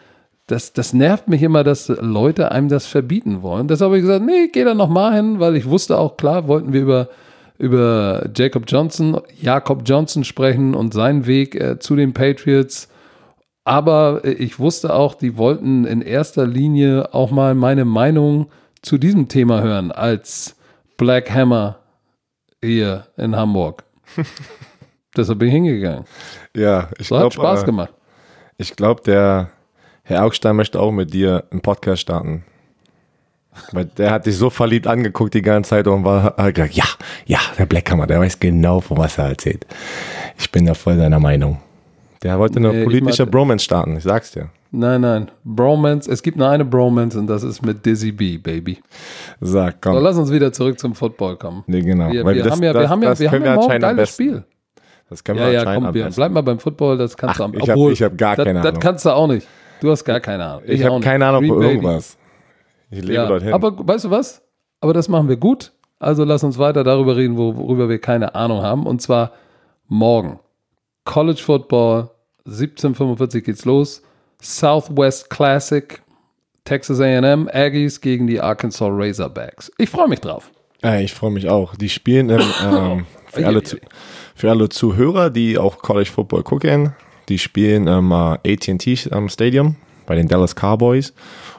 das, 0.47 0.73
das 0.73 0.93
nervt 0.93 1.29
mich 1.29 1.43
immer, 1.43 1.65
dass 1.65 1.89
Leute 1.89 2.53
einem 2.53 2.69
das 2.69 2.87
verbieten 2.87 3.43
wollen. 3.43 3.67
Deshalb 3.67 3.91
habe 3.91 3.99
ich 3.99 4.03
gesagt, 4.03 4.25
nee, 4.25 4.49
geh 4.53 4.65
da 4.65 4.75
noch 4.75 4.89
mal 4.89 5.15
hin, 5.15 5.41
weil 5.41 5.57
ich 5.57 5.67
wusste 5.67 5.99
auch, 5.99 6.17
klar, 6.17 6.47
wollten 6.47 6.73
wir 6.73 6.83
über, 6.83 7.09
über 7.59 8.29
Jacob 8.35 8.65
Johnson, 8.69 9.21
Jakob 9.41 9.83
Johnson 9.85 10.23
sprechen 10.23 10.75
und 10.75 10.95
seinen 10.95 11.27
Weg 11.27 11.57
äh, 11.57 11.79
zu 11.81 11.97
den 11.97 12.15
Patriots. 12.15 12.89
Aber 13.65 14.21
äh, 14.25 14.33
ich 14.35 14.61
wusste 14.61 14.95
auch, 14.95 15.17
die 15.17 15.37
wollten 15.37 15.85
in 15.85 16.01
erster 16.01 16.47
Linie 16.47 17.13
auch 17.13 17.33
mal 17.33 17.57
meine 17.57 17.85
Meinung 17.85 18.47
zu 18.83 18.99
diesem 18.99 19.27
Thema 19.27 19.63
hören 19.63 19.91
als 19.91 20.55
Black 20.97 21.29
Hammer 21.35 21.81
hier 22.63 23.09
in 23.17 23.35
Hamburg. 23.35 23.83
Deshalb 25.17 25.41
bin 25.41 25.49
ich 25.49 25.55
hingegangen. 25.55 26.05
Ja, 26.55 26.89
ich 26.99 27.09
so, 27.09 27.17
glaube. 27.17 27.27
Hat 27.27 27.35
Spaß 27.35 27.63
äh, 27.63 27.67
gemacht. 27.67 27.93
Ich 28.59 28.77
glaube, 28.77 29.03
der 29.03 29.51
Herr 30.09 30.25
Augstein 30.25 30.55
möchte 30.55 30.79
auch 30.79 30.93
mit 30.93 31.13
dir 31.13 31.43
einen 31.51 31.61
Podcast 31.61 32.03
starten. 32.03 32.45
Weil 33.73 33.87
der 33.87 34.13
hat 34.13 34.27
dich 34.27 34.37
so 34.37 34.51
verliebt 34.51 34.87
angeguckt 34.87 35.35
die 35.35 35.43
ganze 35.43 35.71
Zeit 35.71 35.89
und 35.89 36.05
war 36.05 36.37
hat 36.37 36.55
gesagt, 36.55 36.75
ja, 36.75 36.85
ja, 37.27 37.41
der 37.59 37.67
Blackhammer, 37.67 38.07
der 38.07 38.21
weiß 38.21 38.39
genau, 38.39 38.81
von 38.81 38.99
was 38.99 39.19
er 39.19 39.31
erzählt. 39.31 39.67
Ich 40.39 40.53
bin 40.53 40.65
da 40.65 40.75
voll 40.75 40.97
seiner 40.97 41.19
Meinung. 41.19 41.59
Der 42.23 42.39
wollte 42.39 42.59
eine 42.59 42.73
nee, 42.73 42.85
politische 42.85 43.27
Bromance 43.27 43.65
starten, 43.65 43.97
ich 43.97 44.05
sag's 44.05 44.31
dir. 44.31 44.51
Nein, 44.71 45.01
nein. 45.01 45.31
Bromance, 45.43 46.09
es 46.09 46.23
gibt 46.23 46.37
nur 46.37 46.49
eine 46.49 46.65
Bromance 46.65 47.19
und 47.19 47.27
das 47.27 47.43
ist 47.43 47.67
mit 47.67 47.85
Dizzy 47.85 48.13
B, 48.13 48.39
Baby. 48.39 48.79
Sag, 49.41 49.83
komm. 49.83 49.95
So, 49.95 50.01
lass 50.01 50.17
uns 50.17 50.31
wieder 50.31 50.53
zurück 50.53 50.79
zum 50.79 50.95
Football 50.95 51.37
kommen. 51.37 51.65
Nee, 51.67 51.81
genau. 51.81 52.13
Wir, 52.13 52.25
wir 52.25 52.45
das, 52.45 52.53
haben 52.53 52.63
ja, 52.63 52.75
wir 52.75 52.81
das, 52.81 52.91
haben 52.91 53.03
ja, 53.03 53.19
wir 53.19 53.33
haben 53.33 53.45
ja 53.45 53.55
morgen 53.57 53.73
ein 53.73 53.81
geiles 53.81 54.11
Spiel. 54.11 54.45
Das 55.11 55.25
können 55.25 55.41
wir 55.41 55.51
ja, 55.51 55.65
ja, 55.65 55.75
komm, 55.75 55.95
wir, 55.95 56.09
bleib 56.11 56.31
mal 56.31 56.43
beim 56.43 56.61
Football, 56.61 56.97
das 56.97 57.17
kannst 57.17 57.41
Ach, 57.41 57.51
du 57.51 57.57
am 57.57 57.91
Ich 57.91 58.03
habe 58.03 58.13
hab 58.13 58.19
gar 58.19 58.37
keine 58.37 58.61
Ahnung. 58.61 58.73
Das 58.73 58.81
kannst 58.81 59.05
du 59.05 59.11
auch 59.11 59.27
nicht. 59.27 59.49
Du 59.81 59.91
hast 59.91 60.05
gar 60.05 60.21
keine 60.21 60.45
Ahnung. 60.45 60.63
Ich, 60.67 60.81
ich 60.81 60.85
habe 60.85 61.01
keine 61.01 61.27
Ahnung 61.27 61.47
von 61.47 61.63
irgendwas. 61.63 62.17
Ich 62.91 63.01
lebe 63.01 63.15
ja, 63.15 63.27
dorthin. 63.27 63.53
Aber 63.53 63.87
weißt 63.87 64.07
du 64.07 64.11
was? 64.11 64.43
Aber 64.81 64.93
das 64.93 65.09
machen 65.09 65.29
wir 65.29 65.37
gut. 65.37 65.73
Also 65.99 66.25
lass 66.25 66.45
uns 66.45 66.59
weiter 66.59 66.85
darüber 66.85 67.17
reden, 67.17 67.37
worüber 67.37 67.89
wir 67.89 67.99
keine 67.99 68.35
Ahnung 68.35 68.63
haben. 68.63 68.87
Und 68.87 69.01
zwar 69.01 69.33
morgen. 69.89 70.39
College 71.05 71.41
Football, 71.43 72.11
1745 72.45 73.45
geht's 73.45 73.65
los. 73.65 74.03
Southwest 74.43 75.31
Classic, 75.31 76.03
Texas 76.65 77.01
AM, 77.01 77.49
Aggies 77.53 78.01
gegen 78.01 78.27
die 78.27 78.41
Arkansas 78.41 78.89
Razorbacks. 78.91 79.73
Ich 79.79 79.89
freue 79.89 80.09
mich 80.09 80.21
drauf. 80.21 80.51
Ja, 80.83 80.99
ich 80.99 81.15
freue 81.15 81.31
mich 81.31 81.49
auch. 81.49 81.75
Die 81.77 81.89
spielen 81.89 82.29
im, 82.29 82.41
ähm, 82.65 83.07
für, 83.29 83.47
alle, 83.47 83.63
für 84.35 84.51
alle 84.51 84.69
Zuhörer, 84.69 85.31
die 85.31 85.59
auch 85.59 85.79
College 85.79 86.11
Football 86.11 86.43
gucken, 86.43 86.95
die 87.29 87.39
spielen 87.39 87.87
im 87.87 88.11
äh, 88.13 88.39
AT&T 88.53 88.97
Stadium 89.29 89.77
bei 90.07 90.15
den 90.15 90.29
Dallas 90.29 90.55
Cowboys. 90.55 91.13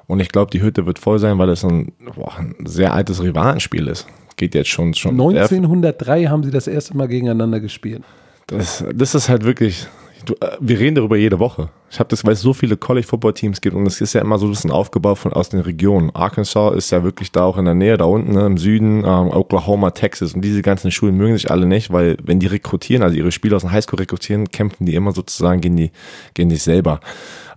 Und 0.07 0.19
ich 0.19 0.29
glaube, 0.29 0.51
die 0.51 0.61
Hütte 0.61 0.85
wird 0.85 0.99
voll 0.99 1.19
sein, 1.19 1.37
weil 1.37 1.49
es 1.49 1.63
ein, 1.63 1.91
boah, 2.15 2.37
ein 2.37 2.55
sehr 2.65 2.93
altes 2.93 3.21
Rivalenspiel 3.21 3.87
ist. 3.87 4.07
Geht 4.37 4.55
jetzt 4.55 4.69
schon 4.69 4.93
schon. 4.93 5.19
1903 5.19 6.25
haben 6.25 6.43
sie 6.43 6.51
das 6.51 6.67
erste 6.67 6.95
Mal 6.95 7.07
gegeneinander 7.07 7.59
gespielt. 7.59 8.03
Das, 8.47 8.83
das 8.93 9.15
ist 9.15 9.27
halt 9.27 9.43
wirklich 9.43 9.87
du, 10.27 10.35
äh, 10.39 10.57
wir 10.59 10.79
reden 10.79 10.95
darüber 10.95 11.17
jede 11.17 11.39
Woche. 11.39 11.69
Ich 11.89 11.99
habe 11.99 12.09
das, 12.09 12.25
weil 12.25 12.33
es 12.33 12.41
so 12.41 12.53
viele 12.53 12.75
College-Football-Teams 12.75 13.61
gibt 13.61 13.75
und 13.75 13.85
es 13.87 14.01
ist 14.01 14.13
ja 14.13 14.21
immer 14.21 14.37
so 14.37 14.45
ein 14.45 14.51
bisschen 14.51 14.71
aufgebaut 14.71 15.17
von 15.17 15.33
aus 15.33 15.49
den 15.49 15.61
Regionen. 15.61 16.11
Arkansas 16.13 16.75
ist 16.75 16.91
ja 16.91 17.03
wirklich 17.03 17.31
da 17.31 17.43
auch 17.43 17.57
in 17.57 17.65
der 17.65 17.73
Nähe, 17.73 17.97
da 17.97 18.05
unten 18.05 18.33
ne, 18.33 18.45
im 18.45 18.57
Süden, 18.57 18.99
ähm, 19.05 19.29
Oklahoma, 19.31 19.91
Texas 19.91 20.33
und 20.33 20.41
diese 20.41 20.61
ganzen 20.61 20.91
Schulen 20.91 21.15
mögen 21.15 21.33
sich 21.37 21.49
alle 21.49 21.65
nicht, 21.65 21.91
weil 21.91 22.17
wenn 22.23 22.39
die 22.39 22.47
rekrutieren, 22.47 23.03
also 23.03 23.15
ihre 23.15 23.31
Spieler 23.31 23.55
aus 23.55 23.61
dem 23.63 23.71
Highschool 23.71 23.99
rekrutieren, 23.99 24.49
kämpfen 24.49 24.85
die 24.85 24.95
immer 24.95 25.13
sozusagen 25.13 25.61
gegen 25.61 25.77
die, 25.77 25.91
gegen 26.33 26.49
die 26.49 26.57
selber. 26.57 26.99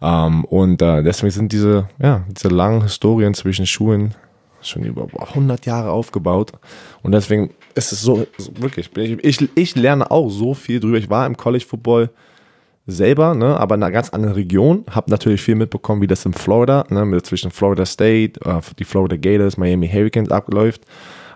Ähm, 0.00 0.44
und 0.44 0.80
äh, 0.80 1.02
deswegen 1.02 1.32
sind 1.32 1.52
diese, 1.52 1.88
ja, 2.00 2.24
diese 2.28 2.48
langen 2.48 2.82
Historien 2.82 3.34
zwischen 3.34 3.66
Schulen 3.66 4.14
schon 4.62 4.82
über 4.84 5.08
100 5.16 5.66
Jahre 5.66 5.90
aufgebaut. 5.90 6.52
Und 7.02 7.12
deswegen 7.12 7.50
ist 7.74 7.92
es 7.92 8.02
so, 8.02 8.26
so 8.36 8.52
wirklich, 8.58 8.90
ich, 8.96 9.24
ich, 9.24 9.48
ich 9.56 9.74
lerne 9.74 10.10
auch 10.10 10.28
so 10.28 10.54
viel 10.54 10.80
drüber. 10.80 10.98
Ich 10.98 11.10
war 11.10 11.26
im 11.26 11.36
College 11.36 11.64
Football 11.66 12.10
selber, 12.86 13.34
ne, 13.34 13.58
aber 13.58 13.74
in 13.74 13.82
einer 13.82 13.92
ganz 13.92 14.10
anderen 14.10 14.34
Region. 14.34 14.84
Habe 14.90 15.10
natürlich 15.10 15.42
viel 15.42 15.54
mitbekommen, 15.54 16.02
wie 16.02 16.06
das 16.06 16.24
in 16.26 16.32
Florida, 16.32 16.84
ne, 16.90 17.22
zwischen 17.22 17.50
Florida 17.50 17.86
State, 17.86 18.40
äh, 18.44 18.60
die 18.78 18.84
Florida 18.84 19.16
Gators, 19.16 19.56
Miami 19.56 19.88
Hurricanes 19.88 20.30
abläuft. 20.30 20.82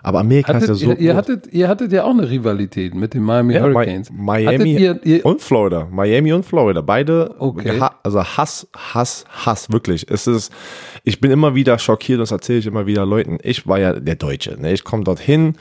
Aber 0.05 0.19
Amerika 0.19 0.53
hattet, 0.53 0.69
ist 0.69 0.81
ja 0.81 0.87
so. 0.89 0.91
Ihr, 0.91 0.99
ihr, 0.99 1.15
hattet, 1.15 1.51
ihr 1.51 1.67
hattet 1.67 1.91
ja 1.91 2.03
auch 2.03 2.11
eine 2.11 2.29
Rivalität 2.29 2.93
mit 2.93 3.15
den 3.15 3.23
Miami 3.23 3.55
ja, 3.55 3.63
Hurricanes. 3.63 4.11
Miami 4.11 4.75
ihr, 4.75 4.99
ihr 5.03 5.25
und 5.25 5.41
Florida. 5.41 5.87
Miami 5.89 6.31
und 6.31 6.45
Florida. 6.45 6.81
Beide. 6.81 7.33
Okay. 7.39 7.81
Also 8.03 8.23
Hass, 8.23 8.67
Hass, 8.75 9.25
Hass, 9.27 9.71
wirklich. 9.71 10.05
Es 10.07 10.27
ist, 10.27 10.53
ich 11.03 11.19
bin 11.19 11.31
immer 11.31 11.55
wieder 11.55 11.79
schockiert 11.79 12.19
und 12.19 12.21
das 12.21 12.31
erzähle 12.31 12.59
ich 12.59 12.67
immer 12.67 12.85
wieder 12.85 13.03
Leuten. 13.03 13.39
Ich 13.41 13.67
war 13.67 13.79
ja 13.79 13.93
der 13.99 14.13
Deutsche. 14.13 14.61
Ne? 14.61 14.73
Ich 14.73 14.83
komme 14.83 15.03
dorthin, 15.03 15.55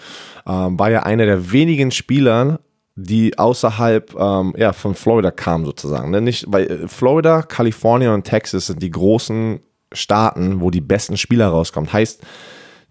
ähm, 0.47 0.79
war 0.79 0.91
ja 0.91 1.05
einer 1.05 1.25
der 1.25 1.51
wenigen 1.51 1.91
Spieler 1.91 2.61
die 2.97 3.37
außerhalb 3.39 4.15
ähm, 4.15 4.55
ja, 4.57 4.73
von 4.73 4.95
Florida 4.95 5.31
kamen 5.31 5.65
sozusagen. 5.65 6.11
Ne? 6.11 6.21
Nicht, 6.21 6.47
weil 6.49 6.71
äh, 6.71 6.89
Florida, 6.89 7.43
Kalifornien 7.43 8.13
und 8.13 8.25
Texas 8.25 8.69
sind 8.69 8.83
die 8.83 8.91
großen 8.91 9.61
Staaten, 9.93 10.61
wo 10.61 10.71
die 10.71 10.81
besten 10.81 11.17
Spieler 11.17 11.49
rauskommen. 11.49 11.93
Heißt, 11.93 12.23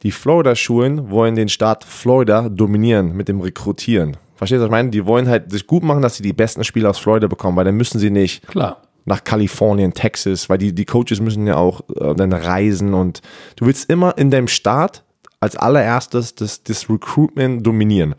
die 0.03 0.11
Florida-Schulen 0.11 1.09
wollen 1.09 1.35
den 1.35 1.47
Staat 1.47 1.85
Florida 1.85 2.49
dominieren 2.49 3.15
mit 3.15 3.29
dem 3.29 3.39
Rekrutieren. 3.39 4.17
Verstehst 4.35 4.59
du, 4.59 4.63
was 4.63 4.67
ich 4.67 4.71
meine? 4.71 4.89
Die 4.89 5.05
wollen 5.05 5.29
halt 5.29 5.49
sich 5.51 5.65
gut 5.65 5.83
machen, 5.83 6.01
dass 6.01 6.17
sie 6.17 6.23
die 6.23 6.33
besten 6.33 6.65
Spieler 6.65 6.89
aus 6.89 6.99
Florida 6.99 7.27
bekommen, 7.27 7.55
weil 7.55 7.65
dann 7.65 7.75
müssen 7.75 7.99
sie 7.99 8.09
nicht 8.09 8.45
Klar. 8.47 8.81
nach 9.05 9.23
Kalifornien, 9.23 9.93
Texas, 9.93 10.49
weil 10.49 10.57
die, 10.57 10.75
die 10.75 10.83
Coaches 10.83 11.21
müssen 11.21 11.47
ja 11.47 11.55
auch 11.55 11.81
äh, 11.95 12.13
dann 12.15 12.33
reisen 12.33 12.93
und 12.93 13.21
du 13.55 13.65
willst 13.65 13.89
immer 13.89 14.17
in 14.17 14.31
deinem 14.31 14.49
Staat 14.49 15.05
als 15.43 15.55
allererstes 15.55 16.35
das, 16.35 16.63
das 16.63 16.89
Recruitment 16.89 17.65
dominieren. 17.65 18.15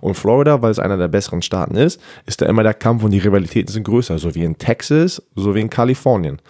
Und 0.00 0.14
Florida, 0.14 0.62
weil 0.62 0.70
es 0.70 0.78
einer 0.78 0.96
der 0.96 1.08
besseren 1.08 1.42
Staaten 1.42 1.76
ist, 1.76 2.00
ist 2.26 2.40
da 2.40 2.46
immer 2.46 2.62
der 2.62 2.74
Kampf 2.74 3.02
und 3.02 3.10
die 3.10 3.18
Rivalitäten 3.18 3.72
sind 3.72 3.84
größer, 3.84 4.18
so 4.18 4.34
wie 4.34 4.44
in 4.44 4.56
Texas, 4.58 5.22
so 5.34 5.54
wie 5.54 5.60
in 5.60 5.70
Kalifornien. 5.70 6.40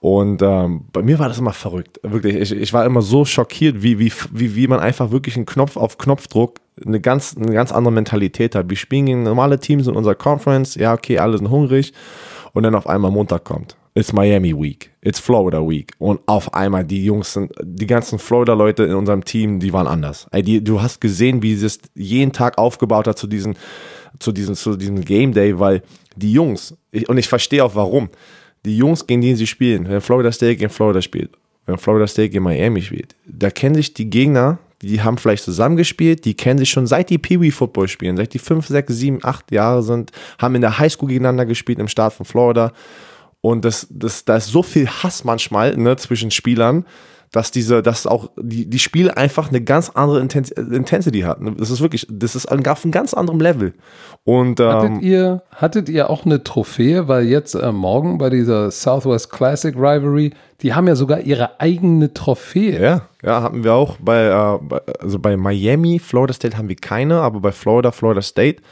Und 0.00 0.42
ähm, 0.42 0.86
bei 0.92 1.02
mir 1.02 1.18
war 1.18 1.28
das 1.28 1.38
immer 1.38 1.52
verrückt. 1.52 2.00
Wirklich, 2.02 2.36
ich, 2.36 2.52
ich 2.52 2.72
war 2.72 2.84
immer 2.84 3.02
so 3.02 3.24
schockiert, 3.24 3.82
wie, 3.82 3.98
wie, 3.98 4.12
wie, 4.32 4.56
wie 4.56 4.66
man 4.66 4.80
einfach 4.80 5.10
wirklich 5.10 5.36
einen 5.36 5.46
Knopf 5.46 5.76
auf 5.76 5.98
Knopfdruck 5.98 6.60
eine 6.84 7.00
ganz, 7.00 7.36
eine 7.36 7.52
ganz 7.52 7.70
andere 7.70 7.92
Mentalität 7.92 8.54
hat. 8.56 8.68
Wir 8.68 8.76
spielen 8.76 9.06
gegen 9.06 9.22
normale 9.22 9.60
Teams 9.60 9.86
in 9.86 9.94
unserer 9.94 10.16
Conference, 10.16 10.74
ja, 10.74 10.92
okay, 10.92 11.18
alle 11.18 11.38
sind 11.38 11.48
hungrig 11.48 11.92
und 12.52 12.64
dann 12.64 12.74
auf 12.74 12.88
einmal 12.88 13.12
Montag 13.12 13.44
kommt 13.44 13.76
it's 13.94 14.12
Miami 14.12 14.52
Week, 14.52 14.90
it's 15.02 15.20
Florida 15.20 15.60
Week. 15.60 15.92
Und 15.98 16.20
auf 16.26 16.52
einmal, 16.52 16.84
die 16.84 17.04
Jungs 17.04 17.32
sind, 17.32 17.52
die 17.62 17.86
ganzen 17.86 18.18
Florida-Leute 18.18 18.84
in 18.84 18.94
unserem 18.94 19.24
Team, 19.24 19.60
die 19.60 19.72
waren 19.72 19.86
anders. 19.86 20.26
Du 20.32 20.82
hast 20.82 21.00
gesehen, 21.00 21.42
wie 21.42 21.54
sie 21.54 21.66
es 21.66 21.78
jeden 21.94 22.32
Tag 22.32 22.58
aufgebaut 22.58 23.06
hat 23.06 23.18
zu 23.18 23.26
diesem, 23.26 23.54
zu 24.18 24.32
diesem, 24.32 24.54
zu 24.56 24.76
diesem 24.76 25.00
Game 25.04 25.32
Day, 25.32 25.58
weil 25.58 25.82
die 26.16 26.32
Jungs, 26.32 26.76
und 27.06 27.18
ich 27.18 27.28
verstehe 27.28 27.64
auch 27.64 27.74
warum, 27.74 28.08
die 28.64 28.76
Jungs, 28.76 29.06
gegen 29.06 29.20
die 29.20 29.34
sie 29.36 29.46
spielen, 29.46 29.88
wenn 29.88 30.00
Florida 30.00 30.32
State 30.32 30.56
gegen 30.56 30.70
Florida 30.70 31.00
spielt, 31.00 31.30
wenn 31.66 31.78
Florida 31.78 32.06
State 32.06 32.30
gegen 32.30 32.44
Miami 32.44 32.82
spielt, 32.82 33.14
da 33.26 33.50
kennen 33.50 33.74
sich 33.76 33.94
die 33.94 34.10
Gegner, 34.10 34.58
die 34.82 35.02
haben 35.02 35.18
vielleicht 35.18 35.44
zusammengespielt, 35.44 36.24
die 36.24 36.34
kennen 36.34 36.58
sich 36.58 36.70
schon 36.70 36.86
seit 36.86 37.10
die 37.10 37.18
Pee-Wee 37.18 37.50
Football 37.50 37.88
spielen, 37.88 38.16
seit 38.16 38.34
die 38.34 38.38
5, 38.38 38.66
6, 38.66 38.92
7, 38.92 39.18
8 39.22 39.52
Jahre 39.52 39.82
sind, 39.82 40.10
haben 40.38 40.54
in 40.56 40.60
der 40.62 40.78
Highschool 40.78 41.08
gegeneinander 41.08 41.46
gespielt 41.46 41.78
im 41.78 41.88
Staat 41.88 42.12
von 42.12 42.26
Florida 42.26 42.72
und 43.44 43.62
das, 43.66 43.86
das, 43.90 44.24
da 44.24 44.36
ist 44.36 44.46
so 44.46 44.62
viel 44.62 44.88
Hass 44.88 45.22
manchmal 45.22 45.76
ne, 45.76 45.96
zwischen 45.96 46.30
Spielern, 46.30 46.86
dass 47.30 47.50
diese, 47.50 47.82
dass 47.82 48.06
auch 48.06 48.30
die, 48.40 48.70
die 48.70 48.78
Spiele 48.78 49.18
einfach 49.18 49.50
eine 49.50 49.60
ganz 49.60 49.90
andere 49.90 50.20
Intens 50.20 50.50
Intensity 50.50 51.20
hatten. 51.20 51.54
Das 51.58 51.68
ist 51.68 51.82
wirklich, 51.82 52.06
das 52.10 52.36
ist 52.36 52.46
auf 52.46 52.82
einem 52.84 52.90
ganz 52.90 53.12
anderen 53.12 53.40
Level. 53.40 53.74
Und, 54.24 54.60
ähm, 54.60 54.66
hattet, 54.66 55.02
ihr, 55.02 55.42
hattet 55.50 55.88
ihr 55.90 56.08
auch 56.08 56.24
eine 56.24 56.42
Trophäe, 56.42 57.06
weil 57.06 57.26
jetzt 57.26 57.54
äh, 57.54 57.70
morgen 57.70 58.16
bei 58.16 58.30
dieser 58.30 58.70
Southwest 58.70 59.28
Classic 59.28 59.76
Rivalry, 59.76 60.32
die 60.62 60.72
haben 60.72 60.88
ja 60.88 60.96
sogar 60.96 61.20
ihre 61.20 61.60
eigene 61.60 62.14
Trophäe. 62.14 62.82
Ja, 62.82 63.02
ja, 63.22 63.42
hatten 63.42 63.62
wir 63.62 63.74
auch 63.74 63.98
bei, 64.00 64.24
äh, 64.24 64.58
bei, 64.62 64.80
also 65.00 65.18
bei 65.18 65.36
Miami, 65.36 65.98
Florida 65.98 66.32
State 66.32 66.56
haben 66.56 66.70
wir 66.70 66.76
keine, 66.76 67.20
aber 67.20 67.40
bei 67.40 67.52
Florida, 67.52 67.92
Florida 67.92 68.22
State 68.22 68.62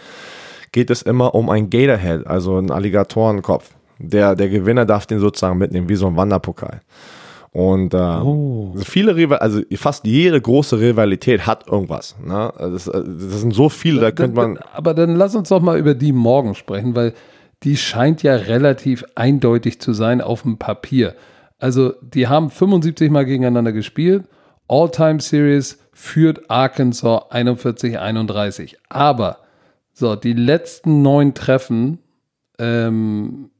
geht 0.72 0.88
es 0.88 1.02
immer 1.02 1.34
um 1.34 1.50
ein 1.50 1.68
Gatorhead, 1.68 2.26
also 2.26 2.56
einen 2.56 2.70
Alligatorenkopf 2.70 3.68
der, 4.08 4.34
der 4.34 4.48
Gewinner 4.48 4.84
darf 4.84 5.06
den 5.06 5.18
sozusagen 5.18 5.58
mitnehmen, 5.58 5.88
wie 5.88 5.94
so 5.94 6.06
ein 6.06 6.16
Wanderpokal. 6.16 6.80
Und 7.52 7.92
äh, 7.92 7.98
oh. 7.98 8.74
viele 8.78 9.14
Rival, 9.14 9.38
also 9.38 9.60
fast 9.74 10.06
jede 10.06 10.40
große 10.40 10.80
Rivalität 10.80 11.46
hat 11.46 11.68
irgendwas. 11.68 12.16
Ne? 12.24 12.50
Das, 12.58 12.84
das 12.84 13.40
sind 13.40 13.52
so 13.52 13.68
viele, 13.68 14.00
da, 14.00 14.06
da 14.06 14.12
könnte 14.12 14.36
man. 14.36 14.58
Aber 14.72 14.94
dann 14.94 15.16
lass 15.16 15.34
uns 15.34 15.50
doch 15.50 15.60
mal 15.60 15.78
über 15.78 15.94
die 15.94 16.12
morgen 16.12 16.54
sprechen, 16.54 16.94
weil 16.96 17.12
die 17.62 17.76
scheint 17.76 18.22
ja 18.22 18.34
relativ 18.34 19.04
eindeutig 19.14 19.80
zu 19.80 19.92
sein 19.92 20.22
auf 20.22 20.42
dem 20.42 20.56
Papier. 20.56 21.14
Also, 21.58 21.92
die 22.00 22.26
haben 22.26 22.50
75 22.50 23.10
Mal 23.10 23.24
gegeneinander 23.24 23.72
gespielt. 23.72 24.24
All-Time 24.66 25.20
Series 25.20 25.78
führt 25.92 26.50
Arkansas 26.50 27.30
41-31. 27.30 28.76
Aber, 28.88 29.38
so, 29.92 30.16
die 30.16 30.32
letzten 30.32 31.02
neun 31.02 31.34
Treffen 31.34 31.98
ähm, 32.58 33.50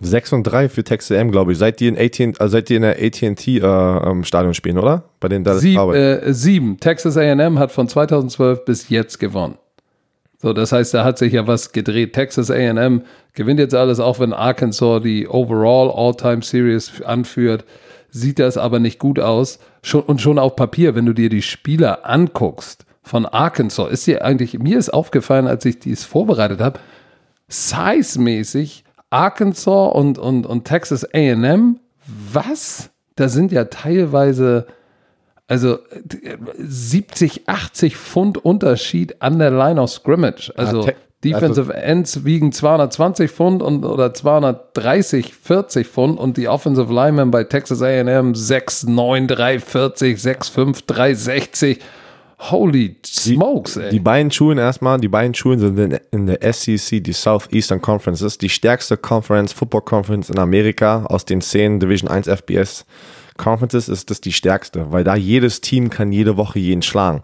6 0.00 0.32
und 0.32 0.42
3 0.44 0.68
für 0.68 0.82
Texas 0.82 1.16
AM, 1.16 1.30
glaube 1.30 1.52
ich. 1.52 1.58
Seit 1.58 1.78
die 1.80 1.88
in, 1.88 1.98
AT, 1.98 2.40
also 2.40 2.52
seit 2.52 2.68
die 2.68 2.76
in 2.76 2.82
der 2.82 2.96
AT&T 3.02 3.58
äh, 3.58 4.10
ähm, 4.10 4.24
spielen, 4.54 4.78
oder? 4.78 5.04
Bei 5.20 5.28
den 5.28 5.44
Dallas 5.44 5.60
Sieb, 5.60 5.78
äh, 5.78 6.32
Sieben. 6.32 6.80
Texas 6.80 7.16
A&M 7.16 7.58
hat 7.58 7.70
von 7.70 7.86
2012 7.86 8.64
bis 8.64 8.88
jetzt 8.88 9.20
gewonnen. 9.20 9.56
So, 10.38 10.54
das 10.54 10.72
heißt, 10.72 10.94
da 10.94 11.04
hat 11.04 11.18
sich 11.18 11.34
ja 11.34 11.46
was 11.46 11.72
gedreht. 11.72 12.14
Texas 12.14 12.50
A&M 12.50 13.02
gewinnt 13.34 13.60
jetzt 13.60 13.74
alles, 13.74 14.00
auch 14.00 14.18
wenn 14.20 14.32
Arkansas 14.32 15.02
die 15.02 15.28
Overall 15.28 15.90
All-Time 15.90 16.42
Series 16.42 17.02
anführt. 17.02 17.66
Sieht 18.08 18.38
das 18.38 18.56
aber 18.56 18.78
nicht 18.78 18.98
gut 18.98 19.20
aus, 19.20 19.58
schon, 19.82 20.02
und 20.02 20.20
schon 20.20 20.38
auf 20.38 20.56
Papier, 20.56 20.94
wenn 20.94 21.06
du 21.06 21.12
dir 21.12 21.28
die 21.28 21.42
Spieler 21.42 22.08
anguckst 22.08 22.86
von 23.02 23.26
Arkansas, 23.26 23.90
ist 23.92 24.06
dir 24.06 24.24
eigentlich, 24.24 24.58
mir 24.58 24.78
ist 24.78 24.92
aufgefallen, 24.92 25.46
als 25.46 25.64
ich 25.64 25.78
dies 25.78 26.04
vorbereitet 26.04 26.60
habe, 26.60 26.80
size-mäßig 27.48 28.84
Arkansas 29.10 29.92
und, 29.92 30.18
und, 30.18 30.46
und 30.46 30.64
Texas 30.64 31.06
AM, 31.14 31.80
was? 32.06 32.90
Da 33.16 33.28
sind 33.28 33.52
ja 33.52 33.64
teilweise 33.64 34.66
also 35.48 35.78
70, 36.56 37.48
80 37.48 37.96
Pfund 37.96 38.38
Unterschied 38.38 39.20
an 39.20 39.40
der 39.40 39.50
Line 39.50 39.80
of 39.80 39.90
Scrimmage. 39.90 40.52
Also 40.56 40.86
ja, 40.86 40.92
Defensive 41.24 41.74
also, 41.74 41.86
Ends 41.86 42.24
wiegen 42.24 42.52
220 42.52 43.30
Pfund 43.30 43.62
und, 43.62 43.84
oder 43.84 44.14
230, 44.14 45.34
40 45.34 45.88
Pfund 45.88 46.18
und 46.18 46.36
die 46.36 46.48
Offensive 46.48 46.92
Linemen 46.92 47.32
bei 47.32 47.44
Texas 47.44 47.82
A&M 47.82 48.34
6, 48.34 48.84
9, 48.84 49.26
340, 49.26 50.22
6, 50.22 50.48
5, 50.48 50.82
360. 50.82 51.78
Holy 52.40 52.96
smokes, 53.04 53.76
ey. 53.76 53.90
Die 53.90 54.00
beiden 54.00 54.30
Schulen 54.30 54.58
erstmal, 54.58 54.98
die 54.98 55.08
beiden 55.08 55.34
Schulen 55.34 55.58
sind 55.58 55.78
in, 55.78 56.00
in 56.10 56.26
der 56.26 56.52
SEC, 56.52 57.02
die 57.04 57.12
Southeastern 57.12 57.82
Conference, 57.82 58.20
das 58.20 58.34
ist 58.34 58.42
die 58.42 58.48
stärkste 58.48 58.96
Conference, 58.96 59.52
Football 59.52 59.82
Conference 59.82 60.30
in 60.30 60.38
Amerika 60.38 61.04
aus 61.06 61.24
den 61.24 61.40
10 61.40 61.80
Division 61.80 62.10
1 62.10 62.28
FBS 62.28 62.86
Conferences 63.40 63.88
ist 63.88 64.10
das 64.10 64.20
die 64.20 64.32
stärkste, 64.32 64.92
weil 64.92 65.02
da 65.02 65.16
jedes 65.16 65.62
Team 65.62 65.88
kann 65.88 66.12
jede 66.12 66.36
Woche 66.36 66.58
jeden 66.58 66.82
schlagen. 66.82 67.22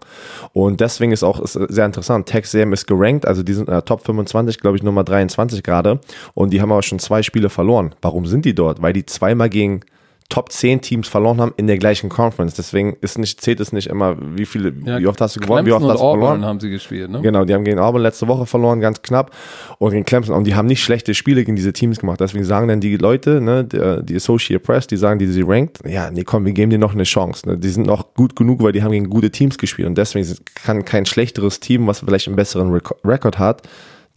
Und 0.51 0.81
deswegen 0.81 1.11
ist 1.11 1.23
auch 1.23 1.39
ist 1.39 1.53
sehr 1.53 1.85
interessant. 1.85 2.27
Texas 2.27 2.59
A&M 2.59 2.73
ist 2.73 2.87
gerankt, 2.87 3.27
also 3.27 3.43
die 3.43 3.53
sind 3.53 3.67
in 3.67 3.73
der 3.73 3.85
Top 3.85 4.03
25, 4.03 4.59
glaube 4.59 4.77
ich, 4.77 4.83
Nummer 4.83 5.03
23 5.03 5.61
gerade. 5.61 5.99
Und 6.33 6.53
die 6.53 6.61
haben 6.61 6.71
aber 6.71 6.81
schon 6.81 6.97
zwei 6.97 7.21
Spiele 7.21 7.49
verloren. 7.49 7.93
Warum 8.01 8.25
sind 8.25 8.45
die 8.45 8.55
dort? 8.55 8.81
Weil 8.81 8.93
die 8.93 9.05
zweimal 9.05 9.49
gegen 9.49 9.81
Top 10.29 10.51
10 10.51 10.81
Teams 10.81 11.07
verloren 11.07 11.39
haben 11.39 11.53
in 11.55 11.67
der 11.67 11.77
gleichen 11.77 12.09
Conference. 12.09 12.53
Deswegen 12.55 12.97
ist 12.99 13.17
nicht, 13.17 13.39
zählt 13.39 13.61
es 13.61 13.71
nicht 13.71 13.87
immer, 13.87 14.17
wie 14.19 14.45
viele, 14.45 14.73
ja, 14.85 14.99
wie 14.99 15.07
oft 15.07 15.21
hast 15.21 15.37
du 15.37 15.39
gewonnen, 15.39 15.65
wie 15.65 15.71
oft 15.71 15.85
hast 15.85 15.93
du 15.93 15.97
verloren. 15.99 16.43
haben 16.43 16.59
sie 16.59 16.69
gespielt, 16.69 17.09
ne? 17.09 17.21
Genau, 17.21 17.45
die 17.45 17.53
haben 17.53 17.63
gegen 17.63 17.79
Auburn 17.79 18.01
letzte 18.01 18.27
Woche 18.27 18.45
verloren, 18.45 18.81
ganz 18.81 19.01
knapp. 19.01 19.31
Und 19.79 19.91
gegen 19.91 20.03
Clemson. 20.03 20.35
Und 20.35 20.45
die 20.45 20.53
haben 20.53 20.65
nicht 20.65 20.83
schlechte 20.83 21.13
Spiele 21.13 21.45
gegen 21.45 21.55
diese 21.55 21.71
Teams 21.71 21.99
gemacht. 21.99 22.19
Deswegen 22.19 22.43
sagen 22.43 22.67
dann 22.67 22.81
die 22.81 22.97
Leute, 22.97 23.39
ne, 23.39 23.63
die, 23.63 24.03
die 24.03 24.15
Associate 24.17 24.59
Press, 24.59 24.87
die 24.87 24.97
sagen, 24.97 25.17
die 25.17 25.27
sie 25.27 25.43
rankt, 25.43 25.79
ja, 25.87 26.11
nee, 26.11 26.23
komm, 26.23 26.45
wir 26.45 26.51
geben 26.51 26.71
dir 26.71 26.79
noch 26.79 26.93
eine 26.93 27.03
Chance. 27.03 27.47
Ne? 27.47 27.57
Die 27.57 27.69
sind 27.69 27.87
noch 27.87 28.13
gut 28.13 28.35
genug, 28.35 28.61
weil 28.61 28.73
die 28.73 28.83
haben 28.83 28.91
gegen 28.91 29.09
gute 29.09 29.31
Teams 29.31 29.57
gespielt. 29.57 29.87
Und 29.87 29.97
deswegen 29.97 30.27
kann 30.55 30.83
kein 30.83 31.05
schlechteres 31.05 31.61
Team, 31.61 31.87
was 31.87 31.99
vielleicht 31.99 32.27
einen 32.27 32.35
besseren 32.35 32.81
Rekord 33.05 33.39
hat, 33.39 33.61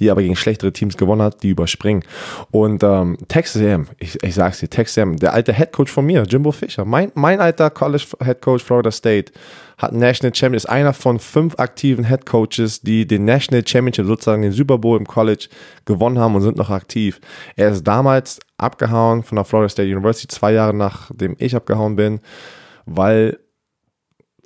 die 0.01 0.11
aber 0.11 0.23
gegen 0.23 0.37
schlechtere 0.37 0.73
Teams 0.73 0.97
gewonnen 0.97 1.23
hat, 1.23 1.43
die 1.43 1.51
überspringen. 1.51 2.03
Und 2.51 2.83
ähm, 2.83 3.19
Texas 3.29 3.63
A&M, 3.63 3.87
ich, 3.99 4.23
ich 4.23 4.35
sag's 4.35 4.61
dir, 4.61 4.69
Texas 4.69 4.99
A&M, 4.99 5.17
der 5.17 5.35
alte 5.35 5.53
Headcoach 5.53 5.89
von 5.89 6.07
mir, 6.07 6.23
Jimbo 6.23 6.53
Fischer, 6.53 6.85
mein, 6.85 7.13
mein 7.15 7.41
alter 7.41 7.71
College 7.71 8.05
Headcoach 8.21 8.63
Florida 8.63 8.91
State, 8.91 9.33
hat 9.81 9.93
National 9.93 10.35
Champion, 10.35 10.57
ist 10.57 10.69
einer 10.69 10.93
von 10.93 11.19
fünf 11.19 11.59
aktiven 11.59 12.05
Headcoaches, 12.05 12.83
die 12.83 13.07
den 13.07 13.25
National 13.25 13.67
Championship, 13.67 14.07
sozusagen 14.07 14.43
den 14.43 14.53
Super 14.53 14.79
Bowl 14.79 14.99
im 14.99 15.07
College 15.07 15.49
gewonnen 15.87 16.19
haben 16.19 16.35
und 16.35 16.43
sind 16.43 16.57
noch 16.57 16.71
aktiv. 16.71 17.21
Er 17.57 17.71
ist 17.71 17.85
damals 17.85 18.41
abgehauen 18.59 19.23
von 19.23 19.37
der 19.37 19.45
Florida 19.45 19.71
State 19.71 19.91
University, 19.91 20.29
zwei 20.29 20.53
Jahre 20.53 20.75
nachdem 20.75 21.35
ich 21.39 21.57
abgehauen 21.57 21.97
bin, 21.97 22.21
weil 22.85 23.39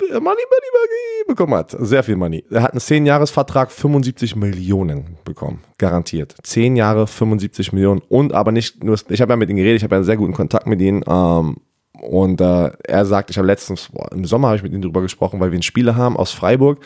Money, 0.00 0.20
Money, 0.20 0.40
Money 0.40 1.24
bekommen 1.26 1.54
hat. 1.54 1.76
Sehr 1.78 2.02
viel 2.02 2.16
Money. 2.16 2.44
Er 2.50 2.62
hat 2.62 2.72
einen 2.72 2.80
10-Jahres-Vertrag, 2.80 3.70
75 3.70 4.36
Millionen 4.36 5.18
bekommen. 5.24 5.60
Garantiert. 5.78 6.34
10 6.42 6.76
Jahre, 6.76 7.06
75 7.06 7.72
Millionen. 7.72 8.02
Und 8.08 8.32
aber 8.32 8.52
nicht 8.52 8.82
nur, 8.82 8.98
ich 9.08 9.20
habe 9.20 9.32
ja 9.32 9.36
mit 9.36 9.50
ihm 9.50 9.56
geredet, 9.56 9.76
ich 9.76 9.84
habe 9.84 9.94
ja 9.94 9.98
einen 9.98 10.04
sehr 10.04 10.16
guten 10.16 10.32
Kontakt 10.32 10.66
mit 10.66 10.80
ihm. 10.80 11.02
Ähm, 11.06 11.56
und 12.00 12.40
äh, 12.40 12.70
er 12.84 13.06
sagt, 13.06 13.30
ich 13.30 13.38
habe 13.38 13.46
letztens, 13.46 13.88
boah, 13.92 14.10
im 14.12 14.24
Sommer 14.24 14.48
habe 14.48 14.56
ich 14.56 14.62
mit 14.62 14.72
ihm 14.72 14.82
darüber 14.82 15.00
gesprochen, 15.00 15.40
weil 15.40 15.50
wir 15.50 15.56
einen 15.56 15.62
Spieler 15.62 15.96
haben 15.96 16.16
aus 16.16 16.32
Freiburg, 16.32 16.78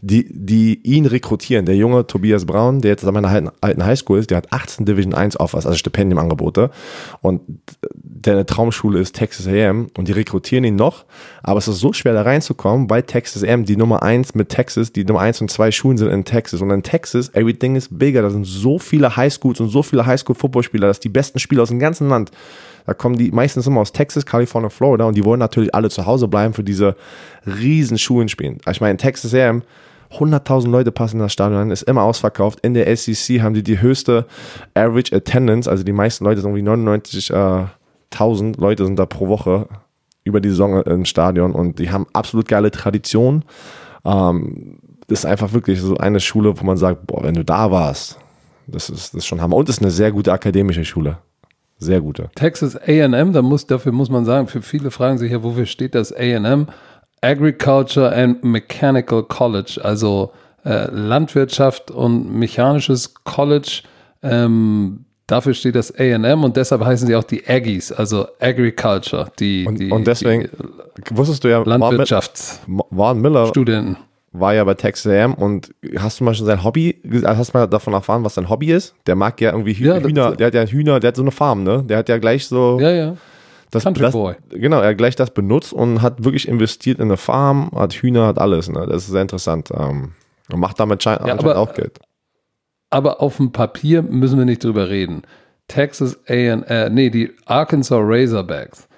die, 0.00 0.26
die 0.30 0.80
ihn 0.82 1.06
rekrutieren. 1.06 1.66
Der 1.66 1.76
junge 1.76 2.06
Tobias 2.06 2.44
Braun, 2.44 2.80
der 2.80 2.92
jetzt 2.92 3.04
an 3.04 3.14
meiner 3.14 3.52
alten 3.60 3.84
Highschool 3.84 4.18
ist, 4.18 4.30
der 4.30 4.38
hat 4.38 4.52
18 4.52 4.86
Division 4.86 5.14
1 5.14 5.38
Offers, 5.40 5.66
also 5.66 5.76
Stipendiumangebote. 5.76 6.70
Und 7.20 7.40
der 7.92 8.34
eine 8.34 8.46
Traumschule 8.46 9.00
ist 9.00 9.16
Texas 9.16 9.46
AM 9.46 9.88
und 9.96 10.08
die 10.08 10.12
rekrutieren 10.12 10.64
ihn 10.64 10.76
noch. 10.76 11.04
Aber 11.42 11.58
es 11.58 11.68
ist 11.68 11.80
so 11.80 11.92
schwer 11.92 12.14
da 12.14 12.22
reinzukommen, 12.22 12.86
bei 12.86 13.02
Texas 13.02 13.42
AM, 13.42 13.64
die 13.64 13.76
Nummer 13.76 14.02
1 14.02 14.34
mit 14.34 14.48
Texas, 14.48 14.92
die 14.92 15.04
Nummer 15.04 15.20
1 15.20 15.40
und 15.40 15.50
2 15.50 15.70
Schulen 15.72 15.98
sind 15.98 16.10
in 16.10 16.24
Texas. 16.24 16.60
Und 16.60 16.70
in 16.70 16.82
Texas, 16.82 17.30
everything 17.34 17.76
is 17.76 17.88
bigger. 17.90 18.22
Da 18.22 18.30
sind 18.30 18.44
so 18.44 18.78
viele 18.78 19.16
Highschools 19.16 19.60
und 19.60 19.68
so 19.68 19.82
viele 19.82 20.06
Highschool-Footballspieler, 20.06 20.86
dass 20.86 21.00
die 21.00 21.08
besten 21.08 21.38
Spieler 21.38 21.62
aus 21.62 21.70
dem 21.70 21.78
ganzen 21.78 22.08
Land 22.08 22.30
da 22.88 22.94
kommen 22.94 23.18
die 23.18 23.30
meistens 23.32 23.66
immer 23.66 23.82
aus 23.82 23.92
Texas, 23.92 24.24
Kalifornien, 24.24 24.70
Florida 24.70 25.04
und 25.04 25.14
die 25.14 25.22
wollen 25.22 25.40
natürlich 25.40 25.74
alle 25.74 25.90
zu 25.90 26.06
Hause 26.06 26.26
bleiben 26.26 26.54
für 26.54 26.64
diese 26.64 26.96
riesen 27.44 27.98
Schulen 27.98 28.30
spielen. 28.30 28.56
Ich 28.66 28.80
meine, 28.80 28.92
in 28.92 28.96
Texas 28.96 29.34
AM 29.34 29.62
100.000 30.10 30.70
Leute 30.70 30.90
passen 30.90 31.16
in 31.16 31.22
das 31.22 31.34
Stadion 31.34 31.60
an, 31.60 31.70
ist 31.70 31.82
immer 31.82 32.00
ausverkauft. 32.00 32.60
In 32.60 32.72
der 32.72 32.96
SEC 32.96 33.42
haben 33.42 33.52
die 33.52 33.62
die 33.62 33.82
höchste 33.82 34.24
Average 34.72 35.14
Attendance, 35.14 35.70
also 35.70 35.84
die 35.84 35.92
meisten 35.92 36.24
Leute 36.24 36.40
sind 36.40 36.56
irgendwie 36.56 36.90
99.000 36.90 38.54
äh, 38.54 38.58
Leute 38.58 38.86
sind 38.86 38.98
da 38.98 39.04
pro 39.04 39.28
Woche 39.28 39.68
über 40.24 40.40
die 40.40 40.48
Saison 40.48 40.80
im 40.84 41.04
Stadion 41.04 41.52
und 41.52 41.78
die 41.80 41.90
haben 41.90 42.06
absolut 42.14 42.48
geile 42.48 42.70
Tradition. 42.70 43.44
Ähm, 44.06 44.78
das 45.08 45.18
ist 45.18 45.26
einfach 45.26 45.52
wirklich 45.52 45.78
so 45.82 45.98
eine 45.98 46.20
Schule, 46.20 46.58
wo 46.58 46.64
man 46.64 46.78
sagt, 46.78 47.06
boah, 47.06 47.22
wenn 47.22 47.34
du 47.34 47.44
da 47.44 47.70
warst, 47.70 48.18
das 48.66 48.88
ist, 48.88 49.12
das 49.12 49.18
ist 49.18 49.26
schon 49.26 49.42
Hammer. 49.42 49.56
Und 49.56 49.68
es 49.68 49.76
ist 49.76 49.82
eine 49.82 49.90
sehr 49.90 50.10
gute 50.10 50.32
akademische 50.32 50.86
Schule. 50.86 51.18
Sehr 51.78 52.00
gute. 52.00 52.28
Texas 52.34 52.76
AM, 52.76 53.32
da 53.32 53.42
muss, 53.42 53.66
dafür 53.66 53.92
muss 53.92 54.10
man 54.10 54.24
sagen, 54.24 54.48
für 54.48 54.62
viele 54.62 54.90
fragen 54.90 55.18
sich 55.18 55.30
ja, 55.30 55.42
wofür 55.42 55.66
steht 55.66 55.94
das 55.94 56.12
AM? 56.12 56.66
Agriculture 57.20 58.14
and 58.14 58.42
Mechanical 58.44 59.22
College, 59.22 59.80
also 59.82 60.32
äh, 60.64 60.90
Landwirtschaft 60.90 61.90
und 61.90 62.32
Mechanisches 62.32 63.14
College. 63.24 63.82
Ähm, 64.22 65.04
dafür 65.26 65.54
steht 65.54 65.76
das 65.76 65.92
AM 65.96 66.44
und 66.44 66.56
deshalb 66.56 66.84
heißen 66.84 67.06
sie 67.06 67.14
auch 67.14 67.24
die 67.24 67.46
Aggies, 67.46 67.92
also 67.92 68.26
Agriculture. 68.40 69.30
Die, 69.38 69.66
und, 69.66 69.78
die, 69.78 69.90
und 69.90 70.06
deswegen, 70.06 70.48
die 71.10 71.16
wusstest 71.16 71.44
du 71.44 71.48
ja, 71.48 71.62
Landwirtschafts 71.62 72.60
Warren 72.66 73.20
Miller 73.20 73.46
Studenten. 73.46 73.96
War 74.40 74.54
ja 74.54 74.64
bei 74.64 74.74
Texas 74.74 75.12
AM 75.12 75.34
und 75.34 75.74
hast 75.98 76.20
du 76.20 76.24
mal 76.24 76.34
schon 76.34 76.46
sein 76.46 76.64
Hobby, 76.64 77.00
hast 77.24 77.54
du 77.54 77.58
mal 77.58 77.66
davon 77.66 77.92
erfahren, 77.92 78.24
was 78.24 78.34
sein 78.34 78.48
Hobby 78.48 78.72
ist? 78.72 78.94
Der 79.06 79.16
mag 79.16 79.40
ja 79.40 79.52
irgendwie 79.52 79.74
Hü 79.74 79.86
ja, 79.86 79.96
Hühner, 79.96 80.36
der 80.36 80.48
hat 80.48 80.54
ja 80.54 80.64
Hühner, 80.64 81.00
der 81.00 81.08
hat 81.08 81.16
so 81.16 81.22
eine 81.22 81.30
Farm, 81.30 81.62
ne? 81.62 81.82
Der 81.84 81.98
hat 81.98 82.08
ja 82.08 82.18
gleich 82.18 82.46
so. 82.46 82.78
Ja, 82.80 82.90
ja 82.90 83.16
das, 83.70 83.84
Country 83.84 84.02
das, 84.02 84.12
Boy. 84.12 84.34
Genau, 84.50 84.80
er 84.80 84.94
gleich 84.94 85.16
das 85.16 85.30
benutzt 85.30 85.72
und 85.72 86.02
hat 86.02 86.24
wirklich 86.24 86.48
investiert 86.48 86.98
in 86.98 87.04
eine 87.04 87.16
Farm, 87.16 87.70
hat 87.74 87.92
Hühner, 87.94 88.26
hat 88.26 88.38
alles. 88.38 88.68
Ne? 88.68 88.86
Das 88.86 89.04
ist 89.04 89.10
sehr 89.10 89.22
interessant. 89.22 89.70
Ähm, 89.76 90.12
und 90.50 90.60
macht 90.60 90.80
damit 90.80 91.04
ja, 91.04 91.20
aber, 91.20 91.58
auch 91.58 91.74
Geld. 91.74 91.98
Aber 92.90 93.20
auf 93.20 93.36
dem 93.36 93.52
Papier 93.52 94.02
müssen 94.02 94.38
wir 94.38 94.46
nicht 94.46 94.64
drüber 94.64 94.88
reden. 94.88 95.22
Texas 95.66 96.18
A&M, 96.26 96.64
äh, 96.64 96.88
nee, 96.88 97.10
die 97.10 97.32
Arkansas 97.44 97.98
Razorbacks. 98.00 98.88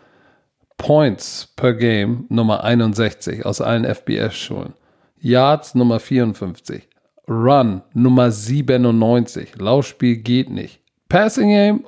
Points 0.77 1.53
per 1.57 1.75
Game 1.75 2.27
Nummer 2.29 2.63
61 2.63 3.45
aus 3.45 3.61
allen 3.61 3.85
FBS-Schulen. 3.85 4.73
Yards 5.21 5.75
Nummer 5.75 6.01
54. 6.01 6.89
Run 7.29 7.83
Nummer 7.95 8.31
97. 8.31 9.59
Laufspiel 9.59 10.17
geht 10.17 10.51
nicht. 10.51 10.81
Passing 11.09 11.49
Game 11.49 11.85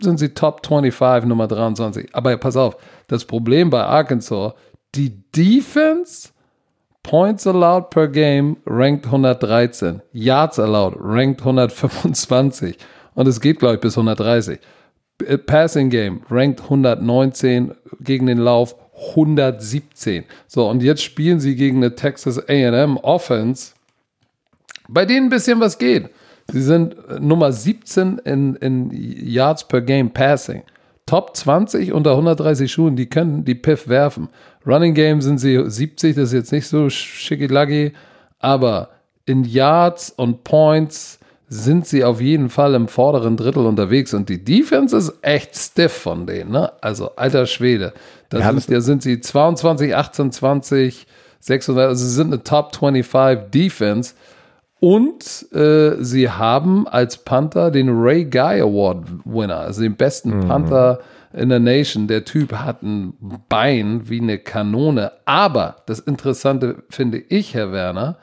sind 0.00 0.18
sie 0.18 0.34
Top 0.34 0.66
25, 0.66 1.28
Nummer 1.28 1.46
23. 1.46 2.14
Aber 2.14 2.36
pass 2.36 2.56
auf, 2.56 2.76
das 3.06 3.24
Problem 3.24 3.70
bei 3.70 3.82
Arkansas, 3.82 4.54
die 4.94 5.22
Defense, 5.32 6.30
Points 7.02 7.46
allowed 7.46 7.90
per 7.90 8.08
game, 8.08 8.58
ranked 8.66 9.06
113. 9.06 10.02
Yards 10.12 10.58
allowed, 10.58 10.96
ranked 10.98 11.40
125. 11.40 12.76
Und 13.14 13.26
es 13.26 13.40
geht, 13.40 13.58
glaube 13.58 13.76
ich, 13.76 13.80
bis 13.80 13.96
130. 13.96 14.58
Äh, 15.26 15.38
Passing 15.38 15.90
Game, 15.90 16.22
ranked 16.30 16.62
119, 16.62 17.74
gegen 18.00 18.26
den 18.26 18.38
Lauf 18.38 18.76
117. 19.08 20.24
So, 20.46 20.68
und 20.68 20.82
jetzt 20.82 21.02
spielen 21.02 21.40
sie 21.40 21.56
gegen 21.56 21.78
eine 21.78 21.94
Texas 21.94 22.38
AM 22.48 22.96
Offense, 22.98 23.72
bei 24.88 25.06
denen 25.06 25.26
ein 25.26 25.30
bisschen 25.30 25.60
was 25.60 25.78
geht. 25.78 26.10
Sie 26.52 26.62
sind 26.62 26.96
äh, 27.08 27.20
Nummer 27.20 27.52
17 27.52 28.18
in, 28.18 28.56
in 28.56 28.90
Yards 28.92 29.66
per 29.66 29.80
Game 29.80 30.10
Passing. 30.10 30.62
Top 31.06 31.36
20 31.36 31.92
unter 31.92 32.12
130 32.12 32.70
Schuhen, 32.70 32.96
die 32.96 33.06
können 33.06 33.44
die 33.44 33.54
Piff 33.54 33.88
werfen. 33.88 34.28
Running 34.66 34.94
Game 34.94 35.20
sind 35.20 35.38
sie 35.38 35.60
70, 35.64 36.14
das 36.14 36.28
ist 36.28 36.32
jetzt 36.32 36.52
nicht 36.52 36.68
so 36.68 36.88
schickilacki, 36.88 37.92
aber 38.38 38.90
in 39.26 39.44
Yards 39.44 40.10
und 40.10 40.44
Points 40.44 41.18
sind 41.48 41.84
sie 41.86 42.04
auf 42.04 42.20
jeden 42.20 42.48
Fall 42.48 42.74
im 42.74 42.86
vorderen 42.86 43.36
Drittel 43.36 43.66
unterwegs 43.66 44.14
und 44.14 44.28
die 44.28 44.44
Defense 44.44 44.96
ist 44.96 45.12
echt 45.22 45.56
stiff 45.56 45.92
von 45.92 46.26
denen, 46.26 46.52
ne? 46.52 46.72
Also 46.80 47.16
alter 47.16 47.46
Schwede. 47.46 47.92
Da 48.30 48.38
ja, 48.38 48.58
sind, 48.58 48.82
sind 48.82 49.02
sie 49.02 49.20
22, 49.20 49.94
18, 49.94 50.32
20, 50.32 51.06
600, 51.40 51.88
also 51.88 52.04
sie 52.04 52.14
sind 52.14 52.28
eine 52.28 52.42
Top 52.42 52.74
25 52.74 53.50
Defense 53.50 54.14
und 54.78 55.52
äh, 55.52 56.02
sie 56.02 56.30
haben 56.30 56.88
als 56.88 57.18
Panther 57.18 57.70
den 57.70 57.90
Ray 57.90 58.24
Guy 58.24 58.60
Award 58.60 59.04
Winner, 59.24 59.58
also 59.58 59.82
den 59.82 59.96
besten 59.96 60.38
mhm. 60.38 60.48
Panther 60.48 61.00
in 61.32 61.48
der 61.48 61.60
Nation. 61.60 62.06
Der 62.06 62.24
Typ 62.24 62.52
hat 62.52 62.82
ein 62.82 63.14
Bein 63.48 64.08
wie 64.08 64.20
eine 64.20 64.38
Kanone. 64.38 65.12
Aber 65.24 65.76
das 65.86 66.00
Interessante 66.00 66.82
finde 66.88 67.18
ich, 67.18 67.54
Herr 67.54 67.72
Werner, 67.72 68.16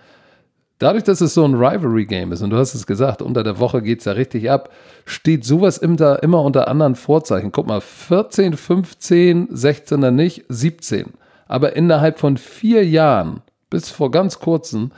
dadurch, 0.80 1.04
dass 1.04 1.22
es 1.22 1.34
so 1.34 1.44
ein 1.44 1.56
Rivalry-Game 1.56 2.32
ist, 2.32 2.42
und 2.42 2.52
du 2.52 2.58
hast 2.58 2.74
es 2.74 2.86
gesagt, 2.86 3.22
unter 3.22 3.44
der 3.44 3.60
Woche 3.60 3.82
geht 3.82 4.00
es 4.00 4.06
ja 4.06 4.14
richtig 4.14 4.50
ab, 4.50 4.72
steht 5.06 5.46
sowas 5.46 5.78
immer, 5.78 6.22
immer 6.22 6.42
unter 6.42 6.68
anderen 6.68 6.96
Vorzeichen. 6.96 7.52
Guck 7.52 7.68
mal, 7.68 7.82
14, 7.82 8.56
15, 8.56 9.50
16er 9.50 10.12
nicht, 10.12 10.46
17. 10.50 11.14
Aber 11.48 11.76
innerhalb 11.76 12.20
von 12.20 12.38
vier 12.38 12.86
Jahren, 12.86 13.42
bis 13.70 13.90
vor 13.90 14.12
ganz 14.12 14.40
kurzem, 14.40 14.92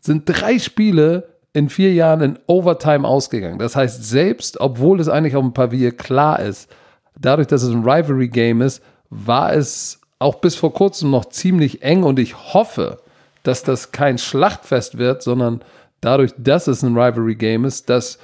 sind 0.00 0.24
drei 0.26 0.58
Spiele 0.58 1.28
in 1.52 1.70
vier 1.70 1.92
Jahren 1.94 2.20
in 2.20 2.38
Overtime 2.46 3.08
ausgegangen. 3.08 3.58
Das 3.58 3.76
heißt, 3.76 4.04
selbst 4.04 4.60
obwohl 4.60 5.00
es 5.00 5.08
eigentlich 5.08 5.36
auf 5.36 5.42
dem 5.42 5.54
Papier 5.54 5.96
klar 5.96 6.38
ist, 6.40 6.70
dadurch, 7.18 7.48
dass 7.48 7.62
es 7.62 7.70
ein 7.70 7.88
Rivalry-Game 7.88 8.60
ist, 8.60 8.82
war 9.08 9.54
es 9.54 10.00
auch 10.18 10.36
bis 10.36 10.54
vor 10.54 10.72
kurzem 10.72 11.10
noch 11.10 11.26
ziemlich 11.26 11.82
eng 11.82 12.02
und 12.02 12.18
ich 12.18 12.54
hoffe, 12.54 12.98
dass 13.46 13.62
das 13.62 13.92
kein 13.92 14.18
Schlachtfest 14.18 14.98
wird, 14.98 15.22
sondern 15.22 15.60
dadurch, 16.00 16.32
dass 16.38 16.66
es 16.66 16.82
ein 16.82 16.96
Rivalry-Game 16.96 17.64
ist, 17.64 17.88
dass 17.88 18.18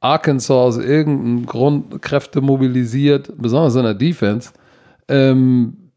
Arkansas 0.00 0.50
aus 0.50 0.78
irgendeinem 0.78 1.46
Grund 1.46 2.02
Kräfte 2.02 2.40
mobilisiert, 2.40 3.32
besonders 3.36 3.74
in 3.74 3.82
der 3.82 3.94
Defense, 3.94 4.50
ähm, 5.08 5.90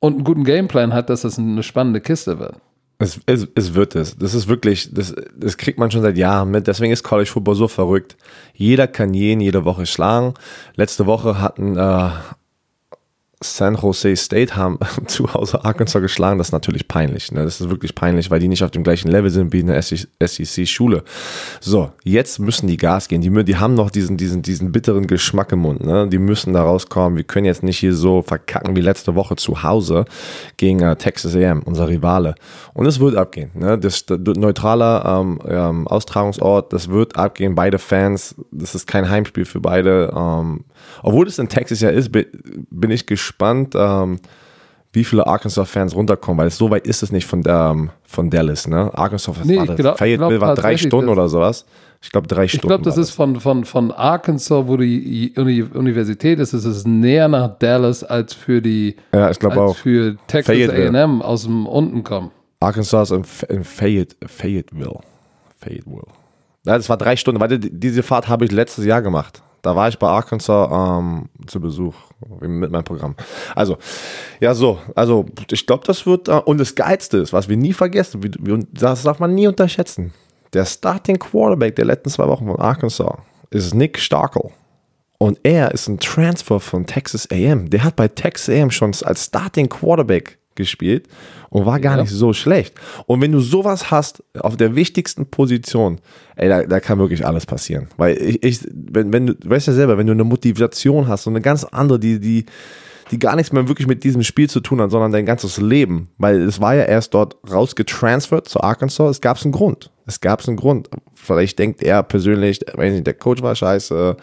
und 0.00 0.14
einen 0.14 0.24
guten 0.24 0.44
Gameplan 0.44 0.92
hat, 0.94 1.10
dass 1.10 1.22
das 1.22 1.38
eine 1.38 1.62
spannende 1.62 2.00
Kiste 2.00 2.38
wird. 2.38 2.56
Es, 2.98 3.18
es, 3.26 3.48
es 3.54 3.74
wird 3.74 3.94
es. 3.94 4.16
Das 4.16 4.34
ist 4.34 4.46
wirklich, 4.48 4.92
das, 4.92 5.14
das 5.34 5.56
kriegt 5.56 5.78
man 5.78 5.90
schon 5.90 6.02
seit 6.02 6.18
Jahren 6.18 6.50
mit. 6.50 6.66
Deswegen 6.66 6.92
ist 6.92 7.02
College 7.02 7.30
Football 7.30 7.54
so 7.54 7.68
verrückt. 7.68 8.16
Jeder 8.52 8.86
kann 8.86 9.14
jeden 9.14 9.40
jede 9.40 9.64
Woche 9.64 9.86
schlagen. 9.86 10.34
Letzte 10.74 11.06
Woche 11.06 11.40
hatten 11.40 11.78
äh, 11.78 12.10
San 13.42 13.74
Jose 13.74 14.16
State 14.16 14.54
haben 14.54 14.78
zu 15.06 15.32
Hause 15.32 15.64
Arkansas 15.64 16.02
geschlagen, 16.02 16.36
das 16.36 16.48
ist 16.48 16.52
natürlich 16.52 16.88
peinlich. 16.88 17.32
Ne? 17.32 17.42
Das 17.42 17.58
ist 17.58 17.70
wirklich 17.70 17.94
peinlich, 17.94 18.30
weil 18.30 18.38
die 18.38 18.48
nicht 18.48 18.62
auf 18.62 18.70
dem 18.70 18.84
gleichen 18.84 19.10
Level 19.10 19.30
sind 19.30 19.54
wie 19.54 19.62
eine 19.62 19.80
SEC-Schule. 19.80 21.04
So, 21.58 21.90
jetzt 22.04 22.38
müssen 22.38 22.66
die 22.66 22.76
Gas 22.76 23.08
gehen. 23.08 23.22
Die, 23.22 23.44
die 23.44 23.56
haben 23.56 23.72
noch 23.72 23.90
diesen, 23.90 24.18
diesen, 24.18 24.42
diesen 24.42 24.72
bitteren 24.72 25.06
Geschmack 25.06 25.52
im 25.52 25.60
Mund. 25.60 25.82
Ne? 25.82 26.06
Die 26.08 26.18
müssen 26.18 26.52
da 26.52 26.62
rauskommen. 26.62 27.16
Wir 27.16 27.24
können 27.24 27.46
jetzt 27.46 27.62
nicht 27.62 27.78
hier 27.78 27.94
so 27.94 28.20
verkacken 28.20 28.76
wie 28.76 28.82
letzte 28.82 29.14
Woche 29.14 29.36
zu 29.36 29.62
Hause 29.62 30.04
gegen 30.58 30.80
äh, 30.80 30.94
Texas 30.96 31.34
AM, 31.34 31.62
unser 31.62 31.88
Rivale. 31.88 32.34
Und 32.74 32.84
es 32.84 33.00
wird 33.00 33.16
abgehen. 33.16 33.52
Ne? 33.54 33.78
Das, 33.78 34.04
das 34.04 34.18
neutraler 34.36 35.18
ähm, 35.18 35.40
ähm, 35.48 35.88
Austragungsort, 35.88 36.74
das 36.74 36.90
wird 36.90 37.16
abgehen. 37.16 37.54
Beide 37.54 37.78
Fans, 37.78 38.34
das 38.50 38.74
ist 38.74 38.86
kein 38.86 39.08
Heimspiel 39.08 39.46
für 39.46 39.60
beide. 39.60 40.12
Ähm, 40.14 40.64
obwohl 41.02 41.26
es 41.26 41.38
in 41.38 41.48
Texas 41.48 41.80
ja 41.80 41.90
ist, 41.90 42.10
bin 42.12 42.90
ich 42.90 43.06
gespannt, 43.06 43.74
ähm, 43.76 44.20
wie 44.92 45.04
viele 45.04 45.26
Arkansas-Fans 45.26 45.94
runterkommen, 45.94 46.38
weil 46.38 46.50
so 46.50 46.70
weit 46.70 46.86
ist 46.86 47.02
es 47.02 47.12
nicht 47.12 47.26
von, 47.26 47.42
der, 47.42 47.70
ähm, 47.72 47.90
von 48.02 48.28
Dallas. 48.28 48.66
Ne? 48.66 48.90
Arkansas 48.92 49.36
nee, 49.44 49.56
war, 49.56 49.66
glaub, 49.66 49.98
Fayetteville 49.98 50.40
war 50.40 50.54
drei 50.54 50.76
Stunden 50.76 51.08
oder 51.08 51.28
sowas. 51.28 51.64
Ich 52.02 52.10
glaube, 52.10 52.26
drei 52.26 52.48
Stunden. 52.48 52.66
Ich 52.66 52.68
glaube, 52.68 52.84
das 52.84 52.96
ist 52.96 53.10
von, 53.10 53.38
von, 53.40 53.64
von 53.64 53.92
Arkansas, 53.92 54.66
wo 54.66 54.76
die 54.76 55.32
Universität 55.36 56.40
ist, 56.40 56.54
ist 56.54 56.64
es 56.64 56.86
näher 56.86 57.28
nach 57.28 57.58
Dallas 57.58 58.02
als 58.02 58.34
für 58.34 58.60
die 58.62 58.96
ja, 59.12 59.30
ich 59.30 59.42
als 59.44 59.56
auch. 59.56 59.76
für 59.76 60.16
Texas 60.26 60.70
AM 60.70 61.22
aus 61.22 61.44
dem 61.44 61.66
unten 61.66 62.02
kommen. 62.02 62.30
Arkansas 62.58 63.10
ist 63.10 63.44
in, 63.48 63.56
in 63.56 63.64
Fayette, 63.64 64.16
Fayetteville. 64.26 65.00
Fayetteville. 65.58 66.06
Ja, 66.64 66.76
das 66.76 66.88
war 66.88 66.96
drei 66.96 67.16
Stunden, 67.16 67.40
weil 67.40 67.58
diese 67.58 68.02
Fahrt 68.02 68.28
habe 68.28 68.44
ich 68.44 68.52
letztes 68.52 68.84
Jahr 68.84 69.02
gemacht. 69.02 69.42
Da 69.62 69.76
war 69.76 69.88
ich 69.88 69.98
bei 69.98 70.08
Arkansas 70.08 70.68
ähm, 70.72 71.28
zu 71.46 71.60
Besuch 71.60 71.94
mit 72.40 72.70
meinem 72.70 72.84
Programm. 72.84 73.14
Also, 73.54 73.76
ja, 74.40 74.54
so, 74.54 74.78
also 74.94 75.26
ich 75.50 75.66
glaube, 75.66 75.86
das 75.86 76.06
wird, 76.06 76.28
äh, 76.28 76.32
und 76.32 76.58
das 76.58 76.74
Geilste 76.74 77.18
ist, 77.18 77.32
was 77.32 77.48
wir 77.48 77.56
nie 77.56 77.72
vergessen, 77.72 78.22
wie, 78.22 78.30
wie, 78.40 78.66
das 78.72 79.02
darf 79.02 79.18
man 79.18 79.34
nie 79.34 79.46
unterschätzen. 79.46 80.12
Der 80.52 80.64
Starting 80.64 81.18
Quarterback 81.18 81.76
der 81.76 81.84
letzten 81.84 82.10
zwei 82.10 82.26
Wochen 82.26 82.46
von 82.46 82.58
Arkansas 82.58 83.14
ist 83.50 83.74
Nick 83.74 83.98
Starkel. 83.98 84.50
Und 85.18 85.38
er 85.42 85.72
ist 85.72 85.86
ein 85.86 86.00
Transfer 86.00 86.60
von 86.60 86.86
Texas 86.86 87.28
AM. 87.30 87.68
Der 87.68 87.84
hat 87.84 87.94
bei 87.94 88.08
Texas 88.08 88.54
AM 88.54 88.70
schon 88.70 88.92
als 89.04 89.26
Starting 89.26 89.68
Quarterback 89.68 90.39
gespielt 90.60 91.08
und 91.50 91.66
war 91.66 91.80
gar 91.80 91.96
ja. 91.96 92.02
nicht 92.02 92.12
so 92.12 92.32
schlecht. 92.32 92.74
Und 93.06 93.20
wenn 93.20 93.32
du 93.32 93.40
sowas 93.40 93.90
hast 93.90 94.22
auf 94.38 94.56
der 94.56 94.76
wichtigsten 94.76 95.26
Position, 95.26 96.00
ey, 96.36 96.48
da, 96.48 96.62
da 96.62 96.80
kann 96.80 96.98
wirklich 96.98 97.26
alles 97.26 97.46
passieren. 97.46 97.88
Weil 97.96 98.16
ich, 98.16 98.42
ich 98.42 98.60
wenn, 98.72 99.12
wenn 99.12 99.26
du, 99.26 99.34
weißt 99.44 99.66
ja 99.66 99.72
selber, 99.72 99.98
wenn 99.98 100.06
du 100.06 100.12
eine 100.12 100.24
Motivation 100.24 101.08
hast, 101.08 101.24
so 101.24 101.30
eine 101.30 101.40
ganz 101.40 101.64
andere, 101.64 101.98
die, 101.98 102.20
die, 102.20 102.46
die 103.10 103.18
gar 103.18 103.36
nichts 103.36 103.52
mehr 103.52 103.68
wirklich 103.68 103.88
mit 103.88 104.04
diesem 104.04 104.22
Spiel 104.22 104.48
zu 104.48 104.60
tun 104.60 104.80
hat, 104.80 104.90
sondern 104.90 105.12
dein 105.12 105.26
ganzes 105.26 105.58
Leben. 105.58 106.08
Weil 106.18 106.40
es 106.42 106.60
war 106.60 106.74
ja 106.74 106.84
erst 106.84 107.14
dort 107.14 107.36
rausgetransfert 107.50 108.48
zu 108.48 108.60
Arkansas. 108.60 109.16
Es 109.16 109.20
gab 109.20 109.42
einen 109.42 109.52
Grund. 109.52 109.90
Es 110.06 110.20
gab 110.20 110.46
einen 110.46 110.56
Grund. 110.56 110.88
Vielleicht 111.14 111.58
denkt 111.58 111.82
er 111.82 112.02
persönlich, 112.02 112.60
der 112.60 113.14
Coach 113.14 113.42
war 113.42 113.54
scheiße, 113.54 114.16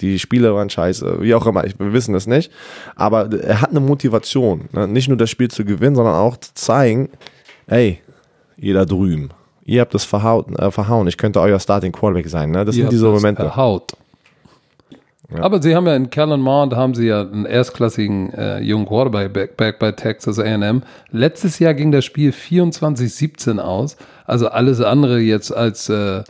die 0.00 0.18
Spieler 0.18 0.54
waren 0.54 0.70
scheiße, 0.70 1.20
wie 1.20 1.34
auch 1.34 1.46
immer. 1.46 1.64
Wir 1.64 1.92
wissen 1.92 2.14
es 2.14 2.26
nicht. 2.26 2.50
Aber 2.96 3.32
er 3.32 3.60
hat 3.60 3.70
eine 3.70 3.80
Motivation. 3.80 4.68
Ne? 4.72 4.88
Nicht 4.88 5.08
nur 5.08 5.16
das 5.16 5.30
Spiel 5.30 5.50
zu 5.50 5.64
gewinnen, 5.64 5.96
sondern 5.96 6.14
auch 6.14 6.36
zu 6.36 6.54
zeigen, 6.54 7.10
ey, 7.66 8.00
ihr 8.56 8.74
da 8.74 8.84
drüben, 8.84 9.30
ihr 9.64 9.80
habt 9.80 9.94
das 9.94 10.04
verhauen, 10.04 10.54
äh, 10.56 10.70
verhauen. 10.70 11.06
Ich 11.08 11.16
könnte 11.16 11.40
euer 11.40 11.58
Starting 11.58 11.92
Quarterback 11.92 12.28
sein. 12.28 12.50
Ne? 12.50 12.64
Das 12.64 12.76
ihr 12.76 12.84
sind 12.84 12.92
diese 12.92 13.08
Momente. 13.08 13.42
Verhaut. 13.42 13.92
Ja. 15.34 15.42
Aber 15.42 15.60
sie 15.60 15.74
haben 15.74 15.86
ja 15.86 15.96
in 15.96 16.10
Kellen 16.10 16.40
Mond 16.40 16.74
haben 16.74 16.94
sie 16.94 17.08
ja 17.08 17.22
einen 17.22 17.44
erstklassigen 17.44 18.32
äh, 18.34 18.60
jungen 18.60 18.86
Quarterback 18.86 19.56
back 19.56 19.78
bei 19.80 19.90
Texas 19.90 20.38
A&M. 20.38 20.82
Letztes 21.10 21.58
Jahr 21.58 21.74
ging 21.74 21.90
das 21.90 22.04
Spiel 22.04 22.30
24-17 22.30 23.58
aus. 23.58 23.96
Also 24.26 24.48
alles 24.48 24.80
andere 24.80 25.18
jetzt 25.18 25.50
als 25.50 25.88
äh, 25.88 26.22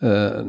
äh, 0.00 0.40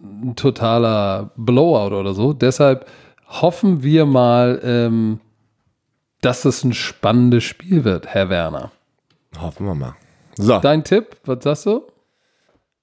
ein 0.00 0.36
totaler 0.36 1.30
Blowout 1.36 1.94
oder 1.94 2.12
so. 2.12 2.34
Deshalb 2.34 2.86
hoffen 3.26 3.82
wir 3.82 4.04
mal, 4.04 4.60
ähm, 4.62 5.20
dass 6.20 6.44
es 6.44 6.62
ein 6.62 6.74
spannendes 6.74 7.44
Spiel 7.44 7.84
wird, 7.84 8.06
Herr 8.06 8.28
Werner. 8.28 8.70
Hoffen 9.40 9.66
wir 9.66 9.74
mal. 9.74 9.94
So. 10.36 10.58
Dein 10.58 10.84
Tipp, 10.84 11.16
was 11.24 11.42
sagst 11.42 11.66
du? 11.66 11.82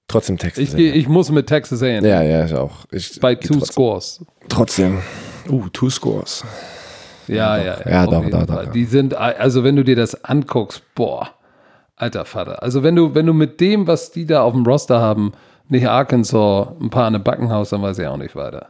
Trotzdem 0.08 0.38
Texas. 0.38 0.74
Ich, 0.74 0.76
ich 0.76 1.08
muss 1.08 1.32
mit 1.32 1.48
Texas 1.48 1.82
A&M. 1.82 2.04
Ja, 2.06 2.22
ja, 2.22 2.46
ich 2.46 2.54
auch. 2.54 2.86
Ich, 2.92 3.20
Bei 3.20 3.36
two 3.36 3.54
trotzdem. 3.54 3.66
scores. 3.66 4.26
Trotzdem. 4.50 5.00
Uh, 5.50 5.70
two 5.70 5.90
scores. 5.90 6.44
Ja, 7.28 7.58
ja, 7.58 7.64
ja. 7.64 7.90
Ja, 7.90 8.06
doch, 8.06 8.30
doch, 8.30 8.46
doch, 8.46 8.72
Die 8.72 8.86
sind, 8.86 9.14
also 9.16 9.64
wenn 9.64 9.76
du 9.76 9.84
dir 9.84 9.96
das 9.96 10.26
anguckst, 10.26 10.84
boah, 10.94 11.30
alter 11.96 12.26
Vater. 12.26 12.62
Also 12.62 12.84
wenn 12.84 12.96
du, 12.96 13.16
wenn 13.16 13.26
du 13.26 13.34
mit 13.34 13.62
dem, 13.62 13.88
was 13.88 14.12
die 14.12 14.26
da 14.26 14.44
auf 14.44 14.54
dem 14.54 14.66
Roster 14.66 15.00
haben, 15.00 15.32
nicht 15.70 15.88
Arkansas 15.88 16.68
ein 16.82 16.90
paar 16.90 17.06
an 17.06 17.14
der 17.14 17.20
Backenhaus, 17.20 17.70
dann 17.70 17.82
weiß 17.82 17.98
ich 18.00 18.08
auch 18.08 18.18
nicht 18.18 18.36
weiter. 18.36 18.70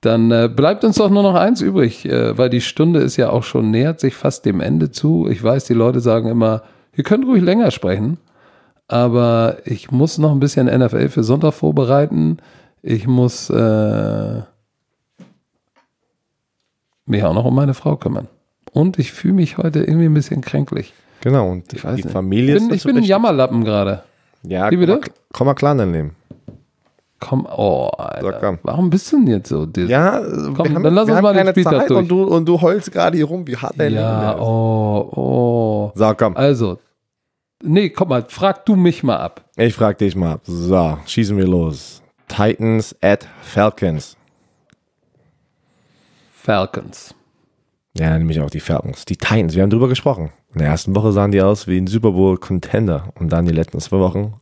Dann 0.00 0.30
äh, 0.30 0.48
bleibt 0.48 0.84
uns 0.84 0.96
doch 0.96 1.10
nur 1.10 1.22
noch 1.22 1.34
eins 1.34 1.60
übrig, 1.60 2.04
äh, 2.06 2.36
weil 2.38 2.50
die 2.50 2.60
Stunde 2.60 3.00
ist 3.00 3.16
ja 3.16 3.30
auch 3.30 3.44
schon, 3.44 3.70
nähert 3.70 4.00
sich 4.00 4.14
fast 4.14 4.44
dem 4.44 4.60
Ende 4.60 4.90
zu. 4.90 5.28
Ich 5.28 5.42
weiß, 5.42 5.64
die 5.64 5.74
Leute 5.74 6.00
sagen 6.00 6.28
immer, 6.28 6.62
ihr 6.94 7.04
könnt 7.04 7.24
ruhig 7.26 7.42
länger 7.42 7.70
sprechen 7.70 8.18
aber 8.92 9.56
ich 9.64 9.90
muss 9.90 10.18
noch 10.18 10.32
ein 10.32 10.38
bisschen 10.38 10.66
NFL 10.66 11.08
für 11.08 11.24
Sonntag 11.24 11.54
vorbereiten. 11.54 12.36
Ich 12.82 13.06
muss 13.06 13.48
äh, 13.48 14.42
mich 17.06 17.24
auch 17.24 17.32
noch 17.32 17.46
um 17.46 17.54
meine 17.54 17.72
Frau 17.72 17.96
kümmern. 17.96 18.28
Und 18.70 18.98
ich 18.98 19.10
fühle 19.10 19.32
mich 19.34 19.56
heute 19.56 19.80
irgendwie 19.80 20.04
ein 20.04 20.14
bisschen 20.14 20.42
kränklich. 20.42 20.92
Genau, 21.22 21.50
und 21.50 21.72
ich 21.72 21.80
die 21.80 22.02
Familie 22.02 22.56
ich 22.56 22.60
bin, 22.60 22.70
ist. 22.70 22.76
Ich 22.76 22.84
bin 22.84 22.98
ein 22.98 23.02
Jammerlappen 23.02 23.64
gerade. 23.64 24.02
Ja, 24.42 24.70
Wie 24.70 24.76
bitte? 24.76 25.00
Komm 25.32 25.46
mal 25.46 25.54
klar 25.54 25.72
in 25.72 25.78
dein 25.78 25.92
Leben. 25.92 26.16
Komm, 27.18 27.46
oh, 27.46 27.88
Alter. 27.96 28.58
Warum 28.62 28.90
bist 28.90 29.10
du 29.10 29.16
denn 29.16 29.28
jetzt 29.28 29.48
so? 29.48 29.66
Ja, 29.74 30.20
komm, 30.54 30.74
haben, 30.74 30.82
dann 30.82 30.94
lass 30.94 31.08
uns 31.08 31.22
mal 31.22 31.32
den 31.32 31.48
Spieltag 31.48 31.86
durch. 31.86 32.00
Und 32.00 32.08
du, 32.08 32.24
und 32.24 32.46
du 32.46 32.60
heulst 32.60 32.92
gerade 32.92 33.16
hier 33.16 33.26
rum, 33.26 33.46
wie 33.46 33.56
hart 33.56 33.74
dein 33.78 33.94
ja, 33.94 34.32
Leben 34.32 34.34
ist. 34.34 34.46
oh, 34.46 35.12
oh. 35.14 35.92
So, 35.94 36.12
komm. 36.14 36.36
Also, 36.36 36.78
Nee, 37.62 37.90
komm 37.90 38.08
mal, 38.08 38.24
frag 38.28 38.66
du 38.66 38.76
mich 38.76 39.02
mal 39.02 39.18
ab. 39.18 39.44
Ich 39.56 39.74
frag 39.74 39.98
dich 39.98 40.16
mal 40.16 40.32
ab. 40.32 40.40
So, 40.44 40.98
schießen 41.06 41.36
wir 41.36 41.46
los. 41.46 42.02
Titans 42.28 42.94
at 43.00 43.28
Falcons. 43.42 44.16
Falcons. 46.32 47.14
Ja, 47.96 48.18
nämlich 48.18 48.40
auch 48.40 48.50
die 48.50 48.60
Falcons. 48.60 49.04
Die 49.04 49.16
Titans, 49.16 49.54
wir 49.54 49.62
haben 49.62 49.70
drüber 49.70 49.88
gesprochen. 49.88 50.32
In 50.52 50.58
der 50.58 50.68
ersten 50.68 50.94
Woche 50.94 51.12
sahen 51.12 51.30
die 51.30 51.40
aus 51.40 51.66
wie 51.68 51.78
ein 51.78 51.86
Super 51.86 52.12
Bowl 52.12 52.36
Contender 52.36 53.12
und 53.14 53.32
dann 53.32 53.46
die 53.46 53.52
letzten 53.52 53.80
zwei 53.80 53.98
Wochen 53.98 54.34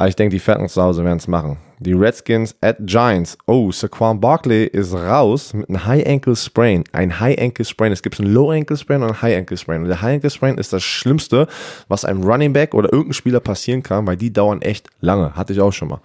aber 0.00 0.08
ich 0.08 0.16
denke, 0.16 0.34
die 0.34 0.40
Falcons 0.40 0.72
zu 0.72 0.82
Hause 0.82 1.04
werden 1.04 1.18
es 1.18 1.28
machen. 1.28 1.58
Die 1.82 1.94
Redskins 1.94 2.54
at 2.60 2.76
Giants. 2.80 3.38
Oh, 3.46 3.72
Saquon 3.72 4.20
Barkley 4.20 4.66
ist 4.66 4.92
raus 4.92 5.54
mit 5.54 5.66
einem 5.70 5.86
High 5.86 6.06
Ankle 6.06 6.36
Sprain. 6.36 6.84
Ein 6.92 7.18
High 7.20 7.40
Ankle 7.40 7.64
Sprain. 7.64 7.90
Es 7.90 8.02
gibt 8.02 8.20
einen 8.20 8.34
Low 8.34 8.50
Ankle 8.50 8.76
Sprain 8.76 9.02
und 9.02 9.08
einen 9.08 9.22
High 9.22 9.38
Ankle 9.38 9.56
Sprain. 9.56 9.80
Und 9.80 9.88
der 9.88 10.02
High 10.02 10.16
Ankle 10.16 10.28
Sprain 10.28 10.58
ist 10.58 10.74
das 10.74 10.82
Schlimmste, 10.82 11.46
was 11.88 12.04
einem 12.04 12.22
Running 12.22 12.52
Back 12.52 12.74
oder 12.74 12.92
irgendein 12.92 13.14
Spieler 13.14 13.40
passieren 13.40 13.82
kann, 13.82 14.06
weil 14.06 14.18
die 14.18 14.30
dauern 14.30 14.60
echt 14.60 14.88
lange. 15.00 15.34
Hatte 15.34 15.54
ich 15.54 15.60
auch 15.62 15.72
schon 15.72 15.88
mal. 15.88 16.00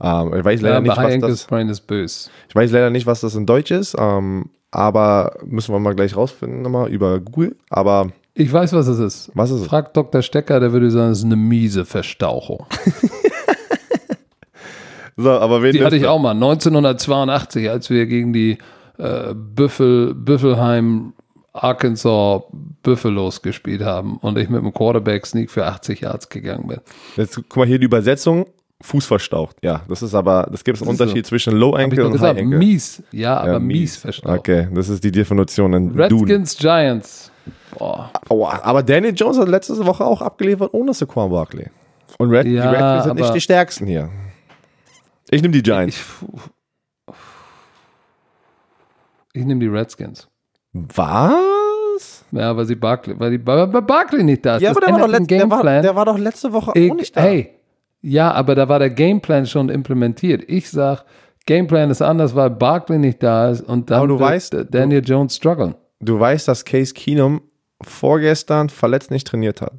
Ähm, 0.00 0.34
ich 0.38 0.44
weiß 0.44 0.60
leider 0.60 0.74
ja, 0.76 0.80
nicht, 0.82 0.96
was 0.96 1.20
das, 1.20 1.42
Sprain 1.42 1.68
ist 1.68 1.80
böse. 1.80 2.30
Ich 2.48 2.54
weiß 2.54 2.70
leider 2.70 2.90
nicht, 2.90 3.06
was 3.06 3.20
das 3.20 3.34
in 3.34 3.44
Deutsch 3.44 3.72
ist. 3.72 3.96
Ähm, 3.98 4.50
aber 4.70 5.36
müssen 5.44 5.74
wir 5.74 5.80
mal 5.80 5.96
gleich 5.96 6.14
rausfinden 6.14 6.62
nochmal 6.62 6.90
über 6.90 7.18
Google. 7.18 7.56
Aber 7.70 8.12
ich 8.34 8.52
weiß, 8.52 8.72
was 8.72 8.86
es 8.86 9.00
ist. 9.00 9.32
Was 9.34 9.50
ist 9.50 9.62
es? 9.62 9.66
Frag 9.66 9.94
Dr. 9.94 10.22
Stecker, 10.22 10.60
der 10.60 10.72
würde 10.72 10.92
sagen, 10.92 11.10
es 11.10 11.18
ist 11.18 11.24
eine 11.24 11.34
miese 11.34 11.84
Verstauchung. 11.84 12.66
so, 15.18 15.30
aber 15.30 15.62
wen 15.62 15.72
die 15.72 15.84
hatte 15.84 15.96
ich 15.96 16.06
auch 16.06 16.20
mal 16.20 16.30
1982, 16.30 17.68
als 17.68 17.90
wir 17.90 18.06
gegen 18.06 18.32
die 18.32 18.58
äh, 18.98 19.34
Büffel, 19.34 20.14
Büffelheim 20.14 21.12
Arkansas 21.52 22.42
Buffaloes 22.82 23.42
gespielt 23.42 23.82
haben 23.82 24.18
und 24.18 24.38
ich 24.38 24.48
mit 24.48 24.62
dem 24.62 24.72
Quarterback 24.72 25.26
Sneak 25.26 25.50
für 25.50 25.66
80 25.66 26.00
Yards 26.00 26.28
gegangen 26.28 26.68
bin. 26.68 26.78
Jetzt 27.16 27.34
guck 27.34 27.56
mal 27.56 27.66
hier 27.66 27.78
die 27.78 27.86
Übersetzung. 27.86 28.46
Fuß 28.80 29.06
verstaucht. 29.06 29.56
Ja, 29.60 29.82
das 29.88 30.02
ist 30.02 30.14
aber, 30.14 30.46
das 30.52 30.62
gibt 30.62 30.76
es 30.76 30.82
einen 30.82 30.92
Unterschied 30.92 31.26
so. 31.26 31.30
zwischen 31.30 31.56
Low 31.56 31.74
Ankle 31.74 32.06
und 32.06 32.12
gesagt, 32.12 32.36
High 32.36 32.44
Ankle. 32.44 32.58
Mies, 32.58 33.02
ja, 33.10 33.36
aber 33.36 33.54
ja, 33.54 33.58
mies. 33.58 33.80
mies 33.80 33.96
verstaucht. 33.96 34.38
Okay, 34.38 34.68
das 34.72 34.88
ist 34.88 35.02
die 35.02 35.10
Definition 35.10 35.72
in 35.72 35.90
Redskins 35.90 36.54
Dune. 36.56 36.74
Giants. 36.74 37.32
Boah. 37.76 38.12
Boah. 38.28 38.60
Aber 38.62 38.84
Daniel 38.84 39.14
Jones 39.16 39.36
hat 39.36 39.48
letzte 39.48 39.84
Woche 39.84 40.04
auch 40.04 40.22
abgeliefert 40.22 40.72
ohne 40.72 40.94
Saquon 40.94 41.28
Barkley. 41.28 41.66
Und 42.18 42.30
Red, 42.30 42.46
ja, 42.46 42.62
die 42.62 42.76
Redskins 42.76 43.04
sind 43.04 43.16
nicht 43.16 43.34
die 43.34 43.40
stärksten 43.40 43.86
hier. 43.88 44.10
Ich 45.30 45.42
nehme 45.42 45.52
die 45.52 45.62
Giants. 45.62 45.96
Ich, 45.96 47.14
ich 49.34 49.44
nehme 49.44 49.60
die 49.60 49.66
Redskins. 49.66 50.28
Was? 50.72 52.24
Ja, 52.30 52.56
weil 52.56 52.66
sie 52.66 52.76
Barkley, 52.76 53.18
weil 53.18 53.32
die 53.32 53.38
Barkley 53.38 54.22
nicht 54.22 54.44
da 54.44 54.56
ist. 54.56 54.62
Ja, 54.62 54.70
aber 54.70 54.80
der 54.80 54.92
war, 54.92 55.00
doch 55.00 55.08
letzt, 55.08 55.30
der, 55.30 55.50
war, 55.50 55.62
der 55.62 55.96
war, 55.96 56.04
doch 56.04 56.18
letzte 56.18 56.52
Woche 56.52 56.72
ich, 56.74 56.90
auch 56.90 56.96
nicht 56.96 57.16
da. 57.16 57.22
Hey, 57.22 57.54
ja, 58.00 58.30
aber 58.32 58.54
da 58.54 58.68
war 58.68 58.78
der 58.78 58.90
Gameplan 58.90 59.46
schon 59.46 59.68
implementiert. 59.68 60.44
Ich 60.46 60.70
sag, 60.70 61.04
Gameplan 61.46 61.90
ist 61.90 62.02
anders, 62.02 62.34
weil 62.34 62.50
Barkley 62.50 62.98
nicht 62.98 63.22
da 63.22 63.50
ist 63.50 63.62
und 63.62 63.90
dann 63.90 64.08
wird 64.08 64.20
weißt, 64.20 64.56
Daniel 64.70 65.02
du, 65.02 65.12
Jones 65.12 65.36
strugglen. 65.36 65.74
Du 66.00 66.20
weißt, 66.20 66.46
dass 66.46 66.64
Case 66.64 66.94
Keenum 66.94 67.42
vorgestern 67.82 68.68
verletzt 68.68 69.10
nicht 69.10 69.26
trainiert 69.26 69.62
hat. 69.62 69.72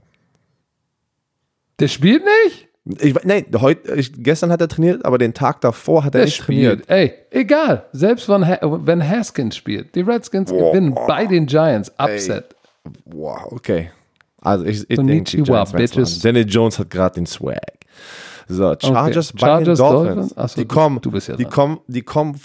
Der 1.80 1.88
spielt 1.88 2.24
nicht? 2.26 2.69
Ich, 2.98 3.14
nein, 3.24 3.46
heute, 3.60 3.96
ich, 3.96 4.12
gestern 4.24 4.52
hat 4.52 4.62
er 4.62 4.68
trainiert, 4.68 5.06
aber 5.06 5.20
den 5.20 5.34
Tag 5.34 5.62
davor 5.62 6.04
hat 6.04 6.16
er 6.16 6.20
der 6.20 6.26
nicht 6.26 6.38
spielt. 6.38 6.88
trainiert. 6.88 6.90
Ey, 6.90 7.40
egal. 7.40 7.86
Selbst 7.92 8.28
wenn, 8.28 8.42
wenn 8.42 9.08
Haskins 9.08 9.56
spielt. 9.56 9.94
Die 9.94 10.02
Redskins 10.02 10.52
oh, 10.52 10.72
gewinnen 10.72 10.98
bei 11.08 11.28
den 11.28 11.46
Giants. 11.46 11.92
Upset. 12.00 12.56
Ey. 12.84 12.92
Wow, 13.06 13.52
okay. 13.52 13.92
Also 14.42 14.66
ich, 14.66 14.90
ich 14.90 14.98
denke, 14.98 15.38
die 15.38 15.44
Giants 15.44 16.20
Danny 16.22 16.42
Jones 16.42 16.80
hat 16.80 16.90
gerade 16.90 17.16
den 17.16 17.26
Swag. 17.26 17.60
So, 18.48 18.76
Chargers 18.80 19.30
okay. 19.30 19.40
bei 19.40 19.48
Chargers, 19.48 19.78
den 19.78 19.86
Dolphins. 19.86 20.16
Dolphins? 20.16 20.38
Achso, 20.38 20.62
die, 20.62 20.68
kommen, 20.68 21.02
du 21.02 21.12
bist 21.12 21.28
ja 21.28 21.36
die, 21.36 21.46
kommen, 21.46 21.80
die 21.88 22.02
kommen 22.02 22.40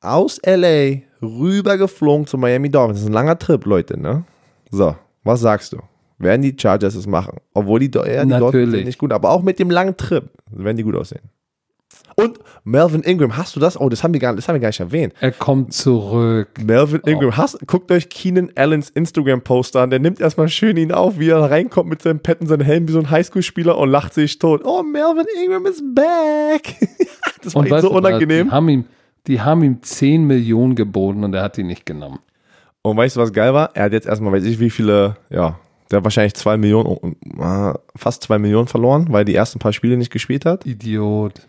aus 0.00 0.40
LA 0.46 1.00
rübergeflogen 1.20 2.26
zu 2.26 2.38
Miami 2.38 2.70
Dolphins. 2.70 2.98
Das 2.98 3.02
ist 3.02 3.08
ein 3.08 3.14
langer 3.14 3.38
Trip, 3.38 3.64
Leute, 3.64 3.98
ne? 3.98 4.22
So, 4.70 4.94
was 5.24 5.40
sagst 5.40 5.72
du? 5.72 5.78
Werden 6.18 6.42
die 6.42 6.56
Chargers 6.58 6.94
es 6.94 7.06
machen? 7.06 7.38
Obwohl 7.54 7.80
die, 7.80 7.90
ja, 7.94 8.24
die 8.24 8.30
Dolphins 8.30 8.72
sind 8.72 8.84
nicht 8.86 8.98
gut, 8.98 9.12
aber 9.12 9.30
auch 9.30 9.42
mit 9.42 9.58
dem 9.58 9.70
langen 9.70 9.96
Trip 9.96 10.30
werden 10.50 10.76
die 10.76 10.82
gut 10.82 10.96
aussehen. 10.96 11.30
Und 12.16 12.40
Melvin 12.64 13.02
Ingram, 13.02 13.36
hast 13.36 13.54
du 13.54 13.60
das? 13.60 13.80
Oh, 13.80 13.88
das 13.88 14.02
haben 14.02 14.12
wir 14.12 14.18
gar, 14.18 14.34
das 14.34 14.48
haben 14.48 14.56
wir 14.56 14.60
gar 14.60 14.70
nicht 14.70 14.80
erwähnt. 14.80 15.14
Er 15.20 15.30
kommt 15.30 15.72
zurück. 15.72 16.48
Melvin 16.60 17.00
Ingram, 17.06 17.30
oh. 17.30 17.36
hast, 17.36 17.64
guckt 17.68 17.92
euch 17.92 18.08
Keenan 18.08 18.50
Allens 18.56 18.90
Instagram-Poster 18.90 19.82
an. 19.82 19.90
Der 19.90 20.00
nimmt 20.00 20.20
erstmal 20.20 20.48
schön 20.48 20.76
ihn 20.76 20.90
auf, 20.90 21.20
wie 21.20 21.28
er 21.28 21.48
reinkommt 21.48 21.88
mit 21.88 22.02
seinem 22.02 22.18
Pet 22.18 22.40
und 22.40 22.48
seinem 22.48 22.62
Helm 22.62 22.88
wie 22.88 22.92
so 22.92 22.98
ein 22.98 23.08
Highschool-Spieler 23.08 23.78
und 23.78 23.90
lacht 23.90 24.14
sich 24.14 24.36
tot. 24.40 24.62
Oh, 24.64 24.82
Melvin 24.82 25.26
Ingram 25.44 25.66
is 25.66 25.80
back. 25.94 26.74
das 27.44 27.54
war 27.54 27.64
ihm 27.64 27.80
so 27.80 27.92
unangenehm. 27.92 28.46
Die 28.46 28.52
haben, 28.52 28.68
ihm, 28.68 28.84
die 29.28 29.40
haben 29.40 29.62
ihm 29.62 29.80
10 29.80 30.24
Millionen 30.24 30.74
geboten 30.74 31.22
und 31.22 31.34
er 31.34 31.44
hat 31.44 31.56
die 31.56 31.62
nicht 31.62 31.86
genommen. 31.86 32.18
Und 32.82 32.96
weißt 32.96 33.14
du, 33.14 33.20
was 33.20 33.32
geil 33.32 33.54
war? 33.54 33.70
Er 33.74 33.84
hat 33.84 33.92
jetzt 33.92 34.08
erstmal, 34.08 34.32
weiß 34.32 34.44
ich, 34.44 34.58
wie 34.58 34.70
viele, 34.70 35.16
ja, 35.30 35.56
der 35.90 35.98
hat 35.98 36.04
wahrscheinlich 36.04 36.34
zwei 36.34 36.56
Millionen, 36.56 37.16
äh, 37.38 37.72
fast 37.96 38.22
zwei 38.22 38.38
Millionen 38.38 38.68
verloren, 38.68 39.06
weil 39.10 39.24
die 39.24 39.34
ersten 39.34 39.58
paar 39.58 39.72
Spiele 39.72 39.96
nicht 39.96 40.12
gespielt 40.12 40.44
hat. 40.44 40.66
Idiot. 40.66 41.40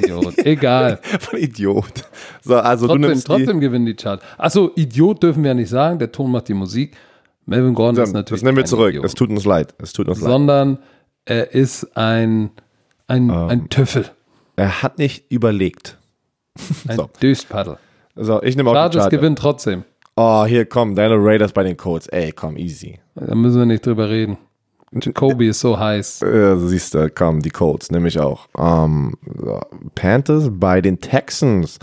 Idiot. 0.00 0.38
Egal. 0.44 1.00
Idiot. 1.32 2.04
So, 2.42 2.56
also 2.56 2.86
trotzdem, 2.86 3.02
du 3.02 3.08
nimmst 3.08 3.26
trotzdem 3.26 3.60
gewinnen 3.60 3.86
die 3.86 3.94
Chart. 3.94 4.20
Achso, 4.36 4.72
Idiot 4.74 5.22
dürfen 5.22 5.42
wir 5.44 5.48
ja 5.48 5.54
nicht 5.54 5.68
sagen. 5.68 5.98
Der 5.98 6.10
Ton 6.10 6.30
macht 6.30 6.48
die 6.48 6.54
Musik. 6.54 6.96
Melvin 7.46 7.74
Gordon 7.74 7.96
ja, 7.96 8.02
ist 8.02 8.12
natürlich. 8.12 8.40
Das 8.40 8.44
nehmen 8.44 8.56
wir 8.56 8.64
zurück. 8.64 8.90
Idiot. 8.90 9.04
Es 9.04 9.14
tut 9.14 9.30
uns 9.30 9.44
leid. 9.44 9.74
Es 9.78 9.92
tut 9.92 10.08
uns 10.08 10.20
Sondern 10.20 10.70
leid. 10.70 10.80
er 11.26 11.54
ist 11.54 11.96
ein, 11.96 12.50
ein, 13.06 13.30
ähm, 13.30 13.48
ein 13.48 13.68
Tüffel. 13.68 14.06
Er 14.56 14.82
hat 14.82 14.98
nicht 14.98 15.30
überlegt. 15.30 15.98
Ein 16.88 16.96
so. 16.96 17.08
Döspaddel. 17.22 17.78
So, 18.16 18.42
ich 18.42 18.56
nehme 18.56 18.70
auch 18.70 18.74
Chargers 18.74 19.08
die 19.08 19.16
gewinnt 19.16 19.38
trotzdem. 19.38 19.84
Oh, 20.20 20.44
hier 20.46 20.66
komm, 20.66 20.96
deine 20.96 21.14
Raiders 21.16 21.52
bei 21.52 21.62
den 21.62 21.76
Colts. 21.76 22.08
Ey, 22.08 22.32
komm, 22.32 22.56
easy. 22.56 22.98
Da 23.14 23.36
müssen 23.36 23.60
wir 23.60 23.66
nicht 23.66 23.86
drüber 23.86 24.10
reden. 24.10 24.36
Jacoby 24.90 25.50
ist 25.50 25.60
so 25.60 25.78
heiß. 25.78 26.22
Ja, 26.22 26.56
siehst 26.56 26.94
du, 26.94 27.08
komm, 27.08 27.40
die 27.40 27.50
Colts, 27.50 27.92
nämlich 27.92 28.18
auch. 28.18 28.48
Um, 28.52 29.14
ähm, 29.24 29.90
Panthers 29.94 30.48
bei 30.50 30.80
den 30.80 30.98
Texans. 30.98 31.78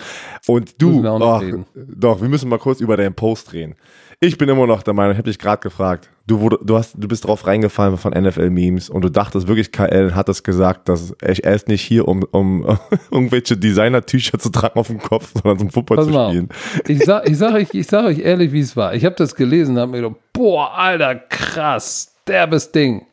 Und 0.47 0.81
du, 0.81 1.01
wir 1.01 1.13
oh, 1.13 1.63
doch, 1.75 2.19
wir 2.19 2.27
müssen 2.27 2.49
mal 2.49 2.59
kurz 2.59 2.81
über 2.81 2.97
deinen 2.97 3.13
Post 3.13 3.53
reden. 3.53 3.75
Ich 4.19 4.38
bin 4.38 4.49
immer 4.49 4.67
noch 4.67 4.83
der 4.83 4.93
Meinung, 4.93 5.13
ich 5.13 5.17
habe 5.17 5.29
dich 5.29 5.39
gerade 5.39 5.61
gefragt, 5.61 6.09
du, 6.28 6.39
wurde, 6.39 6.59
du, 6.63 6.78
hast, 6.78 6.95
du 6.97 7.07
bist 7.07 7.26
drauf 7.26 7.45
reingefallen 7.45 7.97
von 7.97 8.13
NFL-Memes 8.13 8.89
und 8.89 9.03
du 9.03 9.09
dachtest 9.09 9.47
wirklich, 9.47 9.71
KL 9.71 10.15
hat 10.15 10.30
es 10.30 10.43
gesagt, 10.43 10.89
dass 10.89 11.11
er, 11.21 11.43
er 11.43 11.55
ist 11.55 11.67
nicht 11.67 11.82
hier, 11.82 12.07
um, 12.07 12.23
um 12.32 12.65
irgendwelche 13.11 13.57
Designer-T-Shirts 13.57 14.43
zu 14.43 14.49
tragen 14.49 14.80
auf 14.80 14.88
dem 14.88 14.99
Kopf, 14.99 15.32
sondern 15.34 15.59
zum 15.59 15.69
Football 15.69 15.97
Pass 15.97 16.07
zu 16.07 16.13
spielen. 16.13 16.49
Ich 16.88 17.03
sag, 17.03 17.28
ich, 17.30 17.38
sag 17.38 17.53
euch, 17.55 17.73
ich 17.73 17.88
sag 17.88 18.05
euch 18.05 18.19
ehrlich, 18.19 18.51
wie 18.51 18.61
es 18.61 18.76
war. 18.76 18.93
Ich 18.93 19.05
habe 19.05 19.15
das 19.15 19.36
gelesen 19.36 19.76
und 19.76 19.82
habe 19.82 19.91
mir 19.91 20.01
gedacht, 20.01 20.21
boah, 20.34 20.73
Alter, 20.73 21.15
krass, 21.15 22.15
derbes 22.28 22.71
Ding. 22.71 23.05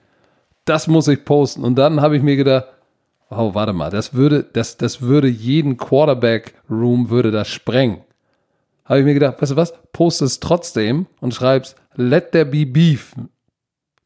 Das 0.64 0.86
muss 0.86 1.08
ich 1.08 1.24
posten. 1.24 1.64
Und 1.64 1.76
dann 1.76 2.00
habe 2.00 2.16
ich 2.16 2.22
mir 2.22 2.36
gedacht, 2.36 2.66
oh, 3.30 3.54
warte 3.54 3.72
mal, 3.72 3.90
das 3.90 4.14
würde, 4.14 4.44
das, 4.44 4.76
das 4.76 5.02
würde 5.02 5.28
jeden 5.28 5.76
Quarterback-Room 5.76 7.10
würde 7.10 7.30
das 7.30 7.48
sprengen 7.48 8.02
habe 8.84 9.00
ich 9.00 9.04
mir 9.04 9.14
gedacht, 9.14 9.40
weißt 9.40 9.52
du 9.52 9.56
was, 9.56 9.74
poste 9.92 10.24
es 10.24 10.40
trotzdem 10.40 11.06
und 11.20 11.34
schreibst, 11.34 11.76
let 11.94 12.32
there 12.32 12.46
be 12.46 12.66
beef. 12.66 13.14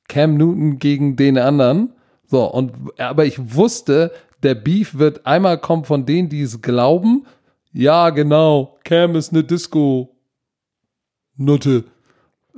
Cam 0.08 0.36
Newton 0.36 0.78
gegen 0.78 1.16
den 1.16 1.38
anderen. 1.38 1.92
So, 2.26 2.44
und, 2.44 2.72
aber 2.98 3.24
ich 3.24 3.54
wusste, 3.54 4.12
der 4.42 4.54
Beef 4.54 4.98
wird 4.98 5.26
einmal 5.26 5.58
kommen 5.58 5.84
von 5.84 6.06
denen, 6.06 6.28
die 6.28 6.42
es 6.42 6.60
glauben. 6.60 7.26
Ja, 7.72 8.10
genau, 8.10 8.78
Cam 8.84 9.16
ist 9.16 9.32
eine 9.32 9.44
Disco. 9.44 10.16
Nutte. 11.36 11.84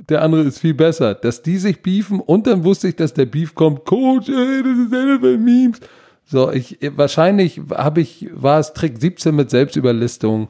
Der 0.07 0.21
andere 0.21 0.43
ist 0.43 0.59
viel 0.59 0.73
besser. 0.73 1.13
Dass 1.13 1.41
die 1.41 1.57
sich 1.57 1.81
beefen 1.81 2.19
und 2.21 2.47
dann 2.47 2.63
wusste 2.63 2.87
ich, 2.87 2.95
dass 2.95 3.13
der 3.13 3.25
Beef 3.25 3.53
kommt. 3.53 3.85
Coach, 3.85 4.29
ey, 4.29 4.63
das 4.63 4.77
ist 4.77 4.91
NFL 4.91 5.37
Memes. 5.37 5.79
So, 6.25 6.51
ich, 6.51 6.77
wahrscheinlich 6.95 7.59
habe 7.71 8.01
ich, 8.01 8.29
war 8.31 8.59
es 8.59 8.73
Trick 8.73 8.99
17 8.99 9.35
mit 9.35 9.49
Selbstüberlistung. 9.49 10.47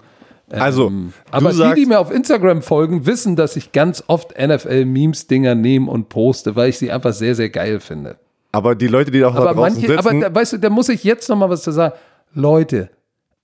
Also, 0.51 0.87
ähm, 0.87 1.13
aber 1.31 1.51
die, 1.51 1.81
die 1.81 1.85
mir 1.85 1.99
auf 1.99 2.11
Instagram 2.11 2.61
folgen, 2.61 3.05
wissen, 3.05 3.35
dass 3.35 3.55
ich 3.55 3.71
ganz 3.71 4.03
oft 4.07 4.37
NFL-Memes-Dinger 4.37 5.55
nehme 5.55 5.89
und 5.89 6.09
poste, 6.09 6.55
weil 6.55 6.69
ich 6.69 6.79
sie 6.79 6.91
einfach 6.91 7.13
sehr, 7.13 7.35
sehr 7.35 7.49
geil 7.49 7.79
finde. 7.79 8.17
Aber 8.51 8.75
die 8.75 8.87
Leute, 8.87 9.11
die 9.11 9.23
auch 9.23 9.35
aber 9.35 9.45
da 9.45 9.53
draußen 9.53 9.81
manche, 9.81 9.87
sitzen, 9.87 10.07
Aber 10.07 10.19
da, 10.19 10.35
weißt 10.35 10.53
du, 10.53 10.57
da 10.57 10.69
muss 10.69 10.89
ich 10.89 11.03
jetzt 11.03 11.29
noch 11.29 11.37
mal 11.37 11.49
was 11.49 11.61
zu 11.61 11.71
sagen. 11.71 11.93
Leute, 12.33 12.89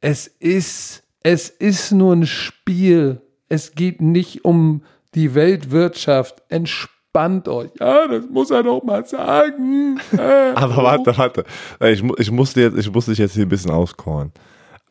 es 0.01 0.27
ist, 0.27 1.03
es 1.21 1.49
ist 1.49 1.91
nur 1.91 2.13
ein 2.13 2.25
Spiel. 2.25 3.21
Es 3.49 3.73
geht 3.73 4.01
nicht 4.01 4.45
um 4.45 4.83
die 5.13 5.35
Weltwirtschaft. 5.35 6.43
Entspannt 6.49 7.47
euch. 7.47 7.69
Ja, 7.79 8.07
das 8.07 8.25
muss 8.29 8.49
er 8.49 8.63
doch 8.63 8.83
mal 8.83 9.05
sagen. 9.05 9.99
aber 10.55 10.77
warte, 10.77 11.17
warte. 11.17 11.45
Ich, 11.81 12.03
ich, 12.17 12.31
muss 12.31 12.55
jetzt, 12.55 12.77
ich 12.77 12.91
muss 12.91 13.05
dich 13.05 13.19
jetzt 13.19 13.33
hier 13.33 13.45
ein 13.45 13.49
bisschen 13.49 13.71
auscallen. 13.71 14.31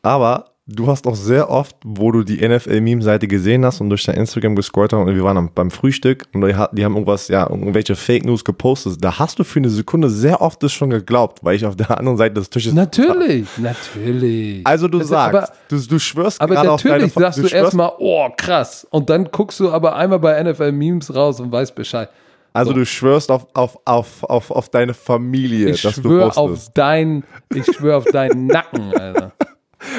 Aber 0.01 0.54
Du 0.67 0.87
hast 0.87 1.05
auch 1.05 1.15
sehr 1.15 1.51
oft, 1.51 1.75
wo 1.85 2.11
du 2.11 2.23
die 2.23 2.37
NFL-Meme-Seite 2.37 3.27
gesehen 3.27 3.63
hast 3.63 3.81
und 3.81 3.91
durch 3.91 4.03
dein 4.03 4.15
Instagram 4.15 4.55
gescrollt 4.55 4.93
hast 4.93 4.99
und 4.99 5.15
wir 5.15 5.23
waren 5.23 5.51
beim 5.53 5.69
Frühstück 5.69 6.23
und 6.33 6.41
die, 6.41 6.55
haben 6.55 6.95
irgendwas, 6.95 7.27
ja, 7.27 7.47
irgendwelche 7.47 7.95
Fake 7.95 8.25
News 8.25 8.43
gepostet. 8.43 8.97
Da 8.99 9.19
hast 9.19 9.37
du 9.37 9.43
für 9.43 9.59
eine 9.59 9.69
Sekunde 9.69 10.09
sehr 10.09 10.41
oft 10.41 10.63
das 10.63 10.73
schon 10.73 10.89
geglaubt, 10.89 11.43
weil 11.43 11.55
ich 11.55 11.67
auf 11.67 11.75
der 11.75 11.95
anderen 11.95 12.17
Seite 12.17 12.33
des 12.33 12.49
Tisches. 12.49 12.73
Natürlich, 12.73 13.45
war. 13.57 13.75
natürlich. 13.75 14.65
Also 14.65 14.87
du 14.87 14.97
das 14.97 15.09
sagst, 15.09 15.35
aber, 15.35 15.49
du, 15.67 15.77
du 15.77 15.99
schwörst 15.99 16.41
aber 16.41 16.55
gerade 16.55 16.71
auf 16.71 16.81
deine 16.81 16.93
Natürlich 16.93 17.13
sagst 17.13 17.37
du, 17.37 17.43
du 17.43 17.47
erstmal, 17.49 17.91
oh 17.99 18.27
krass. 18.35 18.87
Und 18.89 19.11
dann 19.11 19.25
guckst 19.25 19.59
du 19.59 19.69
aber 19.69 19.95
einmal 19.95 20.17
bei 20.17 20.41
NFL-Memes 20.41 21.13
raus 21.13 21.39
und 21.41 21.51
weißt 21.51 21.75
Bescheid. 21.75 22.09
Also 22.53 22.71
so. 22.71 22.77
du 22.77 22.85
schwörst 22.87 23.29
auf, 23.29 23.45
auf, 23.53 23.77
auf, 23.85 24.23
auf, 24.23 24.49
auf 24.49 24.69
deine 24.69 24.95
Familie, 24.95 25.69
ich 25.69 25.83
dass 25.83 25.97
du 25.97 26.09
postest. 26.09 26.37
Auf 26.39 26.73
dein, 26.73 27.23
ich 27.53 27.65
schwöre 27.65 27.97
auf 27.97 28.05
deinen 28.05 28.47
Nacken, 28.47 28.95
Alter. 28.97 29.33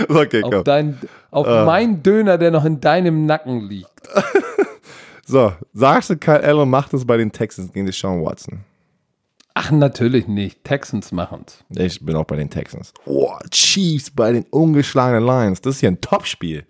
Okay. 0.17 0.43
Auf, 0.43 0.65
dein, 0.65 0.99
auf 1.31 1.47
uh. 1.47 1.65
meinen 1.65 2.03
Döner, 2.03 2.39
der 2.39 2.51
noch 2.51 2.65
in 2.65 2.81
deinem 2.81 3.27
Nacken 3.27 3.69
liegt. 3.69 3.91
so, 5.27 5.53
sagst 5.73 6.11
du, 6.11 6.17
Kyle 6.17 6.43
Allen 6.43 6.69
macht 6.69 6.95
es 6.95 7.05
bei 7.05 7.17
den 7.17 7.33
Texans 7.33 7.73
gegen 7.73 7.87
die 7.87 7.93
Sean 7.93 8.25
Watson? 8.25 8.61
Ach, 9.55 9.71
natürlich 9.71 10.29
nicht. 10.29 10.65
Texans 10.65 11.13
machen's. 11.13 11.65
Ich 11.71 12.05
bin 12.05 12.15
auch 12.15 12.27
bei 12.27 12.37
den 12.37 12.51
Texans. 12.51 12.93
Oh, 13.07 13.33
Chiefs 13.51 14.11
bei 14.11 14.33
den 14.33 14.45
ungeschlagenen 14.51 15.25
Lions. 15.25 15.63
Das 15.63 15.77
ist 15.77 15.81
hier 15.81 15.91
ein 15.91 16.01
Topspiel. 16.03 16.67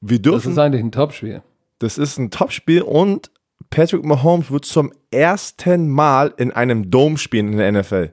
Wir 0.00 0.20
dürfen, 0.20 0.48
das 0.48 0.52
ist 0.52 0.58
eigentlich 0.58 0.82
ein 0.82 0.90
Topspiel. 0.92 1.42
Das 1.78 1.98
ist 1.98 2.18
ein 2.18 2.30
Topspiel 2.30 2.82
und 2.82 3.30
Patrick 3.70 4.04
Mahomes 4.04 4.50
wird 4.50 4.64
zum 4.64 4.92
ersten 5.12 5.88
Mal 5.88 6.34
in 6.36 6.50
einem 6.50 6.90
Dome 6.90 7.16
spielen 7.16 7.52
in 7.52 7.58
der 7.58 7.70
NFL. 7.70 8.12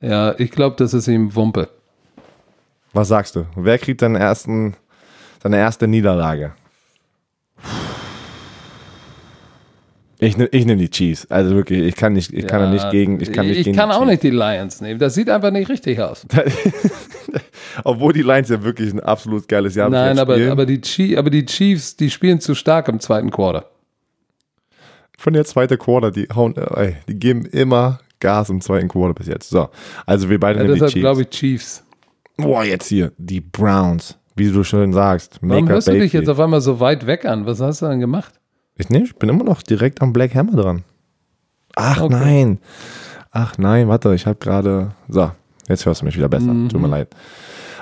Ja, 0.00 0.38
ich 0.38 0.50
glaube, 0.50 0.76
das 0.76 0.94
ist 0.94 1.08
ihm 1.08 1.34
Wumpe. 1.34 1.68
Was 2.92 3.08
sagst 3.08 3.36
du? 3.36 3.46
Wer 3.56 3.78
kriegt 3.78 4.00
seinen 4.00 4.16
ersten, 4.16 4.74
seine 5.42 5.56
erste 5.56 5.88
Niederlage? 5.88 6.52
Ich, 10.18 10.36
ne, 10.36 10.46
ich 10.52 10.66
nehme 10.66 10.80
die 10.80 10.88
Chiefs. 10.90 11.26
Also 11.30 11.56
wirklich, 11.56 11.80
ich 11.80 11.96
kann 11.96 12.12
nicht, 12.12 12.32
ich 12.32 12.42
ja, 12.42 12.48
kann 12.48 12.60
da 12.60 12.70
nicht 12.70 12.88
gegen. 12.90 13.20
Ich 13.20 13.32
kann, 13.32 13.46
nicht 13.46 13.58
ich 13.58 13.64
gegen 13.64 13.76
kann 13.76 13.90
auch 13.90 14.04
nicht 14.04 14.22
die 14.22 14.30
Lions 14.30 14.80
nehmen. 14.80 15.00
Das 15.00 15.14
sieht 15.14 15.28
einfach 15.28 15.50
nicht 15.50 15.68
richtig 15.68 16.00
aus. 16.00 16.24
Obwohl 17.84 18.12
die 18.12 18.22
Lions 18.22 18.48
ja 18.48 18.62
wirklich 18.62 18.92
ein 18.92 19.00
absolut 19.00 19.48
geiles 19.48 19.74
Jahr 19.74 19.90
Nein, 19.90 20.20
aber, 20.20 20.36
aber, 20.48 20.64
die 20.64 20.80
Chiefs, 20.80 21.18
aber 21.18 21.30
die 21.30 21.44
Chiefs, 21.44 21.96
die 21.96 22.08
spielen 22.08 22.40
zu 22.40 22.54
stark 22.54 22.86
im 22.86 23.00
zweiten 23.00 23.30
Quarter. 23.30 23.66
Von 25.18 25.32
der 25.32 25.44
zweiten 25.44 25.78
Quarter, 25.78 26.12
die 26.12 26.28
hauen, 26.32 26.56
ey, 26.56 26.96
die 27.08 27.18
geben 27.18 27.44
immer 27.46 27.98
Gas 28.20 28.48
im 28.48 28.60
zweiten 28.60 28.86
Quarter 28.86 29.14
bis 29.14 29.26
jetzt. 29.26 29.50
So, 29.50 29.70
also 30.06 30.30
wir 30.30 30.38
beide 30.38 30.60
ja, 30.60 30.64
nehmen 30.64 30.74
deshalb 30.74 30.90
die 30.90 30.94
Chiefs. 30.94 31.02
glaube 31.02 31.22
ich 31.22 31.30
Chiefs. 31.30 31.84
Boah, 32.36 32.64
jetzt 32.64 32.88
hier, 32.88 33.12
die 33.18 33.40
Browns, 33.40 34.18
wie 34.36 34.50
du 34.50 34.64
schön 34.64 34.92
sagst. 34.92 35.38
Warum 35.42 35.68
hörst 35.68 35.88
du 35.88 35.92
dich 35.92 36.12
jetzt 36.12 36.28
auf 36.28 36.40
einmal 36.40 36.60
so 36.60 36.80
weit 36.80 37.06
weg 37.06 37.24
an? 37.24 37.46
Was 37.46 37.60
hast 37.60 37.82
du 37.82 37.86
denn 37.86 38.00
gemacht? 38.00 38.34
Ich 38.76 38.88
nicht, 38.88 39.02
ich 39.02 39.16
bin 39.16 39.28
immer 39.28 39.44
noch 39.44 39.62
direkt 39.62 40.00
am 40.02 40.12
Black 40.12 40.34
Hammer 40.34 40.60
dran. 40.60 40.84
Ach 41.76 42.00
okay. 42.00 42.14
nein. 42.14 42.58
Ach 43.30 43.56
nein, 43.58 43.88
warte, 43.88 44.14
ich 44.14 44.26
habe 44.26 44.38
gerade. 44.38 44.92
So, 45.08 45.30
jetzt 45.68 45.86
hörst 45.86 46.02
du 46.02 46.06
mich 46.06 46.16
wieder 46.16 46.28
besser. 46.28 46.52
Mhm. 46.52 46.68
Tut 46.68 46.80
mir 46.80 46.88
leid. 46.88 47.08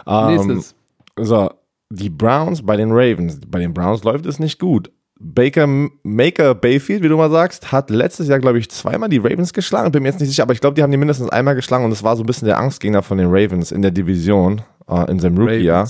Ähm, 0.07 0.27
Nächstes. 0.27 0.75
So, 1.17 1.51
die 1.91 2.11
Browns 2.11 2.65
bei 2.65 2.77
den 2.77 2.91
Ravens. 2.93 3.41
Bei 3.47 3.59
den 3.59 3.75
Browns 3.75 4.05
läuft 4.05 4.27
es 4.27 4.39
nicht 4.39 4.59
gut. 4.59 4.91
Baker 5.23 5.67
Maker 6.03 6.55
Bayfield, 6.55 7.03
wie 7.03 7.09
du 7.09 7.17
mal 7.19 7.31
sagst, 7.31 7.71
hat 7.73 7.91
letztes 7.91 8.27
Jahr, 8.27 8.39
glaube 8.39 8.59
ich, 8.59 8.71
zweimal 8.71 9.11
die 9.11 9.19
Ravens 9.19 9.53
geschlagen. 9.53 9.93
Bin 9.93 10.03
mir 10.03 10.09
jetzt 10.09 10.19
nicht 10.19 10.31
sicher, 10.31 10.45
aber 10.45 10.55
ich 10.55 10.61
glaube, 10.61 10.75
die 10.75 10.83
haben 10.83 10.91
die 10.91 10.97
mindestens 10.97 11.29
einmal 11.29 11.55
geschlagen 11.55 11.85
und 11.85 11.93
es 11.93 12.03
war 12.03 12.17
so 12.17 12.23
ein 12.23 12.27
bisschen 12.27 12.47
der 12.47 12.59
Angstgegner 12.59 13.03
von 13.03 13.19
den 13.19 13.29
Ravens 13.29 13.71
in 13.71 13.83
der 13.83 13.91
Division, 13.91 14.63
äh, 14.89 15.11
in 15.11 15.21
seinem 15.21 15.37
Rookie-Jahr. 15.37 15.87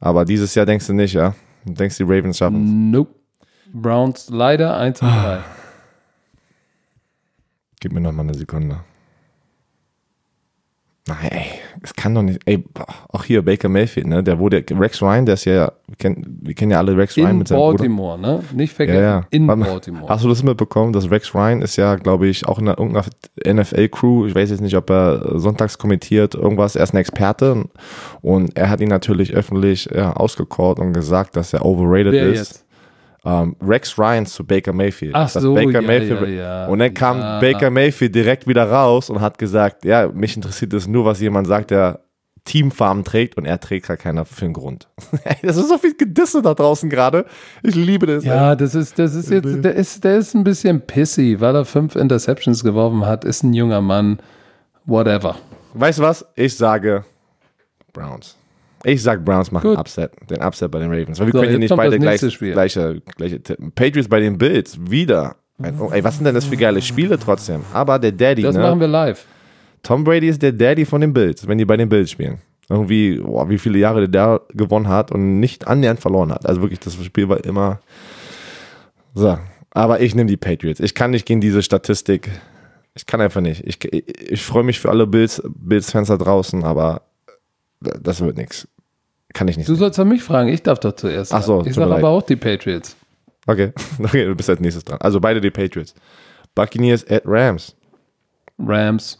Aber 0.00 0.24
dieses 0.24 0.54
Jahr 0.56 0.66
denkst 0.66 0.88
du 0.88 0.94
nicht, 0.94 1.14
ja? 1.14 1.34
Du 1.64 1.74
denkst, 1.74 1.96
die 1.96 2.02
Ravens 2.02 2.38
schaffen 2.38 2.64
es? 2.64 2.70
Nope. 2.92 3.14
Browns 3.72 4.28
leider 4.30 4.76
1 4.76 5.00
und 5.00 5.08
3. 5.08 5.38
Gib 7.80 7.92
mir 7.92 8.00
noch 8.00 8.12
mal 8.12 8.22
eine 8.22 8.34
Sekunde. 8.34 8.80
Nein, 11.08 11.28
ey, 11.30 11.46
es 11.82 11.94
kann 11.94 12.16
doch 12.16 12.22
nicht. 12.22 12.40
Ey, 12.46 12.64
auch 13.10 13.22
hier 13.22 13.44
Baker 13.44 13.68
Mayfield, 13.68 14.08
ne? 14.08 14.24
Der 14.24 14.40
wurde 14.40 14.64
Rex 14.72 15.00
Ryan, 15.00 15.24
der 15.24 15.34
ist 15.34 15.44
ja, 15.44 15.70
wir 15.86 15.96
kennen, 15.96 16.40
wir 16.42 16.52
kennen 16.52 16.72
ja 16.72 16.78
alle 16.78 16.96
Rex 16.96 17.16
Ryan 17.16 17.30
in 17.30 17.38
mit 17.38 17.48
seinem 17.48 17.60
Baltimore, 17.60 18.16
Bruder. 18.18 18.32
ne? 18.32 18.44
Nicht 18.54 18.72
vergessen. 18.72 18.98
Ja, 18.98 19.20
ja. 19.20 19.26
In 19.30 19.46
Baltimore. 19.46 20.08
Hast 20.08 20.24
du 20.24 20.28
das 20.28 20.42
mitbekommen, 20.42 20.92
dass 20.92 21.08
Rex 21.08 21.32
Ryan 21.32 21.62
ist 21.62 21.76
ja, 21.76 21.94
glaube 21.94 22.26
ich, 22.26 22.48
auch 22.48 22.58
in 22.58 22.68
einer, 22.68 22.78
irgendeiner 22.78 23.06
NFL-Crew. 23.62 24.26
Ich 24.26 24.34
weiß 24.34 24.50
jetzt 24.50 24.62
nicht, 24.62 24.76
ob 24.76 24.90
er 24.90 25.38
sonntags 25.38 25.78
kommentiert, 25.78 26.34
irgendwas. 26.34 26.74
Er 26.74 26.82
ist 26.82 26.92
ein 26.92 26.96
Experte 26.98 27.66
und 28.20 28.56
er 28.56 28.68
hat 28.68 28.80
ihn 28.80 28.88
natürlich 28.88 29.32
öffentlich 29.32 29.88
ja, 29.94 30.12
ausgecallt 30.12 30.80
und 30.80 30.92
gesagt, 30.92 31.36
dass 31.36 31.52
er 31.52 31.64
overrated 31.64 32.14
Wer 32.14 32.26
ist. 32.26 32.38
Jetzt? 32.38 32.65
Um, 33.26 33.56
Rex 33.60 33.98
Ryan 33.98 34.24
zu 34.24 34.46
Baker 34.46 34.72
Mayfield. 34.72 35.12
Ach 35.12 35.28
so, 35.28 35.54
Baker 35.54 35.80
ja, 35.80 35.82
Mayfield, 35.82 36.28
ja, 36.28 36.28
ja. 36.28 36.66
Und 36.68 36.78
dann 36.78 36.94
kam 36.94 37.18
Baker 37.40 37.70
Mayfield 37.70 38.14
direkt 38.14 38.46
wieder 38.46 38.70
raus 38.70 39.10
und 39.10 39.20
hat 39.20 39.36
gesagt, 39.36 39.84
ja, 39.84 40.06
mich 40.06 40.36
interessiert 40.36 40.72
es 40.74 40.86
nur, 40.86 41.04
was 41.04 41.20
jemand 41.20 41.48
sagt, 41.48 41.72
der 41.72 42.04
Teamfarben 42.44 43.02
trägt 43.02 43.36
und 43.36 43.44
er 43.44 43.58
trägt 43.58 43.88
gar 43.88 43.96
keiner 43.96 44.24
für 44.24 44.44
einen 44.44 44.54
Grund. 44.54 44.86
das 45.42 45.56
ist 45.56 45.68
so 45.68 45.76
viel 45.76 45.96
Gedisse 45.96 46.40
da 46.40 46.54
draußen 46.54 46.88
gerade. 46.88 47.26
Ich 47.64 47.74
liebe 47.74 48.06
das. 48.06 48.22
Ja, 48.22 48.52
ey. 48.52 48.56
das 48.56 48.76
ist, 48.76 48.96
das 48.96 49.16
ist 49.16 49.28
jetzt, 49.28 49.64
der 49.64 49.74
ist, 49.74 50.04
der 50.04 50.18
ist 50.18 50.32
ein 50.34 50.44
bisschen 50.44 50.80
pissy, 50.80 51.40
weil 51.40 51.56
er 51.56 51.64
fünf 51.64 51.96
Interceptions 51.96 52.62
geworfen 52.62 53.04
hat, 53.06 53.24
ist 53.24 53.42
ein 53.42 53.54
junger 53.54 53.80
Mann, 53.80 54.20
whatever. 54.84 55.34
Weißt 55.74 55.98
du 55.98 56.04
was? 56.04 56.24
Ich 56.36 56.56
sage 56.56 57.04
Browns. 57.92 58.36
Ich 58.88 59.02
sag 59.02 59.24
Browns 59.24 59.50
machen 59.50 59.70
Gut. 59.70 59.78
Upset, 59.78 60.12
den 60.30 60.40
Upset 60.40 60.70
bei 60.70 60.78
den 60.78 60.92
Ravens. 60.92 61.18
Weil 61.18 61.26
wir 61.26 61.32
so, 61.32 61.40
können 61.40 61.52
ja 61.54 61.58
nicht 61.58 61.74
beide 61.74 61.98
gleich, 61.98 62.20
gleiche, 62.20 63.02
gleiche 63.16 63.42
tippen. 63.42 63.72
Patriots 63.72 64.08
bei 64.08 64.20
den 64.20 64.38
Bills, 64.38 64.78
wieder. 64.78 65.34
Oh, 65.80 65.90
ey, 65.90 66.04
was 66.04 66.14
sind 66.16 66.24
denn 66.24 66.36
das 66.36 66.44
für 66.44 66.56
geile 66.56 66.80
Spiele 66.80 67.18
trotzdem? 67.18 67.62
Aber 67.72 67.98
der 67.98 68.12
Daddy, 68.12 68.42
Das 68.42 68.54
ne? 68.54 68.62
machen 68.62 68.78
wir 68.78 68.86
live. 68.86 69.26
Tom 69.82 70.04
Brady 70.04 70.28
ist 70.28 70.40
der 70.40 70.52
Daddy 70.52 70.84
von 70.84 71.00
den 71.00 71.12
Bills, 71.12 71.48
wenn 71.48 71.58
die 71.58 71.64
bei 71.64 71.76
den 71.76 71.88
Bills 71.88 72.12
spielen. 72.12 72.38
Irgendwie, 72.68 73.18
boah, 73.18 73.48
wie 73.48 73.58
viele 73.58 73.78
Jahre 73.78 74.06
der 74.06 74.08
da 74.08 74.40
gewonnen 74.54 74.86
hat 74.86 75.10
und 75.10 75.40
nicht 75.40 75.66
annähernd 75.66 75.98
verloren 75.98 76.30
hat. 76.30 76.46
Also 76.46 76.62
wirklich, 76.62 76.78
das 76.78 76.94
Spiel 76.94 77.28
war 77.28 77.44
immer. 77.44 77.80
So. 79.14 79.36
Aber 79.70 80.00
ich 80.00 80.14
nehme 80.14 80.28
die 80.28 80.36
Patriots. 80.36 80.78
Ich 80.78 80.94
kann 80.94 81.10
nicht 81.10 81.26
gegen 81.26 81.40
diese 81.40 81.60
Statistik. 81.60 82.30
Ich 82.94 83.04
kann 83.04 83.20
einfach 83.20 83.40
nicht. 83.40 83.64
Ich, 83.66 83.84
ich, 83.92 84.30
ich 84.30 84.44
freue 84.44 84.62
mich 84.62 84.78
für 84.78 84.90
alle 84.90 85.08
Bills-Fans 85.08 85.48
Bills 85.56 85.92
da 85.92 86.16
draußen, 86.16 86.62
aber 86.62 87.02
das 87.80 88.20
wird 88.20 88.36
nichts. 88.36 88.68
Kann 89.36 89.48
ich 89.48 89.58
nicht. 89.58 89.68
Du 89.68 89.74
sollst 89.74 89.98
doch 89.98 90.06
mich 90.06 90.22
fragen, 90.22 90.48
ich 90.48 90.62
darf 90.62 90.80
doch 90.80 90.96
zuerst. 90.96 91.34
Ach 91.34 91.42
so, 91.42 91.62
ich 91.62 91.74
sage 91.74 91.94
aber 91.94 92.08
auch 92.08 92.22
die 92.22 92.36
Patriots. 92.36 92.96
Okay. 93.46 93.70
okay, 94.02 94.24
du 94.24 94.34
bist 94.34 94.48
als 94.48 94.60
nächstes 94.60 94.82
dran. 94.82 94.96
Also 95.02 95.20
beide 95.20 95.42
die 95.42 95.50
Patriots. 95.50 95.94
Buccaneers 96.54 97.06
at 97.10 97.20
Rams. 97.26 97.76
Rams. 98.58 99.18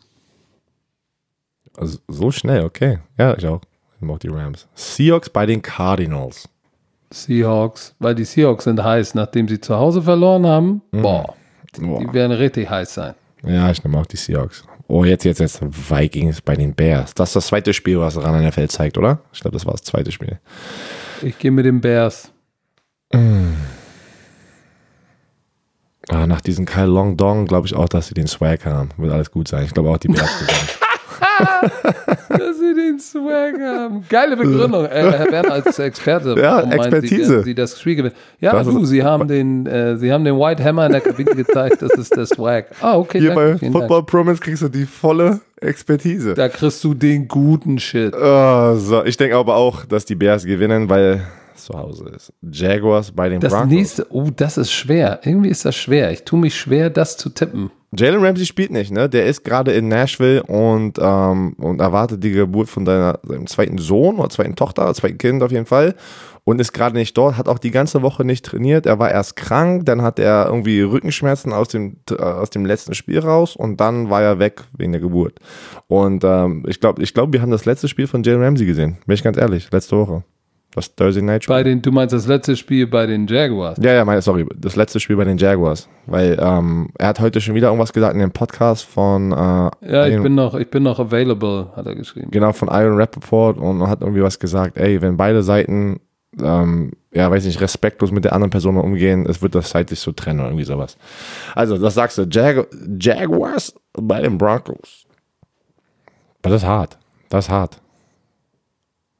Also 1.77 1.99
so 2.09 2.31
schnell, 2.31 2.65
okay. 2.65 3.01
Ja, 3.19 3.37
ich 3.37 3.47
auch. 3.47 3.61
Ich 4.01 4.07
mag 4.07 4.21
die 4.21 4.29
Rams. 4.29 4.67
Seahawks 4.75 5.29
bei 5.29 5.45
den 5.45 5.61
Cardinals. 5.61 6.49
Seahawks, 7.13 7.95
weil 7.99 8.15
die 8.15 8.25
Seahawks 8.25 8.65
sind 8.65 8.83
heiß, 8.83 9.15
nachdem 9.17 9.47
sie 9.49 9.61
zu 9.61 9.77
Hause 9.77 10.01
verloren 10.01 10.47
haben. 10.47 10.81
Mhm. 10.93 11.03
Boah, 11.03 11.35
die, 11.77 11.83
die 11.83 12.13
werden 12.15 12.33
richtig 12.33 12.71
heiß 12.71 12.95
sein. 12.95 13.15
Ja, 13.43 13.71
ich 13.71 13.85
nehme 13.85 13.99
auch 13.99 14.07
die 14.07 14.17
Seahawks. 14.17 14.65
Oh, 14.89 15.05
jetzt, 15.05 15.25
jetzt, 15.25 15.41
jetzt. 15.41 15.61
Vikings 15.63 16.41
bei 16.41 16.55
den 16.55 16.75
Bears. 16.75 17.15
Das 17.15 17.31
ist 17.31 17.37
das 17.37 17.47
zweite 17.49 17.75
Spiel, 17.75 17.99
was 17.99 18.17
Ran 18.17 18.47
NFL 18.47 18.69
zeigt, 18.69 18.99
oder? 18.99 19.21
Ich 19.33 19.41
glaube, 19.41 19.57
das 19.57 19.67
war 19.67 19.73
das 19.73 19.83
zweite 19.83 20.13
Spiel. 20.13 20.39
Ich 21.23 21.39
gehe 21.39 21.51
mit 21.51 21.67
den 21.67 21.81
Bears. 21.81 22.33
Mm. 23.13 23.55
Ah, 26.09 26.27
nach 26.27 26.41
diesem 26.41 26.67
Kyle 26.67 26.87
Long 26.87 27.17
Dong 27.17 27.47
glaube 27.47 27.67
ich 27.67 27.75
auch, 27.75 27.89
dass 27.89 28.09
sie 28.09 28.15
den 28.15 28.29
Swag 28.29 28.65
haben. 28.65 28.91
Wird 28.97 29.13
alles 29.13 29.33
gut 29.33 29.49
sein. 29.49 29.65
Ich 29.65 29.75
glaube 29.75 29.91
auch, 29.91 29.99
die 29.99 30.09
Bears 30.09 30.39
gewinnen. 30.39 30.69
Sie 32.56 32.56
den 32.97 33.01
Swag 33.01 33.61
haben. 33.61 34.05
Geile 34.09 34.37
Begründung. 34.37 34.87
Äh, 34.97 35.13
Herr 35.13 35.31
Werner 35.31 35.53
als 35.53 35.79
Experte. 35.79 36.35
Ja, 36.39 36.61
Expertise. 36.61 37.33
Meint, 37.33 37.45
sie, 37.45 37.51
sie 37.51 37.55
das 37.55 37.81
Spiel 37.81 37.97
gewinnen. 37.97 38.15
Ja, 38.41 38.53
das 38.53 38.67
du, 38.67 38.85
sie 38.85 39.03
haben, 39.03 39.27
den, 39.27 39.67
äh, 39.67 39.97
sie 39.97 40.13
haben 40.13 40.25
den 40.25 40.39
White 40.39 40.63
Hammer 40.63 40.87
in 40.87 40.93
der 40.93 41.01
Kabine 41.01 41.35
gezeigt. 41.35 41.83
Das 41.83 41.93
ist 41.93 42.15
der 42.17 42.27
Swag. 42.27 42.67
Ah, 42.81 42.97
okay. 42.97 43.21
Hier 43.21 43.35
danke, 43.35 43.67
bei 43.67 43.73
Football 43.73 43.99
Dank. 43.99 44.07
Promise 44.07 44.41
kriegst 44.41 44.63
du 44.63 44.69
die 44.69 44.87
volle 44.87 45.41
Expertise. 45.61 46.35
Da 46.35 46.49
kriegst 46.49 46.83
du 46.85 46.95
den 46.95 47.27
guten 47.27 47.79
Shit. 47.79 48.15
Oh, 48.15 48.75
so. 48.77 49.05
Ich 49.05 49.17
denke 49.17 49.37
aber 49.37 49.57
auch, 49.57 49.85
dass 49.85 50.05
die 50.05 50.15
Bears 50.15 50.45
gewinnen, 50.45 50.89
weil 50.89 51.23
zu 51.57 51.75
Hause 51.77 52.11
ist. 52.15 52.33
Jaguars 52.43 53.11
bei 53.11 53.29
den 53.29 53.41
das 53.41 53.53
Broncos. 53.53 53.71
Nächste, 53.71 54.07
oh, 54.11 54.31
das 54.35 54.57
ist 54.57 54.73
schwer. 54.73 55.21
Irgendwie 55.25 55.49
ist 55.49 55.65
das 55.65 55.75
schwer. 55.75 56.13
Ich 56.13 56.23
tue 56.23 56.39
mich 56.39 56.55
schwer, 56.55 56.91
das 56.91 57.17
zu 57.17 57.31
tippen. 57.31 57.71
Jalen 57.97 58.25
Ramsey 58.25 58.47
spielt 58.47 58.71
nicht, 58.71 58.93
ne? 58.93 59.09
Der 59.09 59.27
ist 59.27 59.45
gerade 59.45 59.73
in 59.73 59.89
Nashville 59.89 60.43
und, 60.43 60.99
ähm, 61.01 61.55
und 61.59 61.81
erwartet 61.81 62.23
die 62.23 62.33
Geburt 62.33 62.69
von 62.69 62.85
deiner, 62.85 63.21
seinem 63.23 63.47
zweiten 63.47 63.79
Sohn 63.79 64.17
oder 64.17 64.29
zweiten 64.29 64.57
Tochter, 64.57 64.85
oder 64.85 64.95
zweiten 64.95 65.19
Kind 65.19 65.43
auf 65.43 65.51
jeden 65.51 65.67
Fall. 65.67 65.95
Und 66.45 66.61
ist 66.61 66.73
gerade 66.73 66.95
nicht 66.97 67.17
dort, 67.19 67.37
hat 67.37 67.49
auch 67.49 67.59
die 67.59 67.73
ganze 67.73 68.03
Woche 68.03 68.25
nicht 68.25 68.45
trainiert. 68.45 68.87
Er 68.87 69.01
war 69.01 69.11
erst 69.11 69.35
krank, 69.35 69.85
dann 69.85 70.03
hat 70.03 70.21
er 70.21 70.47
irgendwie 70.47 70.81
Rückenschmerzen 70.81 71.53
aus 71.53 71.69
dem, 71.69 71.97
äh, 72.11 72.23
aus 72.23 72.51
dem 72.51 72.65
letzten 72.65 72.95
Spiel 72.95 73.19
raus 73.19 73.57
und 73.57 73.81
dann 73.81 74.11
war 74.11 74.23
er 74.23 74.39
weg 74.39 74.63
wegen 74.77 74.93
der 74.93 75.01
Geburt. 75.01 75.41
Und 75.89 76.23
ähm, 76.23 76.65
ich 76.69 76.79
glaube, 76.79 77.03
ich 77.03 77.15
glaub, 77.15 77.33
wir 77.33 77.43
haben 77.43 77.51
das 77.51 77.65
letzte 77.65 77.89
Spiel 77.89 78.07
von 78.07 78.23
Jalen 78.23 78.43
Ramsey 78.43 78.67
gesehen. 78.67 78.99
Bin 79.07 79.15
ich 79.15 79.25
ganz 79.25 79.37
ehrlich, 79.37 79.71
letzte 79.73 79.97
Woche. 79.97 80.23
Das 80.77 80.95
Thursday 80.95 81.23
Night 81.23 81.43
Spiel. 81.43 81.57
Bei 81.57 81.63
den, 81.63 81.81
du 81.81 81.91
meinst 81.91 82.13
das 82.13 82.27
letzte 82.27 82.55
Spiel 82.55 82.87
bei 82.87 83.07
den 83.07 83.27
Jaguars? 83.27 83.79
Ja, 83.81 83.95
ja, 83.95 84.05
meine, 84.05 84.21
sorry, 84.21 84.47
das 84.55 84.77
letzte 84.77 85.01
Spiel 85.01 85.17
bei 85.17 85.25
den 85.25 85.39
Jaguars. 85.39 85.89
Weil 86.05 86.39
ähm, 86.39 86.91
er 86.99 87.09
hat 87.09 87.19
heute 87.19 87.41
schon 87.41 87.55
wieder 87.55 87.69
irgendwas 87.69 87.95
gesagt 87.95 88.13
in 88.13 88.21
dem 88.21 88.31
Podcast 88.31 88.85
von. 88.85 89.33
Äh, 89.33 89.71
ja, 89.91 90.07
ich 90.07 90.23
bin, 90.23 90.35
noch, 90.35 90.55
ich 90.55 90.69
bin 90.69 90.83
noch 90.83 91.01
available, 91.01 91.69
hat 91.75 91.87
er 91.87 91.95
geschrieben. 91.95 92.31
Genau, 92.31 92.53
von 92.53 92.69
Iron 92.69 92.99
Rappaport 92.99 93.57
und 93.57 93.89
hat 93.89 94.03
irgendwie 94.03 94.23
was 94.23 94.39
gesagt. 94.39 94.77
Ey, 94.77 95.01
wenn 95.01 95.17
beide 95.17 95.43
Seiten, 95.43 95.99
ähm, 96.43 96.93
ja, 97.11 97.31
weiß 97.31 97.47
nicht, 97.47 97.63
respektlos 97.63 98.13
mit 98.13 98.27
der 98.27 98.35
anderen 98.35 98.51
Person 98.51 98.77
umgehen, 98.77 99.25
es 99.27 99.41
wird 99.41 99.55
das 99.55 99.71
zeitlich 99.71 99.99
so 99.99 100.13
trennen 100.13 100.41
oder 100.41 100.51
irgendwie 100.51 100.67
sowas. 100.67 100.99
Also, 101.55 101.79
das 101.79 101.95
sagst 101.95 102.19
du. 102.19 102.27
Jag 102.31 102.67
Jaguars 103.01 103.75
bei 103.95 104.21
den 104.21 104.37
Broncos. 104.37 105.07
Aber 106.43 106.53
das 106.53 106.63
ist 106.63 106.69
hart. 106.69 106.99
Das 107.31 107.47
ist 107.47 107.51
hart. 107.51 107.81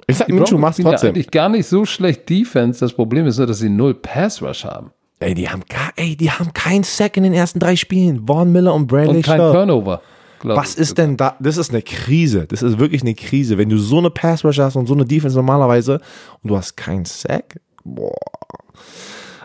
Ich 0.07 0.17
sag, 0.19 0.29
Minshew 0.29 0.59
macht 0.59 0.81
trotzdem. 0.81 1.09
Eigentlich 1.11 1.31
gar 1.31 1.49
nicht 1.49 1.67
so 1.67 1.85
schlecht 1.85 2.29
Defense. 2.29 2.81
Das 2.81 2.93
Problem 2.93 3.27
ist 3.27 3.39
nur, 3.39 3.47
dass 3.47 3.59
sie 3.59 3.69
null 3.69 3.95
Pass 3.95 4.41
Rush 4.41 4.65
haben. 4.65 4.91
Ey, 5.19 5.35
die 5.35 5.49
haben 5.49 5.63
gar, 5.69 5.93
ey, 5.97 6.15
die 6.17 6.31
haben 6.31 6.53
keinen 6.53 6.85
Sack 6.85 7.17
in 7.17 7.23
den 7.23 7.33
ersten 7.33 7.59
drei 7.59 7.75
Spielen. 7.75 8.27
Vaughn 8.27 8.53
Miller 8.53 8.75
und 8.75 8.87
Bradley 8.87 9.17
Und 9.17 9.23
kein 9.25 9.39
Shaw. 9.39 9.53
Turnover. 9.53 10.03
Was 10.43 10.75
ist 10.75 10.99
denn 10.99 11.17
da? 11.17 11.35
Das 11.41 11.57
ist 11.57 11.71
eine 11.71 11.83
Krise. 11.83 12.47
Das 12.47 12.63
ist 12.63 12.79
wirklich 12.79 13.03
eine 13.03 13.15
Krise. 13.15 13.59
Wenn 13.59 13.69
du 13.69 13.79
so 13.79 13.99
eine 13.99 14.11
Pass 14.11 14.45
Rush 14.45 14.59
hast 14.59 14.77
und 14.77 14.87
so 14.87 14.95
eine 14.95 15.05
Defense 15.05 15.37
normalerweise 15.37 16.01
und 16.43 16.51
du 16.51 16.57
hast 16.57 16.77
keinen 16.77 17.05
Sack, 17.05 17.59
boah. 17.83 18.15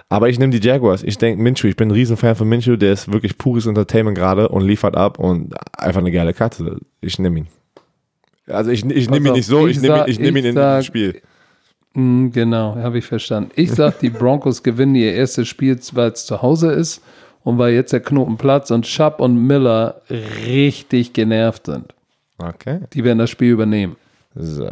Aber 0.09 0.27
ich 0.27 0.37
nehme 0.37 0.51
die 0.51 0.65
Jaguars. 0.65 1.03
Ich 1.03 1.17
denke 1.17 1.41
Minshew, 1.41 1.69
ich 1.69 1.77
bin 1.77 1.87
ein 1.87 1.91
Riesenfan 1.91 2.35
von 2.35 2.47
Minshew, 2.47 2.75
der 2.75 2.91
ist 2.91 3.11
wirklich 3.11 3.37
pures 3.37 3.65
Entertainment 3.65 4.17
gerade 4.17 4.49
und 4.49 4.61
liefert 4.61 4.97
ab 4.97 5.17
und 5.17 5.55
einfach 5.75 6.01
eine 6.01 6.11
geile 6.11 6.33
Katze. 6.33 6.79
Ich 6.99 7.17
nehme 7.17 7.39
ihn. 7.39 7.47
Also 8.51 8.71
ich, 8.71 8.85
ich 8.85 9.09
nehme 9.09 9.29
ihn 9.29 9.33
nicht 9.33 9.47
so, 9.47 9.67
ich, 9.67 9.77
ich 9.77 9.81
nehme 9.81 10.03
nehm 10.05 10.37
ihn 10.37 10.57
ins 10.57 10.85
Spiel. 10.85 11.21
Mm, 11.93 12.29
genau, 12.29 12.75
habe 12.75 12.99
ich 12.99 13.05
verstanden. 13.05 13.51
Ich 13.55 13.71
sage, 13.71 13.95
die 14.01 14.09
Broncos 14.09 14.63
gewinnen 14.63 14.95
ihr 14.95 15.13
erstes 15.13 15.47
Spiel, 15.47 15.79
weil 15.93 16.11
es 16.11 16.25
zu 16.25 16.41
Hause 16.41 16.71
ist 16.71 17.01
und 17.43 17.57
weil 17.57 17.73
jetzt 17.73 17.93
der 17.93 17.99
Knoten 17.99 18.37
platzt 18.37 18.71
und 18.71 18.87
Schapp 18.87 19.19
und 19.19 19.35
Miller 19.35 20.01
richtig 20.45 21.13
genervt 21.13 21.65
sind. 21.65 21.93
Okay. 22.37 22.79
Die 22.93 23.03
werden 23.03 23.19
das 23.19 23.29
Spiel 23.29 23.51
übernehmen. 23.51 23.95
So. 24.35 24.69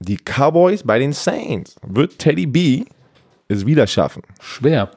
Die 0.00 0.16
Cowboys 0.16 0.82
bei 0.82 0.98
den 0.98 1.12
Saints. 1.12 1.76
Wird 1.86 2.18
Teddy 2.18 2.46
B 2.46 2.84
es 3.48 3.66
wieder 3.66 3.86
schaffen? 3.86 4.22
Schwer. 4.40 4.90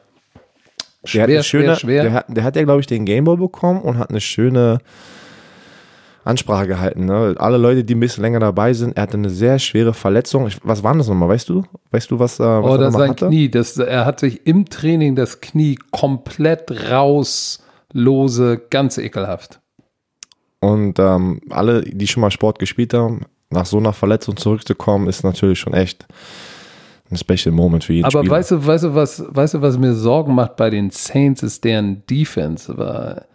Schwer, 1.04 1.28
der 1.28 1.40
hat 1.40 1.46
schöne, 1.46 1.76
schwer, 1.76 1.76
schwer. 1.76 2.04
Der 2.04 2.14
hat, 2.14 2.26
der 2.30 2.44
hat 2.44 2.56
ja, 2.56 2.64
glaube 2.64 2.82
ich, 2.82 2.88
den 2.88 3.06
Gameball 3.06 3.38
bekommen 3.38 3.82
und 3.82 3.98
hat 3.98 4.10
eine 4.10 4.22
schöne 4.22 4.80
Ansprache 6.26 6.68
gehalten. 6.68 7.06
Ne? 7.06 7.36
Alle 7.38 7.58
Leute, 7.58 7.84
die 7.84 7.94
ein 7.94 8.00
bisschen 8.00 8.24
länger 8.24 8.40
dabei 8.40 8.74
sind, 8.74 8.98
er 8.98 9.04
hatte 9.04 9.18
eine 9.18 9.30
sehr 9.30 9.60
schwere 9.60 9.94
Verletzung. 9.94 10.48
Ich, 10.48 10.58
was 10.64 10.84
war 10.84 10.96
das 10.96 11.08
nochmal? 11.08 11.30
Weißt 11.30 11.48
du? 11.48 11.64
Weißt 11.92 12.10
du, 12.10 12.20
was, 12.20 12.40
äh, 12.40 12.44
was 12.44 12.80
oh, 12.80 12.82
er 12.82 12.92
sein 12.92 13.10
hatte? 13.12 13.28
Knie. 13.28 13.50
Das, 13.50 13.78
er 13.78 14.06
hat 14.06 14.20
sich 14.20 14.46
im 14.48 14.66
Training 14.66 15.16
das 15.16 15.40
Knie 15.40 15.78
komplett 15.92 16.90
rauslose, 16.90 18.60
ganz 18.70 18.98
ekelhaft. 18.98 19.60
Und 20.60 20.98
ähm, 20.98 21.42
alle, 21.52 21.84
die 21.84 22.08
schon 22.08 22.22
mal 22.22 22.32
Sport 22.32 22.58
gespielt 22.58 22.96
haben, 22.96 23.22
nach 23.52 23.68
so 23.68 23.78
einer 23.78 23.94
Verletzung 23.94 24.36
zurückzukommen, 24.36 25.08
ist 25.08 25.24
natürlich 25.24 25.60
schon 25.60 25.76
echt 25.76 26.08
ein 27.12 27.18
Special 27.18 27.54
Moment 27.54 27.84
für 27.84 27.94
jeden 27.94 28.06
Aber 28.06 28.20
Spieler. 28.20 28.32
weißt 28.36 28.52
du, 28.52 28.66
weißt 28.66 28.84
du, 28.86 28.96
was, 28.96 29.24
weißt 29.28 29.54
du, 29.54 29.62
was 29.62 29.78
mir 29.78 29.94
Sorgen 29.94 30.34
macht 30.34 30.56
bei 30.56 30.72
den 30.72 30.90
Saints, 30.90 31.44
ist 31.44 31.64
deren 31.64 32.04
Defense. 32.08 32.76
Weil 32.76 33.26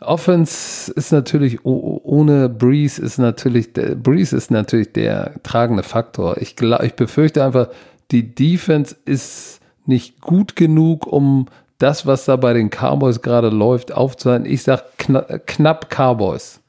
Offense 0.00 0.90
ist 0.92 1.12
natürlich 1.12 1.64
ohne 1.64 2.48
Breeze 2.48 3.00
ist 3.02 3.18
natürlich 3.18 3.72
der, 3.72 3.94
Breeze 3.94 4.36
ist 4.36 4.50
natürlich 4.50 4.92
der 4.92 5.34
tragende 5.42 5.82
Faktor. 5.82 6.38
Ich, 6.38 6.56
ich 6.60 6.94
befürchte 6.94 7.44
einfach, 7.44 7.68
die 8.10 8.34
Defense 8.34 8.96
ist 9.04 9.60
nicht 9.86 10.20
gut 10.20 10.56
genug, 10.56 11.06
um 11.06 11.46
das, 11.78 12.06
was 12.06 12.24
da 12.24 12.36
bei 12.36 12.52
den 12.52 12.70
Cowboys 12.70 13.22
gerade 13.22 13.48
läuft, 13.48 13.92
aufzuhalten. 13.92 14.46
Ich 14.46 14.62
sag 14.62 14.98
kna 14.98 15.22
knapp 15.46 15.88
Cowboys. 15.90 16.60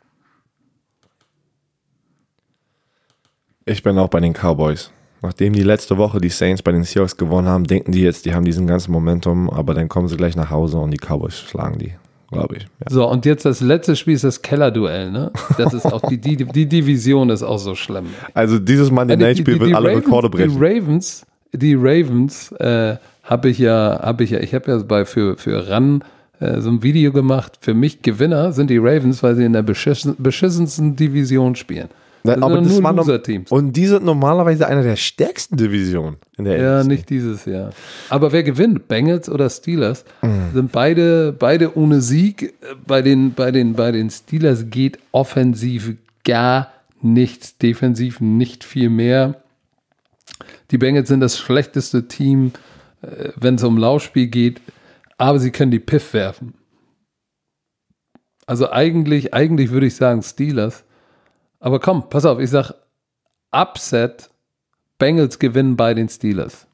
Ich 3.65 3.83
bin 3.83 3.97
auch 3.97 4.09
bei 4.09 4.19
den 4.19 4.33
Cowboys. 4.33 4.91
Nachdem 5.21 5.53
die 5.53 5.63
letzte 5.63 5.97
Woche 5.97 6.19
die 6.19 6.29
Saints 6.29 6.63
bei 6.63 6.71
den 6.71 6.83
Seahawks 6.83 7.15
gewonnen 7.15 7.47
haben, 7.47 7.65
denken 7.65 7.91
die 7.91 8.01
jetzt, 8.01 8.25
die 8.25 8.33
haben 8.33 8.43
diesen 8.43 8.65
ganzen 8.65 8.91
Momentum, 8.91 9.51
aber 9.51 9.75
dann 9.75 9.87
kommen 9.87 10.07
sie 10.07 10.17
gleich 10.17 10.35
nach 10.35 10.49
Hause 10.49 10.79
und 10.79 10.91
die 10.91 10.97
Cowboys 10.97 11.37
schlagen 11.37 11.77
die, 11.77 11.93
glaube 12.31 12.57
ich. 12.57 12.63
Ja. 12.63 12.89
So, 12.89 13.09
und 13.09 13.25
jetzt 13.25 13.45
das 13.45 13.61
letzte 13.61 13.95
Spiel 13.95 14.15
ist 14.15 14.23
das 14.23 14.41
Keller-Duell, 14.41 15.11
ne? 15.11 15.31
Das 15.57 15.73
ist 15.73 15.85
auch 15.85 16.01
die, 16.09 16.17
die, 16.17 16.37
die 16.37 16.65
Division 16.65 17.29
ist 17.29 17.43
auch 17.43 17.59
so 17.59 17.75
schlimm. 17.75 18.07
Also 18.33 18.57
dieses 18.57 18.89
Monday 18.89 19.17
Night 19.17 19.37
Spiel 19.37 19.59
wird 19.59 19.73
alle 19.73 19.89
Ravens, 19.89 20.05
Rekorde 20.05 20.29
brechen. 20.29 20.51
Die 20.51 20.65
Ravens, 20.65 21.25
die 21.53 21.75
Ravens, 21.75 22.51
äh, 22.53 22.95
habe 23.23 23.49
ich 23.49 23.59
ja, 23.59 23.99
habe 24.01 24.23
ich 24.23 24.31
ja, 24.31 24.39
ich 24.39 24.53
habe 24.53 24.71
ja 24.71 24.77
bei 24.79 25.05
für, 25.05 25.37
für 25.37 25.69
RAN 25.69 26.03
äh, 26.39 26.59
so 26.59 26.69
ein 26.69 26.83
Video 26.83 27.11
gemacht. 27.11 27.57
Für 27.61 27.73
mich 27.73 28.01
Gewinner 28.01 28.51
sind 28.51 28.69
die 28.69 28.77
Ravens, 28.77 29.21
weil 29.23 29.35
sie 29.35 29.45
in 29.45 29.53
der 29.53 29.61
beschissen, 29.61 30.15
beschissensten 30.17 30.95
Division 30.95 31.55
spielen. 31.55 31.89
Das 32.23 32.41
aber 32.41 32.61
das 32.61 32.83
waren 32.83 33.23
Teams. 33.23 33.51
Und 33.51 33.73
die 33.73 33.87
sind 33.87 34.05
normalerweise 34.05 34.67
einer 34.67 34.83
der 34.83 34.95
stärksten 34.95 35.57
Divisionen 35.57 36.17
in 36.37 36.45
der 36.45 36.57
Ja, 36.57 36.79
NFC. 36.83 36.87
nicht 36.87 37.09
dieses 37.09 37.45
Jahr. 37.45 37.71
Aber 38.09 38.31
wer 38.31 38.43
gewinnt? 38.43 38.87
Bengals 38.87 39.29
oder 39.29 39.49
Steelers? 39.49 40.05
Mhm. 40.21 40.53
Sind 40.53 40.71
beide, 40.71 41.33
beide 41.33 41.75
ohne 41.77 42.01
Sieg. 42.01 42.53
Bei 42.85 43.01
den, 43.01 43.33
bei, 43.33 43.51
den, 43.51 43.73
bei 43.73 43.91
den 43.91 44.09
Steelers 44.09 44.65
geht 44.69 44.99
offensiv 45.11 45.95
gar 46.23 46.71
nichts, 47.01 47.57
defensiv 47.57 48.19
nicht 48.19 48.63
viel 48.63 48.89
mehr. 48.89 49.41
Die 50.69 50.77
Bengals 50.77 51.07
sind 51.09 51.19
das 51.21 51.37
schlechteste 51.39 52.07
Team, 52.07 52.51
äh, 53.01 53.29
wenn 53.35 53.55
es 53.55 53.63
um 53.63 53.77
Laufspiel 53.77 54.27
geht, 54.27 54.61
aber 55.17 55.39
sie 55.39 55.51
können 55.51 55.71
die 55.71 55.79
Piff 55.79 56.13
werfen. 56.13 56.53
Also 58.45 58.69
eigentlich, 58.71 59.33
eigentlich 59.33 59.71
würde 59.71 59.87
ich 59.87 59.95
sagen 59.95 60.21
Steelers. 60.21 60.83
Aber 61.61 61.79
komm, 61.79 62.09
pass 62.09 62.25
auf, 62.25 62.39
ich 62.39 62.49
sag 62.49 62.73
Upset, 63.51 64.29
Bengals 64.97 65.39
gewinnen 65.39 65.77
bei 65.77 65.93
den 65.93 66.09
Steelers. 66.09 66.67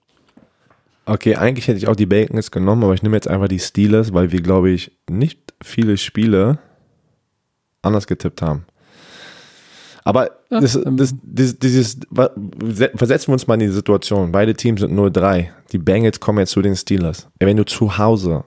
Okay, 1.05 1.35
eigentlich 1.35 1.67
hätte 1.67 1.77
ich 1.77 1.88
auch 1.88 1.95
die 1.95 2.05
Bengals 2.05 2.51
genommen, 2.51 2.83
aber 2.83 2.93
ich 2.93 3.03
nehme 3.03 3.15
jetzt 3.15 3.27
einfach 3.27 3.47
die 3.47 3.59
Steelers, 3.59 4.13
weil 4.13 4.31
wir, 4.31 4.41
glaube 4.41 4.71
ich, 4.71 4.91
nicht 5.09 5.53
viele 5.61 5.97
Spiele 5.97 6.59
anders 7.81 8.07
getippt 8.07 8.41
haben. 8.41 8.65
Aber 10.03 10.31
ja, 10.49 10.61
das, 10.61 10.79
das, 10.83 11.15
das, 11.21 11.59
dieses, 11.59 11.99
versetzen 12.95 13.27
wir 13.27 13.33
uns 13.33 13.45
mal 13.45 13.55
in 13.55 13.59
die 13.59 13.67
Situation. 13.67 14.31
Beide 14.31 14.53
Teams 14.53 14.79
sind 14.79 14.97
0-3. 14.97 15.49
Die 15.73 15.77
Bengals 15.77 16.21
kommen 16.21 16.39
jetzt 16.39 16.51
zu 16.51 16.61
den 16.61 16.77
Steelers. 16.77 17.27
Wenn 17.39 17.57
du 17.57 17.65
zu 17.65 17.97
Hause 17.97 18.45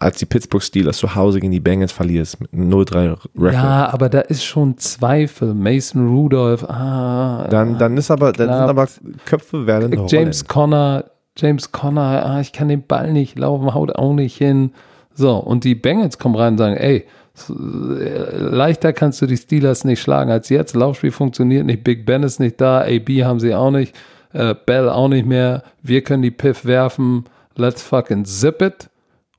als 0.00 0.18
die 0.18 0.26
Pittsburgh 0.26 0.62
Steelers 0.62 0.98
zu 0.98 1.14
Hause 1.14 1.40
gegen 1.40 1.52
die 1.52 1.60
Bengals 1.60 1.92
verlierst 1.92 2.40
mit 2.40 2.52
0-3 2.52 3.16
Record. 3.36 3.52
Ja, 3.52 3.90
aber 3.92 4.08
da 4.08 4.20
ist 4.20 4.44
schon 4.44 4.78
Zweifel. 4.78 5.54
Mason 5.54 6.08
Rudolph, 6.08 6.64
ah. 6.64 7.46
Dann, 7.50 7.78
dann 7.78 7.96
ist 7.96 8.10
aber, 8.10 8.32
dann 8.32 8.48
sind 8.48 8.68
aber 8.68 8.88
Köpfe 9.24 9.66
werden 9.66 10.06
James 10.08 10.44
Conner, 10.46 11.04
James 11.36 11.72
Conner, 11.72 12.26
ah, 12.26 12.40
ich 12.40 12.52
kann 12.52 12.68
den 12.68 12.86
Ball 12.86 13.12
nicht 13.12 13.38
laufen, 13.38 13.74
haut 13.74 13.94
auch 13.96 14.14
nicht 14.14 14.36
hin. 14.36 14.72
So, 15.14 15.36
und 15.36 15.64
die 15.64 15.74
Bengals 15.74 16.18
kommen 16.18 16.36
rein 16.36 16.52
und 16.52 16.58
sagen, 16.58 16.76
ey, 16.76 17.04
leichter 17.48 18.92
kannst 18.92 19.20
du 19.22 19.26
die 19.26 19.36
Steelers 19.36 19.84
nicht 19.84 20.00
schlagen 20.00 20.30
als 20.30 20.48
jetzt. 20.48 20.74
Laufspiel 20.74 21.10
funktioniert 21.10 21.66
nicht, 21.66 21.82
Big 21.82 22.06
Ben 22.06 22.22
ist 22.22 22.40
nicht 22.40 22.60
da, 22.60 22.82
AB 22.82 23.24
haben 23.24 23.40
sie 23.40 23.54
auch 23.54 23.70
nicht, 23.70 23.94
äh, 24.32 24.54
Bell 24.54 24.88
auch 24.88 25.08
nicht 25.08 25.26
mehr. 25.26 25.62
Wir 25.82 26.02
können 26.02 26.22
die 26.22 26.30
Piff 26.30 26.64
werfen. 26.64 27.24
Let's 27.56 27.82
fucking 27.82 28.24
zip 28.24 28.62
it 28.62 28.88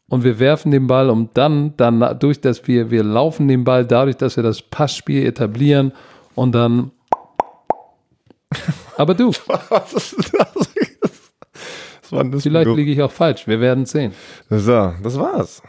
und 0.10 0.24
wir 0.24 0.40
werfen 0.40 0.72
den 0.72 0.88
Ball 0.88 1.10
und 1.10 1.38
dann, 1.38 1.78
dann 1.78 2.18
durch 2.20 2.42
das 2.42 2.68
wir, 2.68 2.92
wir 2.92 3.04
laufen 3.04 3.48
den 3.48 3.64
Ball 3.64 3.86
dadurch, 3.86 4.18
dass 4.18 4.36
wir 4.36 4.44
das 4.44 4.62
Passspiel 4.62 5.26
etablieren 5.26 5.94
und 6.36 6.54
dann. 6.54 6.92
Aber 8.98 9.14
du. 9.14 9.32
Was 9.70 9.94
ist 9.94 10.34
das? 10.34 10.70
das 12.10 12.44
Vielleicht 12.44 12.72
liege 12.72 12.92
ich 12.92 13.02
auch 13.02 13.12
falsch. 13.12 13.48
Wir 13.48 13.60
werden 13.62 13.86
sehen. 13.86 14.14
So, 14.50 14.94
das 15.02 15.20
war's. 15.20 15.62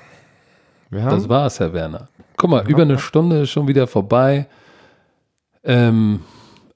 das 0.91 1.29
war's, 1.29 1.61
Herr 1.61 1.73
Werner. 1.73 2.09
Guck 2.39 2.51
mal, 2.51 2.67
über 2.67 2.83
eine 2.83 2.99
Stunde 2.99 3.43
ist 3.43 3.51
schon 3.51 3.69
wieder 3.69 3.87
vorbei. 3.87 4.47
Ähm, 5.63 6.21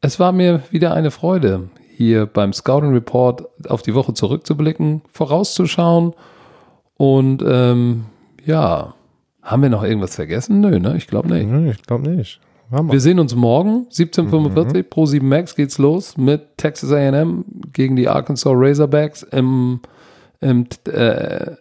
es 0.02 0.20
war 0.20 0.32
mir 0.32 0.62
wieder 0.70 0.92
eine 0.92 1.10
Freude, 1.10 1.70
hier 1.96 2.26
beim 2.26 2.52
Scouting 2.52 2.92
Report 2.92 3.44
auf 3.66 3.80
die 3.80 3.94
Woche 3.94 4.12
zurückzublicken, 4.12 5.00
vorauszuschauen 5.10 6.12
und 6.96 7.42
ähm, 7.46 8.04
ja, 8.44 8.94
haben 9.42 9.62
wir 9.62 9.68
noch 9.68 9.84
irgendwas 9.84 10.14
vergessen? 10.14 10.60
Nö, 10.60 10.78
ne? 10.78 10.96
Ich 10.96 11.06
glaube 11.06 11.28
nicht. 11.32 11.48
Nö, 11.48 11.70
ich 11.70 11.82
glaube 11.82 12.08
nicht. 12.08 12.40
Wir. 12.70 12.92
wir. 12.92 13.00
sehen 13.00 13.18
uns 13.18 13.34
morgen, 13.34 13.86
17.45 13.90 14.76
mhm. 14.76 14.84
pro 14.88 15.06
7 15.06 15.28
Max 15.28 15.54
geht's 15.54 15.78
los 15.78 16.16
mit 16.16 16.56
Texas 16.56 16.92
AM 16.92 17.44
gegen 17.72 17.94
die 17.94 18.08
Arkansas 18.08 18.52
Razorbacks 18.54 19.22
im, 19.22 19.80
im, 20.40 20.66
äh, 20.88 21.52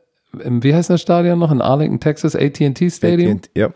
im 0.43 0.63
wie 0.63 0.73
heißt 0.73 0.89
das 0.89 1.01
Stadion 1.01 1.39
noch? 1.39 1.51
In 1.51 1.61
Arlington, 1.61 1.99
Texas, 1.99 2.35
AT&T 2.35 2.89
Stadium. 2.89 3.41
Ja, 3.53 3.69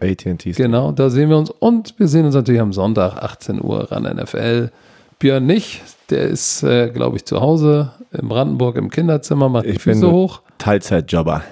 AT&T 0.00 0.52
Genau, 0.52 0.92
da 0.92 1.08
sehen 1.08 1.30
wir 1.30 1.38
uns. 1.38 1.50
Und 1.50 1.94
wir 1.98 2.08
sehen 2.08 2.26
uns 2.26 2.34
natürlich 2.34 2.60
am 2.60 2.72
Sonntag, 2.72 3.16
18 3.16 3.62
Uhr, 3.62 3.90
ran 3.92 4.02
NFL. 4.02 4.70
Björn 5.18 5.46
nicht, 5.46 5.82
der 6.10 6.24
ist, 6.24 6.64
äh, 6.64 6.90
glaube 6.90 7.16
ich, 7.16 7.24
zu 7.24 7.40
Hause 7.40 7.92
in 8.10 8.28
Brandenburg 8.28 8.76
im 8.76 8.90
Kinderzimmer, 8.90 9.48
macht 9.48 9.66
ich 9.66 9.74
die 9.74 9.78
Füße 9.78 10.10
hoch. 10.10 10.42
Teilzeitjobber. 10.62 11.42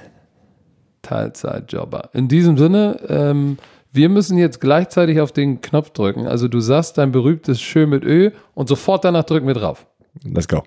Teilzeitjobber. 1.02 2.10
In 2.12 2.28
diesem 2.28 2.56
Sinne, 2.56 3.00
ähm, 3.08 3.58
wir 3.90 4.08
müssen 4.08 4.38
jetzt 4.38 4.60
gleichzeitig 4.60 5.20
auf 5.20 5.32
den 5.32 5.60
Knopf 5.60 5.90
drücken. 5.90 6.28
Also 6.28 6.46
du 6.46 6.60
sagst 6.60 6.96
dein 6.96 7.10
berühmtes 7.10 7.60
Schön 7.60 7.88
mit 7.88 8.04
Ö 8.04 8.30
und 8.54 8.68
sofort 8.68 9.04
danach 9.04 9.24
drücken 9.24 9.48
wir 9.48 9.54
drauf. 9.54 9.84
Let's 10.22 10.46
go. 10.46 10.62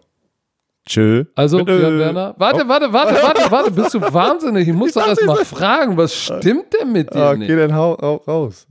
Tschö. 0.85 1.23
Also, 1.35 1.63
Björn 1.63 1.97
Werner. 1.97 2.35
Warte, 2.37 2.63
oh. 2.65 2.67
warte, 2.67 2.91
warte, 2.91 3.13
warte, 3.23 3.41
warte. 3.51 3.71
Bist 3.71 3.93
du 3.93 4.01
wahnsinnig? 4.01 4.67
Ich 4.67 4.73
muss 4.73 4.89
ich 4.89 4.95
doch 4.95 5.07
erst 5.07 5.25
mal 5.25 5.45
fragen, 5.45 5.95
was 5.95 6.13
stimmt 6.13 6.73
denn 6.73 6.91
mit 6.91 7.13
dir 7.13 7.27
okay, 7.27 7.37
nicht? 7.37 7.49
Dann 7.49 7.73
hau, 7.73 7.97
hau 8.01 8.15
raus. 8.27 8.67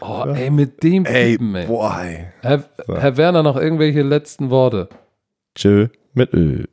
Oh, 0.00 0.24
ey, 0.34 0.50
mit 0.50 0.82
dem 0.82 1.04
Typen, 1.04 1.54
ey. 1.54 1.66
Boah, 1.68 2.00
ey. 2.02 2.26
Herr, 2.42 2.64
Herr 2.88 3.16
Werner, 3.16 3.44
noch 3.44 3.56
irgendwelche 3.56 4.02
letzten 4.02 4.50
Worte? 4.50 4.88
Tschö 5.54 5.86
mit 6.12 6.34
Ö. 6.34 6.64